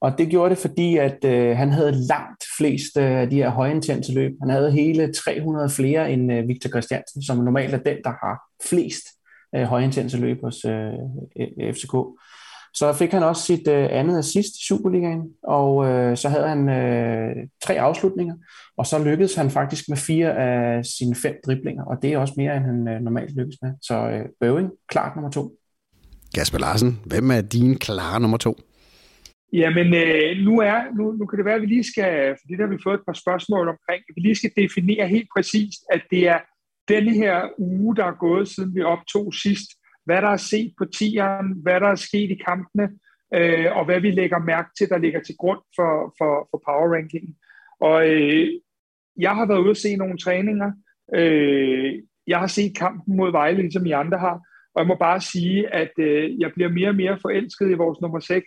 Og 0.00 0.18
det 0.18 0.28
gjorde 0.28 0.50
det, 0.50 0.58
fordi 0.58 0.96
at 0.96 1.24
øh, 1.24 1.56
han 1.56 1.72
havde 1.72 1.92
langt 1.92 2.44
flest 2.58 2.96
øh, 2.96 3.30
de 3.30 3.36
her 3.36 3.50
højintense 3.50 4.12
løb. 4.12 4.32
Han 4.40 4.50
havde 4.50 4.72
hele 4.72 5.12
300 5.12 5.70
flere 5.70 6.12
end 6.12 6.32
øh, 6.32 6.48
Victor 6.48 6.70
Christiansen, 6.70 7.22
som 7.22 7.38
normalt 7.38 7.74
er 7.74 7.78
den, 7.78 7.96
der 8.04 8.10
har 8.10 8.40
flest 8.68 9.04
øh, 9.56 9.62
højintense 9.62 10.18
løb 10.18 10.40
hos 10.44 10.64
øh, 10.64 10.92
FCK. 11.74 11.94
Så 12.74 12.92
fik 12.92 13.12
han 13.12 13.22
også 13.22 13.42
sit 13.42 13.68
øh, 13.68 13.88
andet 13.90 14.18
assist 14.18 14.54
i 14.56 14.66
Superligaen, 14.68 15.22
og 15.42 15.86
øh, 15.86 16.16
så 16.16 16.28
havde 16.28 16.48
han 16.48 16.68
øh, 16.68 17.36
tre 17.64 17.80
afslutninger, 17.80 18.34
og 18.76 18.86
så 18.86 19.04
lykkedes 19.04 19.34
han 19.34 19.50
faktisk 19.50 19.88
med 19.88 19.96
fire 19.96 20.36
af 20.36 20.84
sine 20.84 21.14
fem 21.14 21.34
driblinger, 21.46 21.84
og 21.84 21.96
det 22.02 22.12
er 22.12 22.18
også 22.18 22.34
mere, 22.36 22.56
end 22.56 22.64
han 22.64 22.88
øh, 22.88 23.00
normalt 23.00 23.36
lykkes 23.36 23.56
med. 23.62 23.70
Så 23.82 23.94
øh, 23.94 24.24
Bøving, 24.40 24.70
klart 24.88 25.16
nummer 25.16 25.30
to. 25.30 25.52
Kasper 26.34 26.58
Larsen, 26.58 27.00
hvem 27.04 27.30
er 27.30 27.40
din 27.40 27.78
klare 27.78 28.20
nummer 28.20 28.36
to? 28.36 28.56
Jamen, 29.52 29.94
øh, 29.94 30.44
nu, 30.44 30.60
er, 30.60 30.94
nu, 30.96 31.12
nu 31.12 31.26
kan 31.26 31.36
det 31.36 31.44
være, 31.44 31.54
at 31.54 31.62
vi 31.62 31.66
lige 31.66 31.84
skal, 31.84 32.36
fordi 32.40 32.56
der 32.56 32.66
har 32.66 32.74
vi 32.74 32.82
fået 32.82 32.94
et 32.94 33.06
par 33.06 33.12
spørgsmål 33.12 33.68
omkring, 33.68 34.02
vi 34.14 34.20
lige 34.20 34.34
skal 34.34 34.52
definere 34.56 35.08
helt 35.08 35.28
præcist, 35.36 35.80
at 35.92 36.02
det 36.10 36.28
er 36.28 36.40
denne 36.88 37.12
her 37.12 37.48
uge, 37.58 37.96
der 37.96 38.04
er 38.04 38.18
gået, 38.26 38.48
siden 38.48 38.74
vi 38.74 38.82
optog 38.82 39.34
sidst, 39.34 39.68
hvad 40.04 40.22
der 40.22 40.28
er 40.28 40.36
set 40.36 40.74
på 40.78 40.84
tieren, 40.84 41.46
hvad 41.62 41.80
der 41.80 41.88
er 41.88 41.94
sket 41.94 42.30
i 42.30 42.42
kampene, 42.46 42.88
øh, 43.34 43.76
og 43.76 43.84
hvad 43.84 44.00
vi 44.00 44.10
lægger 44.10 44.38
mærke 44.38 44.70
til, 44.78 44.88
der 44.88 44.98
ligger 44.98 45.20
til 45.22 45.34
grund 45.38 45.60
for, 45.76 46.14
for, 46.18 46.48
for 46.50 46.62
power 46.66 46.94
ranking. 46.94 47.26
Og 47.80 48.08
øh, 48.08 48.48
jeg 49.16 49.34
har 49.34 49.46
været 49.46 49.60
ude 49.60 49.70
og 49.70 49.76
se 49.76 49.96
nogle 49.96 50.18
træninger. 50.18 50.72
Øh, 51.14 52.02
jeg 52.26 52.38
har 52.38 52.46
set 52.46 52.76
kampen 52.76 53.16
mod 53.16 53.32
Vejle, 53.32 53.58
ligesom 53.58 53.86
I 53.86 53.90
andre 53.92 54.18
har, 54.18 54.40
og 54.74 54.78
jeg 54.78 54.86
må 54.86 54.94
bare 54.94 55.20
sige, 55.20 55.74
at 55.74 55.92
øh, 55.98 56.40
jeg 56.40 56.52
bliver 56.54 56.70
mere 56.70 56.88
og 56.88 56.94
mere 56.94 57.18
forelsket 57.22 57.70
i 57.70 57.80
vores 57.82 58.00
nummer 58.00 58.20
6, 58.20 58.44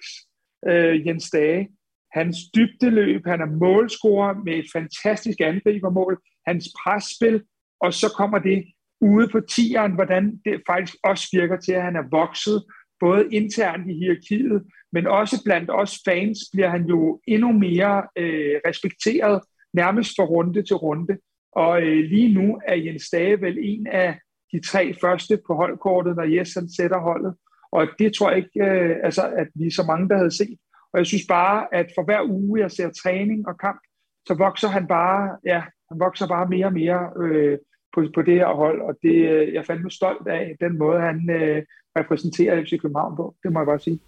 øh, 0.68 1.08
Jens 1.08 1.30
Dage. 1.30 1.70
Hans 2.12 2.38
dybdeløb, 2.56 3.26
han 3.26 3.42
er 3.42 3.46
målscorer 3.46 4.34
med 4.46 4.54
et 4.54 4.66
fantastisk 4.74 5.42
angribermål, 5.42 6.22
hans 6.48 6.70
presspil, 6.84 7.44
og 7.82 7.94
så 7.94 8.14
kommer 8.18 8.40
det 8.40 8.64
ude 9.02 9.28
på 9.28 9.40
tieren, 9.40 9.92
hvordan 9.92 10.42
det 10.46 10.62
faktisk 10.70 10.96
også 11.04 11.28
virker 11.34 11.58
til, 11.58 11.72
at 11.72 11.84
han 11.84 11.96
er 11.96 12.10
vokset, 12.12 12.64
både 13.00 13.28
internt 13.32 13.92
i 13.92 13.94
hierarkiet, 13.94 14.64
men 14.94 15.08
også 15.08 15.42
blandt 15.46 15.70
os 15.74 16.00
fans 16.08 16.40
bliver 16.54 16.70
han 16.70 16.86
jo 16.86 17.22
endnu 17.28 17.52
mere 17.52 18.08
øh, 18.18 18.56
respekteret, 18.68 19.42
nærmest 19.74 20.12
fra 20.16 20.24
runde 20.24 20.64
til 20.64 20.76
runde. 20.76 21.18
Og 21.52 21.82
øh, 21.82 22.04
lige 22.14 22.34
nu 22.34 22.60
er 22.68 22.76
Jens 22.76 23.10
Dage 23.10 23.42
vel 23.42 23.58
en 23.62 23.88
af 23.88 24.20
de 24.52 24.60
tre 24.62 24.96
første 25.02 25.40
på 25.48 25.56
holdkortet, 25.56 26.16
når 26.16 26.24
Jes 26.24 26.54
han 26.54 26.70
sætter 26.70 27.00
holdet. 27.00 27.36
Og 27.78 27.88
det 28.00 28.10
tror 28.14 28.30
jeg 28.30 28.38
ikke, 28.38 28.66
øh, 28.70 28.96
altså, 29.04 29.24
at 29.42 29.48
vi 29.56 29.66
er 29.68 29.72
så 29.72 29.84
mange, 29.88 30.10
der 30.10 30.18
havde 30.18 30.38
set. 30.38 30.58
Og 30.94 31.00
jeg 31.00 31.06
synes 31.06 31.26
bare, 31.30 31.58
at 31.80 31.88
for 31.96 32.04
hver 32.04 32.22
uge, 32.30 32.60
jeg 32.60 32.72
ser 32.72 32.90
træning 33.04 33.48
og 33.48 33.56
kamp, 33.60 33.82
så 34.28 34.34
vokser 34.34 34.68
han 34.68 34.88
bare, 34.88 35.38
ja, 35.46 35.62
han 35.90 36.00
vokser 36.00 36.28
bare 36.28 36.48
mere 36.50 36.66
og 36.66 36.74
mere 36.74 37.00
øh, 37.24 37.58
på, 37.94 38.00
på 38.16 38.22
det 38.22 38.34
her 38.34 38.48
hold, 38.48 38.82
og 38.82 38.94
det, 39.04 39.16
øh, 39.32 39.54
jeg 39.54 39.60
er 39.60 39.64
fandme 39.64 39.92
stolt 39.92 40.28
af 40.28 40.56
den 40.60 40.78
måde, 40.78 41.00
han 41.02 41.30
øh, 41.30 41.64
repræsenterer 42.00 42.64
FC 42.64 42.82
København 42.82 43.16
på. 43.16 43.36
Det 43.44 43.52
må 43.52 43.60
jeg 43.60 43.66
bare 43.66 43.80
sige. 43.80 44.00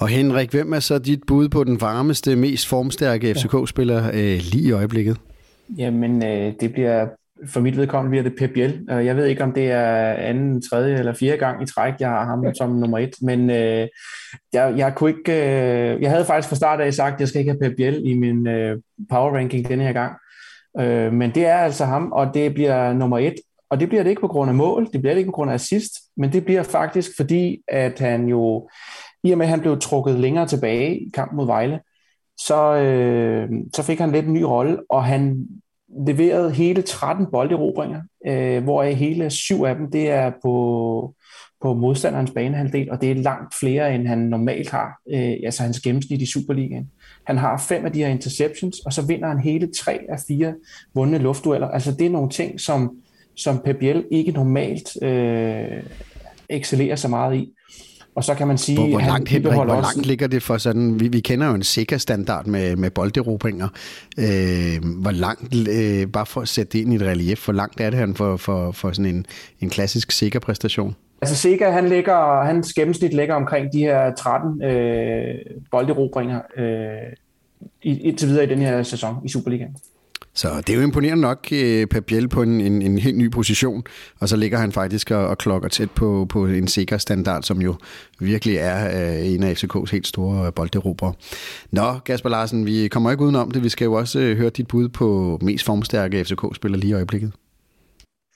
Og 0.00 0.08
Henrik, 0.08 0.50
hvem 0.50 0.72
er 0.72 0.80
så 0.80 0.98
dit 0.98 1.20
bud 1.26 1.48
på 1.48 1.64
den 1.64 1.80
varmeste, 1.80 2.36
mest 2.36 2.68
formstærke 2.68 3.34
FCK-spiller 3.34 4.06
øh, 4.06 4.38
lige 4.52 4.68
i 4.68 4.72
øjeblikket? 4.72 5.16
Jamen, 5.78 6.24
øh, 6.24 6.52
det 6.60 6.72
bliver 6.72 7.08
for 7.46 7.60
mit 7.60 7.76
vedkommende 7.76 8.10
bliver 8.10 8.22
det 8.22 8.38
Pep 8.38 8.50
Biel. 8.50 8.86
Øh, 8.90 9.06
jeg 9.06 9.16
ved 9.16 9.26
ikke, 9.26 9.44
om 9.44 9.52
det 9.52 9.70
er 9.70 10.12
anden, 10.12 10.62
tredje 10.62 10.98
eller 10.98 11.14
fjerde 11.14 11.36
gang 11.36 11.62
i 11.62 11.66
træk, 11.66 11.94
jeg 12.00 12.08
har 12.08 12.24
ham 12.24 12.54
som 12.54 12.70
nummer 12.70 12.98
et, 12.98 13.14
men 13.22 13.50
øh, 13.50 13.88
jeg, 14.52 14.74
jeg 14.76 14.94
kunne 14.94 15.10
ikke... 15.10 15.32
Øh, 15.32 16.02
jeg 16.02 16.10
havde 16.10 16.24
faktisk 16.24 16.48
fra 16.48 16.56
start 16.56 16.80
af 16.80 16.94
sagt, 16.94 17.14
at 17.14 17.20
jeg 17.20 17.28
skal 17.28 17.38
ikke 17.38 17.50
have 17.50 17.60
Pep 17.60 17.76
Biel 17.76 18.06
i 18.06 18.14
min 18.14 18.46
øh, 18.46 18.78
power 19.10 19.36
ranking 19.36 19.68
denne 19.68 19.84
her 19.84 19.92
gang. 19.92 20.16
Øh, 20.80 21.12
men 21.12 21.30
det 21.30 21.46
er 21.46 21.56
altså 21.56 21.84
ham, 21.84 22.12
og 22.12 22.34
det 22.34 22.54
bliver 22.54 22.92
nummer 22.92 23.18
et. 23.18 23.34
Og 23.70 23.80
det 23.80 23.88
bliver 23.88 24.02
det 24.02 24.10
ikke 24.10 24.20
på 24.20 24.28
grund 24.28 24.50
af 24.50 24.54
mål, 24.54 24.88
det 24.92 25.00
bliver 25.00 25.14
det 25.14 25.18
ikke 25.18 25.28
på 25.28 25.34
grund 25.34 25.50
af 25.50 25.54
assist, 25.54 25.92
men 26.16 26.32
det 26.32 26.44
bliver 26.44 26.62
faktisk 26.62 27.10
fordi, 27.16 27.62
at 27.68 27.98
han 27.98 28.28
jo, 28.28 28.68
i 29.24 29.32
og 29.32 29.38
med 29.38 29.46
at 29.46 29.50
han 29.50 29.60
blev 29.60 29.80
trukket 29.80 30.14
længere 30.14 30.46
tilbage 30.46 30.98
i 30.98 31.10
kampen 31.14 31.36
mod 31.36 31.46
Vejle, 31.46 31.80
så, 32.38 32.74
øh, 32.74 33.48
så 33.74 33.82
fik 33.82 33.98
han 33.98 34.12
lidt 34.12 34.26
en 34.26 34.32
ny 34.32 34.42
rolle, 34.42 34.78
og 34.90 35.04
han 35.04 35.46
leveret 36.06 36.52
hele 36.52 36.82
13 36.82 37.26
bolderobringer, 37.32 38.02
øh, 38.26 38.64
hvor 38.64 38.82
hele 38.82 39.30
syv 39.30 39.62
af 39.62 39.74
dem 39.74 39.90
det 39.90 40.10
er 40.10 40.32
på, 40.42 41.14
på 41.62 41.74
modstanderens 41.74 42.30
banehalvdel, 42.30 42.90
og 42.90 43.00
det 43.00 43.10
er 43.10 43.14
langt 43.14 43.54
flere, 43.54 43.94
end 43.94 44.06
han 44.06 44.18
normalt 44.18 44.70
har, 44.70 45.00
øh, 45.10 45.36
altså 45.44 45.62
hans 45.62 45.80
gennemsnit 45.80 46.22
i 46.22 46.26
Superligaen. 46.26 46.90
Han 47.26 47.38
har 47.38 47.64
fem 47.68 47.84
af 47.84 47.92
de 47.92 47.98
her 47.98 48.08
interceptions, 48.08 48.78
og 48.78 48.92
så 48.92 49.06
vinder 49.06 49.28
han 49.28 49.40
hele 49.40 49.68
tre 49.78 49.98
af 50.08 50.18
fire 50.28 50.54
vundne 50.94 51.18
luftdueller. 51.18 51.68
Altså 51.68 51.92
det 51.92 52.06
er 52.06 52.10
nogle 52.10 52.30
ting, 52.30 52.60
som, 52.60 52.96
som 53.36 53.58
Pep 53.58 53.76
Biel 53.76 54.04
ikke 54.10 54.32
normalt 54.32 55.02
øh, 55.02 55.82
excellerer 56.48 56.96
så 56.96 57.08
meget 57.08 57.36
i. 57.36 57.52
Og 58.16 58.24
så 58.24 58.34
kan 58.34 58.48
man 58.48 58.58
sige... 58.58 58.78
Hvor, 58.78 58.88
hvor 58.88 59.00
langt, 59.00 59.28
Henrik, 59.28 59.52
hvor 59.54 59.64
langt 59.64 59.86
også... 59.86 60.02
ligger 60.02 60.26
det 60.26 60.42
for 60.42 60.58
sådan... 60.58 61.00
Vi, 61.00 61.08
vi 61.08 61.20
kender 61.20 61.48
jo 61.48 61.54
en 61.54 61.62
sikker 61.62 61.98
standard 61.98 62.46
med, 62.46 62.76
med 62.76 62.90
bolderobringer. 62.90 63.68
Øh, 64.18 65.00
hvor 65.00 65.10
langt, 65.10 65.54
øh, 65.68 66.06
bare 66.06 66.26
for 66.26 66.40
at 66.40 66.48
sætte 66.48 66.72
det 66.72 66.78
ind 66.78 66.92
i 66.92 66.96
et 66.96 67.02
relief, 67.02 67.44
hvor 67.44 67.54
langt 67.54 67.80
er 67.80 67.90
det 67.90 67.98
han 67.98 68.14
for, 68.14 68.36
for, 68.36 68.72
for 68.72 68.92
sådan 68.92 69.14
en, 69.14 69.26
en 69.60 69.70
klassisk 69.70 70.12
sikker 70.12 70.40
præstation? 70.40 70.96
Altså 71.22 71.36
Sega, 71.36 71.70
han 71.70 71.88
ligger, 71.88 72.44
hans 72.44 72.72
gennemsnit 72.72 73.14
ligger 73.14 73.34
omkring 73.34 73.72
de 73.72 73.78
her 73.78 74.14
13 74.14 74.62
øh, 74.62 75.34
bolderobringer 75.70 76.40
øh, 76.56 77.12
indtil 77.82 78.28
videre 78.28 78.44
i 78.44 78.48
den 78.48 78.58
her 78.58 78.82
sæson 78.82 79.16
i 79.24 79.28
Superligaen. 79.28 79.76
Så 80.36 80.48
det 80.66 80.70
er 80.70 80.76
jo 80.76 80.82
imponerende 80.82 81.22
nok, 81.22 81.48
øh, 81.52 81.86
Pep 81.86 82.04
Biel 82.06 82.28
på 82.28 82.42
en, 82.42 82.60
en, 82.60 82.82
en 82.82 82.98
helt 82.98 83.16
ny 83.16 83.30
position, 83.30 83.84
og 84.20 84.28
så 84.28 84.36
ligger 84.36 84.58
han 84.58 84.72
faktisk 84.72 85.10
og, 85.10 85.28
og 85.28 85.38
klokker 85.38 85.68
tæt 85.68 85.90
på, 85.90 86.26
på 86.28 86.46
en 86.46 86.68
sikker 86.68 86.98
standard, 86.98 87.42
som 87.42 87.62
jo 87.62 87.74
virkelig 88.20 88.56
er 88.56 88.78
øh, 88.86 89.26
en 89.26 89.42
af 89.42 89.64
FCK's 89.64 89.92
helt 89.92 90.06
store 90.06 90.52
bolderobere. 90.52 91.14
Nå, 91.72 91.98
Kasper 92.06 92.28
Larsen, 92.28 92.66
vi 92.66 92.88
kommer 92.88 93.10
ikke 93.10 93.24
udenom 93.24 93.50
det. 93.50 93.64
Vi 93.64 93.68
skal 93.68 93.84
jo 93.84 93.92
også 93.92 94.20
øh, 94.20 94.36
høre 94.36 94.50
dit 94.50 94.68
bud 94.68 94.88
på 94.88 95.38
mest 95.42 95.66
formstærke 95.66 96.24
FCK-spiller 96.24 96.78
lige 96.78 96.90
i 96.90 96.94
øjeblikket. 96.94 97.32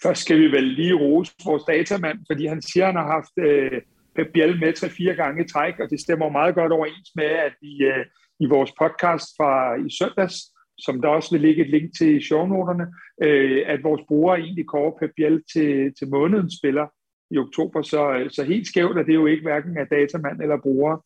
Først 0.02 0.22
skal 0.22 0.38
vi 0.38 0.46
vel 0.46 0.64
lige 0.64 0.94
rose 0.94 1.32
vores 1.44 1.62
datamand, 1.62 2.18
fordi 2.30 2.46
han 2.46 2.62
siger, 2.62 2.86
at 2.86 2.92
han 2.92 3.02
har 3.02 3.12
haft 3.12 3.34
øh, 3.38 3.80
Pep 4.16 4.26
Biel 4.34 4.60
med 4.60 4.72
tre-fire 4.72 5.14
gange 5.14 5.44
i 5.44 5.48
træk, 5.48 5.74
og 5.80 5.90
det 5.90 6.00
stemmer 6.00 6.28
meget 6.28 6.54
godt 6.54 6.72
overens 6.72 7.10
med, 7.14 7.24
at 7.46 7.52
vi 7.62 7.72
øh, 7.84 8.04
i 8.40 8.46
vores 8.46 8.72
podcast 8.82 9.26
fra 9.38 9.52
i 9.86 9.88
søndags, 9.98 10.36
som 10.84 11.00
der 11.00 11.08
også 11.08 11.30
vil 11.30 11.40
ligge 11.40 11.64
et 11.64 11.70
link 11.70 11.96
til 11.98 12.16
i 12.16 12.22
shownoterne, 12.22 12.86
øh, 13.22 13.62
at 13.66 13.82
vores 13.82 14.02
brugere 14.08 14.40
egentlig 14.40 14.66
kårer 14.66 14.98
Pep 14.98 15.10
Biel 15.16 15.42
til, 15.52 15.94
til 15.98 16.08
månedens 16.08 16.54
spiller 16.58 16.86
i 17.30 17.38
oktober, 17.38 17.82
så, 17.82 18.12
øh, 18.12 18.30
så 18.30 18.44
helt 18.44 18.66
skævt 18.66 18.98
er 18.98 19.02
det 19.02 19.14
jo 19.14 19.26
ikke 19.26 19.42
hverken 19.42 19.76
af 19.78 19.86
datamand 19.86 20.40
eller 20.42 20.60
brugere. 20.62 21.00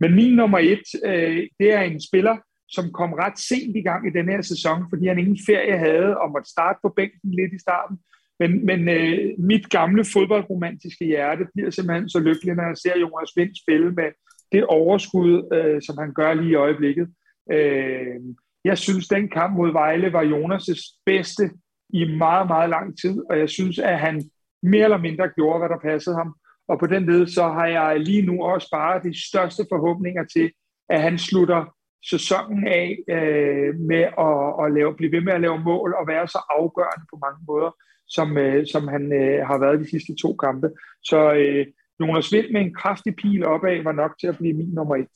Men 0.00 0.14
min 0.14 0.32
nummer 0.36 0.58
et, 0.58 0.86
øh, 1.04 1.42
det 1.58 1.72
er 1.72 1.80
en 1.80 2.00
spiller, 2.00 2.36
som 2.68 2.92
kom 2.92 3.12
ret 3.12 3.38
sent 3.38 3.76
i 3.76 3.82
gang 3.82 4.06
i 4.06 4.16
den 4.18 4.28
her 4.28 4.42
sæson, 4.42 4.84
fordi 4.90 5.06
han 5.06 5.18
ingen 5.18 5.38
ferie 5.46 5.78
havde 5.78 6.18
og 6.18 6.30
måtte 6.30 6.50
starte 6.50 6.78
på 6.82 6.92
bænken 6.96 7.30
lidt 7.34 7.52
i 7.52 7.58
starten. 7.58 7.96
Men, 8.40 8.66
men 8.66 8.88
øh, 8.88 9.18
mit 9.38 9.70
gamle 9.70 10.04
fodboldromantiske 10.12 11.04
hjerte 11.04 11.44
bliver 11.54 11.70
simpelthen 11.70 12.08
så 12.08 12.18
lykkelig, 12.18 12.54
når 12.54 12.66
jeg 12.66 12.76
ser 12.76 12.98
Jonas 12.98 13.32
Vind 13.36 13.54
spille 13.62 13.90
med 13.92 14.08
det 14.52 14.64
overskud, 14.64 15.32
øh, 15.56 15.82
som 15.82 15.98
han 15.98 16.12
gør 16.14 16.34
lige 16.34 16.50
i 16.50 16.54
øjeblikket. 16.66 17.08
Øh, 17.52 18.16
jeg 18.64 18.78
synes, 18.78 19.08
den 19.08 19.28
kamp 19.28 19.56
mod 19.56 19.72
Vejle 19.72 20.12
var 20.12 20.24
Jonas' 20.24 21.02
bedste 21.06 21.50
i 21.90 22.04
meget, 22.04 22.46
meget 22.46 22.70
lang 22.70 22.98
tid, 22.98 23.22
og 23.30 23.38
jeg 23.38 23.48
synes, 23.48 23.78
at 23.78 23.98
han 23.98 24.22
mere 24.62 24.84
eller 24.84 24.98
mindre 24.98 25.28
gjorde, 25.28 25.58
hvad 25.58 25.68
der 25.68 25.88
passede 25.90 26.16
ham. 26.16 26.34
Og 26.68 26.78
på 26.78 26.86
den 26.86 27.06
led, 27.06 27.26
så 27.26 27.42
har 27.42 27.66
jeg 27.66 28.00
lige 28.00 28.22
nu 28.22 28.44
også 28.44 28.68
bare 28.72 29.02
de 29.02 29.28
største 29.28 29.66
forhåbninger 29.72 30.24
til, 30.24 30.52
at 30.88 31.02
han 31.02 31.18
slutter 31.18 31.74
sæsonen 32.10 32.66
af 32.66 32.98
øh, 33.08 33.74
med 33.74 34.04
at, 34.26 34.64
at 34.64 34.72
lave, 34.72 34.96
blive 34.96 35.12
ved 35.12 35.20
med 35.20 35.32
at 35.32 35.40
lave 35.40 35.58
mål 35.58 35.94
og 36.00 36.06
være 36.06 36.28
så 36.28 36.38
afgørende 36.50 37.06
på 37.12 37.18
mange 37.24 37.40
måder, 37.48 37.70
som, 38.08 38.38
øh, 38.38 38.66
som 38.72 38.88
han 38.88 39.12
øh, 39.12 39.46
har 39.46 39.58
været 39.58 39.80
de 39.80 39.90
sidste 39.90 40.14
to 40.22 40.36
kampe. 40.36 40.70
Så 41.02 41.32
øh, 41.32 41.66
Jonas 42.00 42.32
Vind 42.32 42.50
med 42.52 42.60
en 42.60 42.74
kraftig 42.74 43.16
pil 43.16 43.46
opad 43.46 43.82
var 43.82 43.92
nok 43.92 44.18
til 44.20 44.26
at 44.26 44.38
blive 44.38 44.54
min 44.54 44.74
nummer 44.74 44.96
et. 44.96 45.08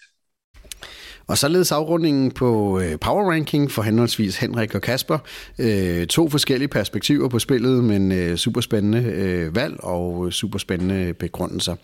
Og 1.29 1.39
således 1.39 1.73
afrundingen 1.73 2.31
på 2.31 2.81
øh, 2.81 2.99
Power 2.99 3.31
Ranking 3.33 3.71
for 3.71 3.83
henholdsvis 3.83 4.37
Henrik 4.37 4.75
og 4.75 4.81
Kasper. 4.81 5.19
Øh, 5.59 6.07
to 6.07 6.29
forskellige 6.29 6.69
perspektiver 6.69 7.29
på 7.29 7.39
spillet, 7.39 7.85
men 7.85 8.13
øh, 8.13 8.37
super 8.37 8.61
spændende 8.61 9.03
øh, 9.03 9.57
valg 9.57 9.77
og 9.79 10.27
øh, 10.27 10.33
super 10.33 10.59
spændende 10.59 11.15
begrundelser. 11.15 11.77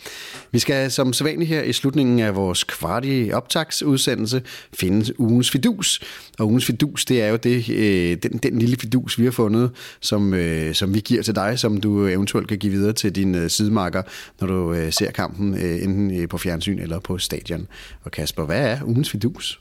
Vi 0.53 0.59
skal 0.59 0.91
som 0.91 1.13
sædvanligt 1.13 1.49
her 1.49 1.63
i 1.63 1.73
slutningen 1.73 2.19
af 2.19 2.37
vores 2.37 2.65
kvartige 2.65 3.37
optagsudsendelse 3.37 4.43
finde 4.75 5.21
ugens 5.21 5.51
fidus. 5.51 6.01
Og 6.39 6.47
ugens 6.47 6.65
fidus, 6.65 7.05
det 7.05 7.23
er 7.23 7.29
jo 7.29 7.37
det, 7.37 7.69
øh, 7.71 8.17
den, 8.23 8.39
den 8.39 8.59
lille 8.59 8.77
fidus, 8.77 9.19
vi 9.19 9.25
har 9.25 9.31
fundet, 9.31 9.71
som, 10.01 10.35
som 10.73 10.95
vi 10.95 11.01
giver 11.01 11.23
til 11.23 11.35
dig, 11.35 11.59
som 11.59 11.81
du 11.81 12.07
eventuelt 12.07 12.49
kan 12.49 12.59
give 12.59 12.73
videre 12.73 12.93
til 12.93 13.15
din 13.15 13.49
sidemarker, 13.49 14.03
når 14.41 14.47
du 14.47 14.77
ser 14.91 15.11
kampen 15.11 15.55
enten 15.55 16.29
på 16.29 16.39
fjernsyn 16.39 16.79
eller 16.79 16.99
på 16.99 17.19
stadion. 17.19 17.67
Og 18.03 18.11
Kasper, 18.11 18.45
hvad 18.45 18.61
er 18.61 18.79
ugens 18.85 19.11
fidus? 19.11 19.34
Fidus? 19.35 19.61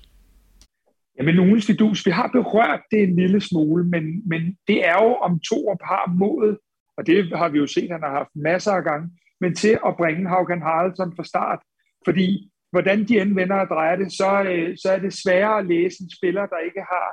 Jamen, 1.18 1.40
ugens 1.40 1.66
fidus, 1.66 2.06
vi 2.06 2.12
har 2.12 2.28
berørt 2.28 2.82
det 2.92 3.04
en 3.04 3.16
lille 3.16 3.42
smule, 3.42 3.84
men, 3.84 4.30
men 4.30 4.58
det 4.68 4.88
er 4.88 5.04
jo 5.04 5.16
om 5.16 5.40
to 5.40 5.68
og 5.68 5.80
par 5.80 6.14
mod, 6.18 6.58
og 6.98 7.08
det 7.08 7.38
har 7.38 7.50
vi 7.50 7.58
jo 7.58 7.68
set, 7.68 7.92
han 7.92 8.04
har 8.04 8.12
haft 8.12 8.36
masser 8.36 8.72
af 8.72 8.84
gange, 8.84 9.10
men 9.42 9.56
til 9.56 9.80
at 9.86 9.98
bringe 9.98 10.30
Haugen 10.30 10.62
Haraldsson 10.62 11.16
fra 11.16 11.24
start, 11.24 11.60
fordi 12.06 12.52
hvordan 12.72 13.08
de 13.08 13.20
end 13.22 13.36
vender 13.36 13.56
og 13.56 13.68
drejer 13.68 13.96
det, 13.96 14.12
så, 14.12 14.44
øh, 14.44 14.78
så 14.78 14.92
er 14.92 15.00
det 15.00 15.14
sværere 15.14 15.60
at 15.60 15.66
læse 15.66 15.98
en 16.02 16.10
spiller, 16.18 16.46
der 16.46 16.58
ikke 16.58 16.84
har 16.94 17.08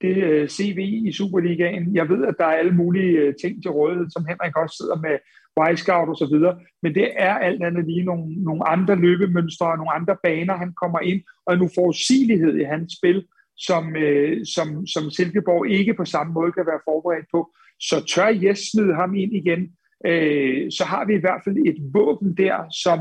det 0.00 0.16
øh, 0.16 0.48
CV 0.48 0.78
i 1.08 1.12
Superligaen. 1.12 1.96
Jeg 1.96 2.08
ved, 2.08 2.24
at 2.26 2.34
der 2.38 2.44
er 2.44 2.58
alle 2.60 2.74
mulige 2.74 3.18
øh, 3.18 3.34
ting 3.42 3.62
til 3.62 3.70
rådighed, 3.70 4.06
som 4.10 4.26
Henrik 4.28 4.56
også 4.56 4.76
sidder 4.80 4.98
med 5.06 5.16
Y-Scout 5.60 6.08
og 6.08 6.16
så 6.16 6.26
videre, 6.32 6.60
men 6.82 6.94
det 6.94 7.08
er 7.16 7.34
alt 7.34 7.62
andet 7.62 7.84
lige 7.86 8.04
nogle, 8.04 8.34
nogle 8.34 8.68
andre 8.68 8.96
løbemønstre 8.96 9.66
og 9.66 9.76
nogle 9.76 9.94
andre 9.94 10.16
baner, 10.22 10.56
han 10.56 10.72
kommer 10.82 11.00
ind, 11.00 11.22
og 11.46 11.54
en 11.54 11.60
uforudsigelighed 11.60 12.56
i 12.56 12.64
hans 12.64 12.92
spil, 12.98 13.24
som, 13.56 13.96
øh, 13.96 14.46
som, 14.46 14.86
som 14.86 15.10
Silkeborg 15.10 15.70
ikke 15.70 15.94
på 15.94 16.04
samme 16.04 16.32
måde 16.32 16.52
kan 16.52 16.66
være 16.66 16.80
forberedt 16.84 17.26
på. 17.32 17.54
Så 17.80 18.04
tør 18.14 18.28
Jes 18.28 18.58
smide 18.58 18.94
ham 18.94 19.14
ind 19.14 19.32
igen, 19.34 19.62
øh, 20.06 20.70
så 20.70 20.84
har 20.84 21.04
vi 21.04 21.14
i 21.14 21.24
hvert 21.24 21.40
fald 21.44 21.56
et 21.56 21.78
våben 21.94 22.36
der, 22.36 22.56
som 22.84 22.98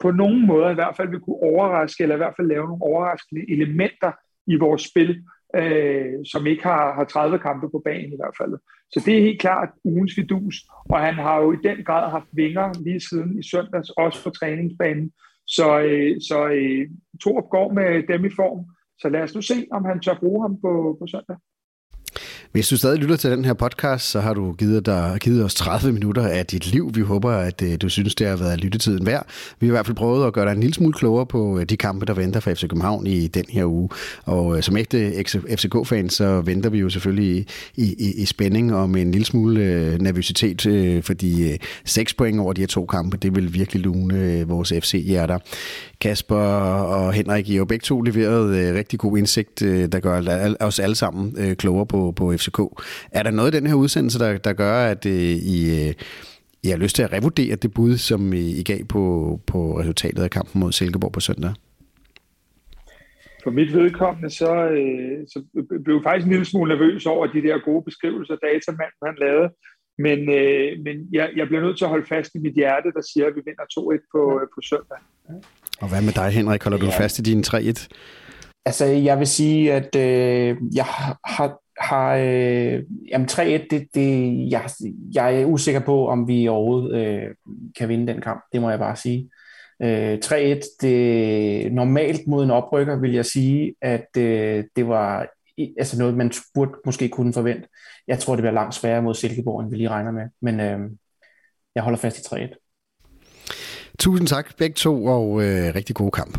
på 0.00 0.10
nogen 0.10 0.46
måde 0.46 0.70
i 0.70 0.74
hvert 0.74 0.96
fald 0.96 1.08
vil 1.08 1.20
kunne 1.20 1.42
overraske, 1.42 2.02
eller 2.02 2.16
i 2.16 2.22
hvert 2.22 2.36
fald 2.36 2.48
lave 2.48 2.66
nogle 2.68 2.82
overraskende 2.82 3.50
elementer 3.52 4.12
i 4.46 4.56
vores 4.56 4.82
spil, 4.82 5.24
øh, 5.54 6.12
som 6.24 6.46
ikke 6.46 6.62
har, 6.62 6.94
har 6.94 7.04
30 7.04 7.38
kampe 7.38 7.70
på 7.70 7.82
banen 7.84 8.12
i 8.12 8.16
hvert 8.16 8.36
fald. 8.40 8.54
Så 8.92 9.02
det 9.04 9.16
er 9.16 9.20
helt 9.20 9.40
klart 9.40 9.68
ugens 9.84 10.16
vidus, 10.16 10.56
og 10.90 11.00
han 11.00 11.14
har 11.14 11.40
jo 11.42 11.52
i 11.52 11.56
den 11.64 11.84
grad 11.84 12.10
haft 12.10 12.28
vinger 12.32 12.72
lige 12.84 13.00
siden 13.00 13.38
i 13.38 13.42
søndags, 13.42 13.90
også 13.90 14.24
på 14.24 14.30
træningsbanen. 14.30 15.12
Så, 15.46 15.80
øh, 15.80 16.20
så 16.28 16.48
øh, 16.48 16.88
Torup 17.22 17.48
går 17.50 17.72
med 17.72 18.02
dem 18.12 18.24
i 18.24 18.30
form, 18.36 18.64
så 18.98 19.08
lad 19.08 19.22
os 19.22 19.34
nu 19.34 19.42
se, 19.42 19.66
om 19.72 19.84
han 19.84 20.00
tør 20.00 20.18
bruge 20.20 20.42
ham 20.42 20.60
på, 20.60 20.96
på 21.00 21.06
søndag. 21.06 21.36
Hvis 22.54 22.68
du 22.68 22.76
stadig 22.76 22.98
lytter 22.98 23.16
til 23.16 23.30
den 23.30 23.44
her 23.44 23.52
podcast, 23.52 24.10
så 24.10 24.20
har 24.20 24.34
du 24.34 24.52
givet, 24.52 24.86
dig, 24.86 25.16
givet 25.20 25.44
os 25.44 25.54
30 25.54 25.92
minutter 25.92 26.28
af 26.28 26.46
dit 26.46 26.66
liv. 26.66 26.90
Vi 26.94 27.00
håber, 27.00 27.30
at 27.30 27.62
øh, 27.62 27.76
du 27.82 27.88
synes, 27.88 28.14
det 28.14 28.26
har 28.26 28.36
været 28.36 28.60
lyttetiden 28.60 29.06
værd. 29.06 29.26
Vi 29.60 29.66
har 29.66 29.70
i 29.70 29.74
hvert 29.74 29.86
fald 29.86 29.96
prøvet 29.96 30.26
at 30.26 30.32
gøre 30.32 30.44
dig 30.44 30.52
en 30.52 30.60
lille 30.60 30.74
smule 30.74 30.92
klogere 30.92 31.26
på 31.26 31.58
øh, 31.58 31.64
de 31.64 31.76
kampe, 31.76 32.06
der 32.06 32.14
venter 32.14 32.40
for 32.40 32.54
FC 32.54 32.60
København 32.60 33.06
i 33.06 33.26
den 33.26 33.44
her 33.48 33.64
uge. 33.64 33.88
Og 34.24 34.56
øh, 34.56 34.62
som 34.62 34.76
ægte 34.76 35.24
FCK-fan, 35.56 36.10
så 36.10 36.40
venter 36.40 36.70
vi 36.70 36.78
jo 36.78 36.88
selvfølgelig 36.88 37.46
i, 37.76 37.94
i, 37.98 38.22
i 38.22 38.24
spænding 38.24 38.74
og 38.74 38.90
med 38.90 39.02
en 39.02 39.10
lille 39.10 39.24
smule 39.24 39.98
nervøsitet, 39.98 41.02
fordi 41.04 41.58
seks 41.84 42.14
point 42.14 42.40
over 42.40 42.52
de 42.52 42.62
her 42.62 42.66
to 42.66 42.86
kampe, 42.86 43.16
det 43.16 43.34
vil 43.34 43.54
virkelig 43.54 43.82
lune 43.82 44.44
vores 44.48 44.72
FC-hjerter. 44.82 45.38
Kasper 46.00 46.36
og 46.36 47.12
Henrik, 47.12 47.48
I 47.48 47.52
har 47.52 47.58
jo 47.58 47.64
begge 47.64 47.82
to 47.82 48.00
leveret 48.00 48.74
rigtig 48.74 48.98
god 48.98 49.18
indsigt, 49.18 49.60
der 49.60 50.00
gør 50.00 50.56
os 50.60 50.78
alle 50.78 50.94
sammen 50.94 51.56
klogere 51.56 51.86
på, 51.86 52.12
på 52.16 52.32
FCK. 52.44 52.58
Er 53.12 53.22
der 53.22 53.30
noget 53.30 53.54
i 53.54 53.56
den 53.56 53.66
her 53.66 53.74
udsendelse, 53.74 54.18
der, 54.18 54.38
der 54.38 54.52
gør, 54.52 54.86
at 54.86 55.06
øh, 55.06 55.36
I, 55.56 55.88
øh, 55.88 55.94
I 56.62 56.68
har 56.68 56.76
lyst 56.76 56.96
til 56.96 57.02
at 57.02 57.12
revurdere 57.12 57.56
det 57.56 57.74
bud, 57.74 57.96
som 57.96 58.32
I, 58.32 58.50
I 58.60 58.62
gav 58.62 58.84
på, 58.84 59.40
på 59.46 59.78
resultatet 59.80 60.22
af 60.22 60.30
kampen 60.30 60.60
mod 60.60 60.72
Silkeborg 60.72 61.12
på 61.12 61.20
søndag? 61.20 61.54
For 63.44 63.50
mit 63.50 63.74
vedkommende, 63.74 64.30
så, 64.30 64.52
øh, 64.68 65.18
så 65.32 65.38
blev 65.84 65.94
jeg 65.96 66.02
faktisk 66.02 66.26
en 66.26 66.32
lille 66.32 66.44
smule 66.44 66.68
nervøs 66.68 67.06
over 67.06 67.26
de 67.26 67.42
der 67.42 67.64
gode 67.64 67.82
beskrivelser, 67.84 68.36
datamanden 68.36 69.02
han 69.06 69.16
lavede. 69.20 69.48
Men, 69.98 70.18
øh, 70.38 70.68
men 70.84 70.96
jeg, 71.12 71.30
jeg 71.36 71.46
bliver 71.46 71.62
nødt 71.62 71.76
til 71.78 71.84
at 71.84 71.88
holde 71.94 72.06
fast 72.06 72.34
i 72.34 72.38
mit 72.38 72.54
hjerte, 72.54 72.88
der 72.96 73.02
siger, 73.12 73.26
at 73.26 73.34
vi 73.36 73.40
vinder 73.48 73.66
2-1 73.74 74.08
på, 74.12 74.20
øh, 74.40 74.46
på 74.54 74.60
søndag. 74.70 75.00
Og 75.82 75.88
hvad 75.88 76.02
med 76.02 76.12
dig, 76.12 76.28
Henrik? 76.38 76.62
Holder 76.62 76.78
du 76.78 76.86
ja. 76.86 76.98
fast 77.02 77.18
i 77.18 77.22
din 77.22 77.44
3-1? 77.46 77.88
Altså, 78.66 78.84
jeg 78.84 79.18
vil 79.18 79.26
sige, 79.26 79.72
at 79.72 79.96
øh, 79.96 80.56
jeg 80.74 80.84
har 81.24 81.60
har 81.80 82.14
øh, 82.14 82.82
jamen 83.10 83.28
3-1, 83.30 83.40
det, 83.70 83.86
det, 83.94 84.50
jeg, 84.50 84.70
jeg 85.14 85.40
er 85.40 85.44
usikker 85.44 85.80
på, 85.80 86.08
om 86.08 86.28
vi 86.28 86.48
overhovedet 86.48 87.06
øh, 87.06 87.34
kan 87.78 87.88
vinde 87.88 88.12
den 88.12 88.20
kamp. 88.20 88.44
Det 88.52 88.60
må 88.60 88.70
jeg 88.70 88.78
bare 88.78 88.96
sige. 88.96 89.30
Øh, 89.82 90.18
3-1, 90.24 90.78
det, 90.80 91.72
normalt 91.72 92.26
mod 92.26 92.44
en 92.44 92.50
oprykker, 92.50 92.96
vil 92.96 93.12
jeg 93.12 93.26
sige, 93.26 93.74
at 93.82 94.06
øh, 94.18 94.64
det 94.76 94.88
var 94.88 95.26
altså 95.78 95.98
noget, 95.98 96.16
man 96.16 96.32
burde 96.54 96.72
måske 96.84 97.08
kunne 97.08 97.32
forvente. 97.32 97.68
Jeg 98.06 98.18
tror, 98.18 98.34
det 98.34 98.42
bliver 98.42 98.52
langt 98.52 98.74
sværere 98.74 99.02
mod 99.02 99.14
Silkeborg, 99.14 99.62
end 99.62 99.70
vi 99.70 99.76
lige 99.76 99.88
regner 99.88 100.10
med. 100.10 100.24
Men 100.42 100.60
øh, 100.60 100.78
jeg 101.74 101.82
holder 101.82 101.98
fast 101.98 102.18
i 102.18 102.34
3-1. 102.34 102.60
Tusind 103.98 104.28
tak 104.28 104.56
begge 104.58 104.74
to, 104.74 105.04
og 105.04 105.42
øh, 105.42 105.74
rigtig 105.74 105.96
god 105.96 106.10
kamp. 106.10 106.38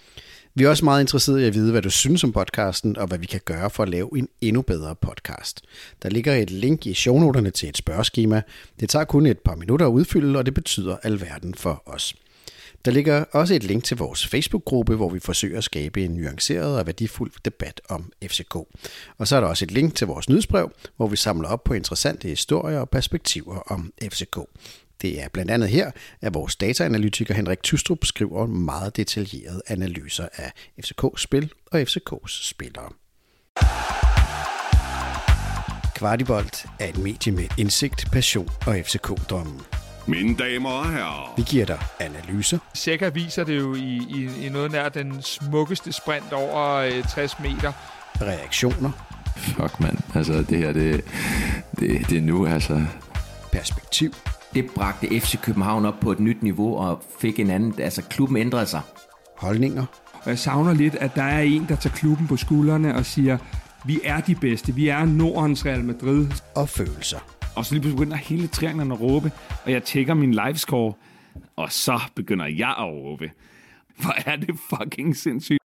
Vi 0.55 0.63
er 0.63 0.69
også 0.69 0.85
meget 0.85 1.01
interesserede 1.01 1.43
i 1.43 1.47
at 1.47 1.53
vide, 1.53 1.71
hvad 1.71 1.81
du 1.81 1.89
synes 1.89 2.23
om 2.23 2.31
podcasten, 2.31 2.97
og 2.97 3.07
hvad 3.07 3.17
vi 3.17 3.25
kan 3.25 3.41
gøre 3.45 3.69
for 3.69 3.83
at 3.83 3.89
lave 3.89 4.09
en 4.17 4.27
endnu 4.41 4.61
bedre 4.61 4.95
podcast. 4.95 5.61
Der 6.03 6.09
ligger 6.09 6.33
et 6.33 6.51
link 6.51 6.85
i 6.85 6.93
shownoterne 6.93 7.51
til 7.51 7.69
et 7.69 7.77
spørgeskema. 7.77 8.41
Det 8.79 8.89
tager 8.89 9.05
kun 9.05 9.25
et 9.25 9.39
par 9.39 9.55
minutter 9.55 9.85
at 9.85 9.91
udfylde, 9.91 10.39
og 10.39 10.45
det 10.45 10.53
betyder 10.53 10.97
alverden 11.03 11.55
for 11.55 11.83
os. 11.85 12.15
Der 12.85 12.91
ligger 12.91 13.25
også 13.31 13.53
et 13.53 13.63
link 13.63 13.83
til 13.83 13.97
vores 13.97 14.27
Facebook-gruppe, 14.27 14.95
hvor 14.95 15.09
vi 15.09 15.19
forsøger 15.19 15.57
at 15.57 15.63
skabe 15.63 16.03
en 16.03 16.11
nuanceret 16.11 16.79
og 16.79 16.85
værdifuld 16.85 17.31
debat 17.45 17.81
om 17.89 18.11
FCK. 18.23 18.55
Og 19.17 19.27
så 19.27 19.35
er 19.35 19.39
der 19.39 19.47
også 19.47 19.65
et 19.65 19.71
link 19.71 19.95
til 19.95 20.07
vores 20.07 20.29
nyhedsbrev, 20.29 20.71
hvor 20.97 21.07
vi 21.07 21.15
samler 21.15 21.49
op 21.49 21.63
på 21.63 21.73
interessante 21.73 22.27
historier 22.27 22.79
og 22.79 22.89
perspektiver 22.89 23.55
om 23.55 23.93
FCK. 24.03 24.37
Det 25.01 25.23
er 25.23 25.27
blandt 25.33 25.51
andet 25.51 25.69
her, 25.69 25.91
at 26.21 26.33
vores 26.33 26.55
dataanalytiker 26.55 27.33
Henrik 27.33 27.63
Tystrup 27.63 28.05
skriver 28.05 28.45
meget 28.45 28.97
detaljerede 28.97 29.61
analyser 29.67 30.27
af 30.33 30.51
FCK's 30.85 31.17
spil 31.17 31.53
og 31.71 31.81
FCK's 31.81 32.47
spillere. 32.49 32.89
Kvartibolt 35.95 36.65
er 36.79 36.89
et 36.89 36.97
medie 36.97 37.31
med 37.31 37.47
indsigt, 37.57 38.11
passion 38.11 38.49
og 38.67 38.77
FCK-drømmen. 38.77 39.61
Mine 40.07 40.35
damer 40.35 40.69
og 40.69 40.91
herrer. 40.91 41.33
Vi 41.37 41.43
giver 41.43 41.65
dig 41.65 41.79
analyser. 41.99 42.57
Cirka 42.75 43.09
viser 43.09 43.43
det 43.43 43.57
jo 43.57 43.75
i, 43.75 44.01
i, 44.09 44.45
i 44.45 44.49
noget 44.49 44.71
nær 44.71 44.89
den 44.89 45.21
smukkeste 45.21 45.91
sprint 45.91 46.33
over 46.33 46.75
øh, 46.75 47.03
60 47.03 47.39
meter. 47.39 47.71
Reaktioner. 48.21 48.91
Fuck 49.37 49.79
mand, 49.79 49.97
altså 50.15 50.33
det 50.33 50.57
her, 50.57 50.73
det, 50.73 51.03
det, 51.79 52.09
det 52.09 52.17
er 52.17 52.21
nu 52.21 52.47
altså. 52.47 52.81
Perspektiv 53.51 54.13
det 54.53 54.65
bragte 54.75 55.19
FC 55.19 55.41
København 55.41 55.85
op 55.85 55.99
på 56.01 56.11
et 56.11 56.19
nyt 56.19 56.43
niveau 56.43 56.77
og 56.77 57.03
fik 57.19 57.39
en 57.39 57.49
anden, 57.49 57.73
altså 57.79 58.01
klubben 58.09 58.37
ændrede 58.37 58.65
sig. 58.65 58.81
Holdninger. 59.37 59.85
Og 60.13 60.29
jeg 60.29 60.39
savner 60.39 60.73
lidt, 60.73 60.95
at 60.95 61.15
der 61.15 61.23
er 61.23 61.41
en, 61.41 61.65
der 61.69 61.75
tager 61.75 61.95
klubben 61.95 62.27
på 62.27 62.37
skuldrene 62.37 62.95
og 62.95 63.05
siger, 63.05 63.37
vi 63.85 63.99
er 64.03 64.21
de 64.21 64.35
bedste, 64.35 64.75
vi 64.75 64.87
er 64.87 65.05
Nordens 65.05 65.65
Real 65.65 65.83
Madrid. 65.83 66.27
Og 66.55 66.69
følelser. 66.69 67.40
Og 67.55 67.65
så 67.65 67.73
lige 67.73 67.81
pludselig 67.81 67.97
begynder 67.97 68.17
hele 68.17 68.47
trianglen 68.47 68.91
at 68.91 69.01
råbe, 69.01 69.31
og 69.65 69.71
jeg 69.71 69.83
tjekker 69.83 70.13
min 70.13 70.31
livescore, 70.31 70.93
og 71.55 71.71
så 71.71 71.99
begynder 72.15 72.45
jeg 72.45 72.75
at 72.79 72.85
råbe. 72.85 73.31
Hvor 73.97 74.13
er 74.25 74.35
det 74.35 74.59
fucking 74.69 75.17
sindssygt. 75.17 75.59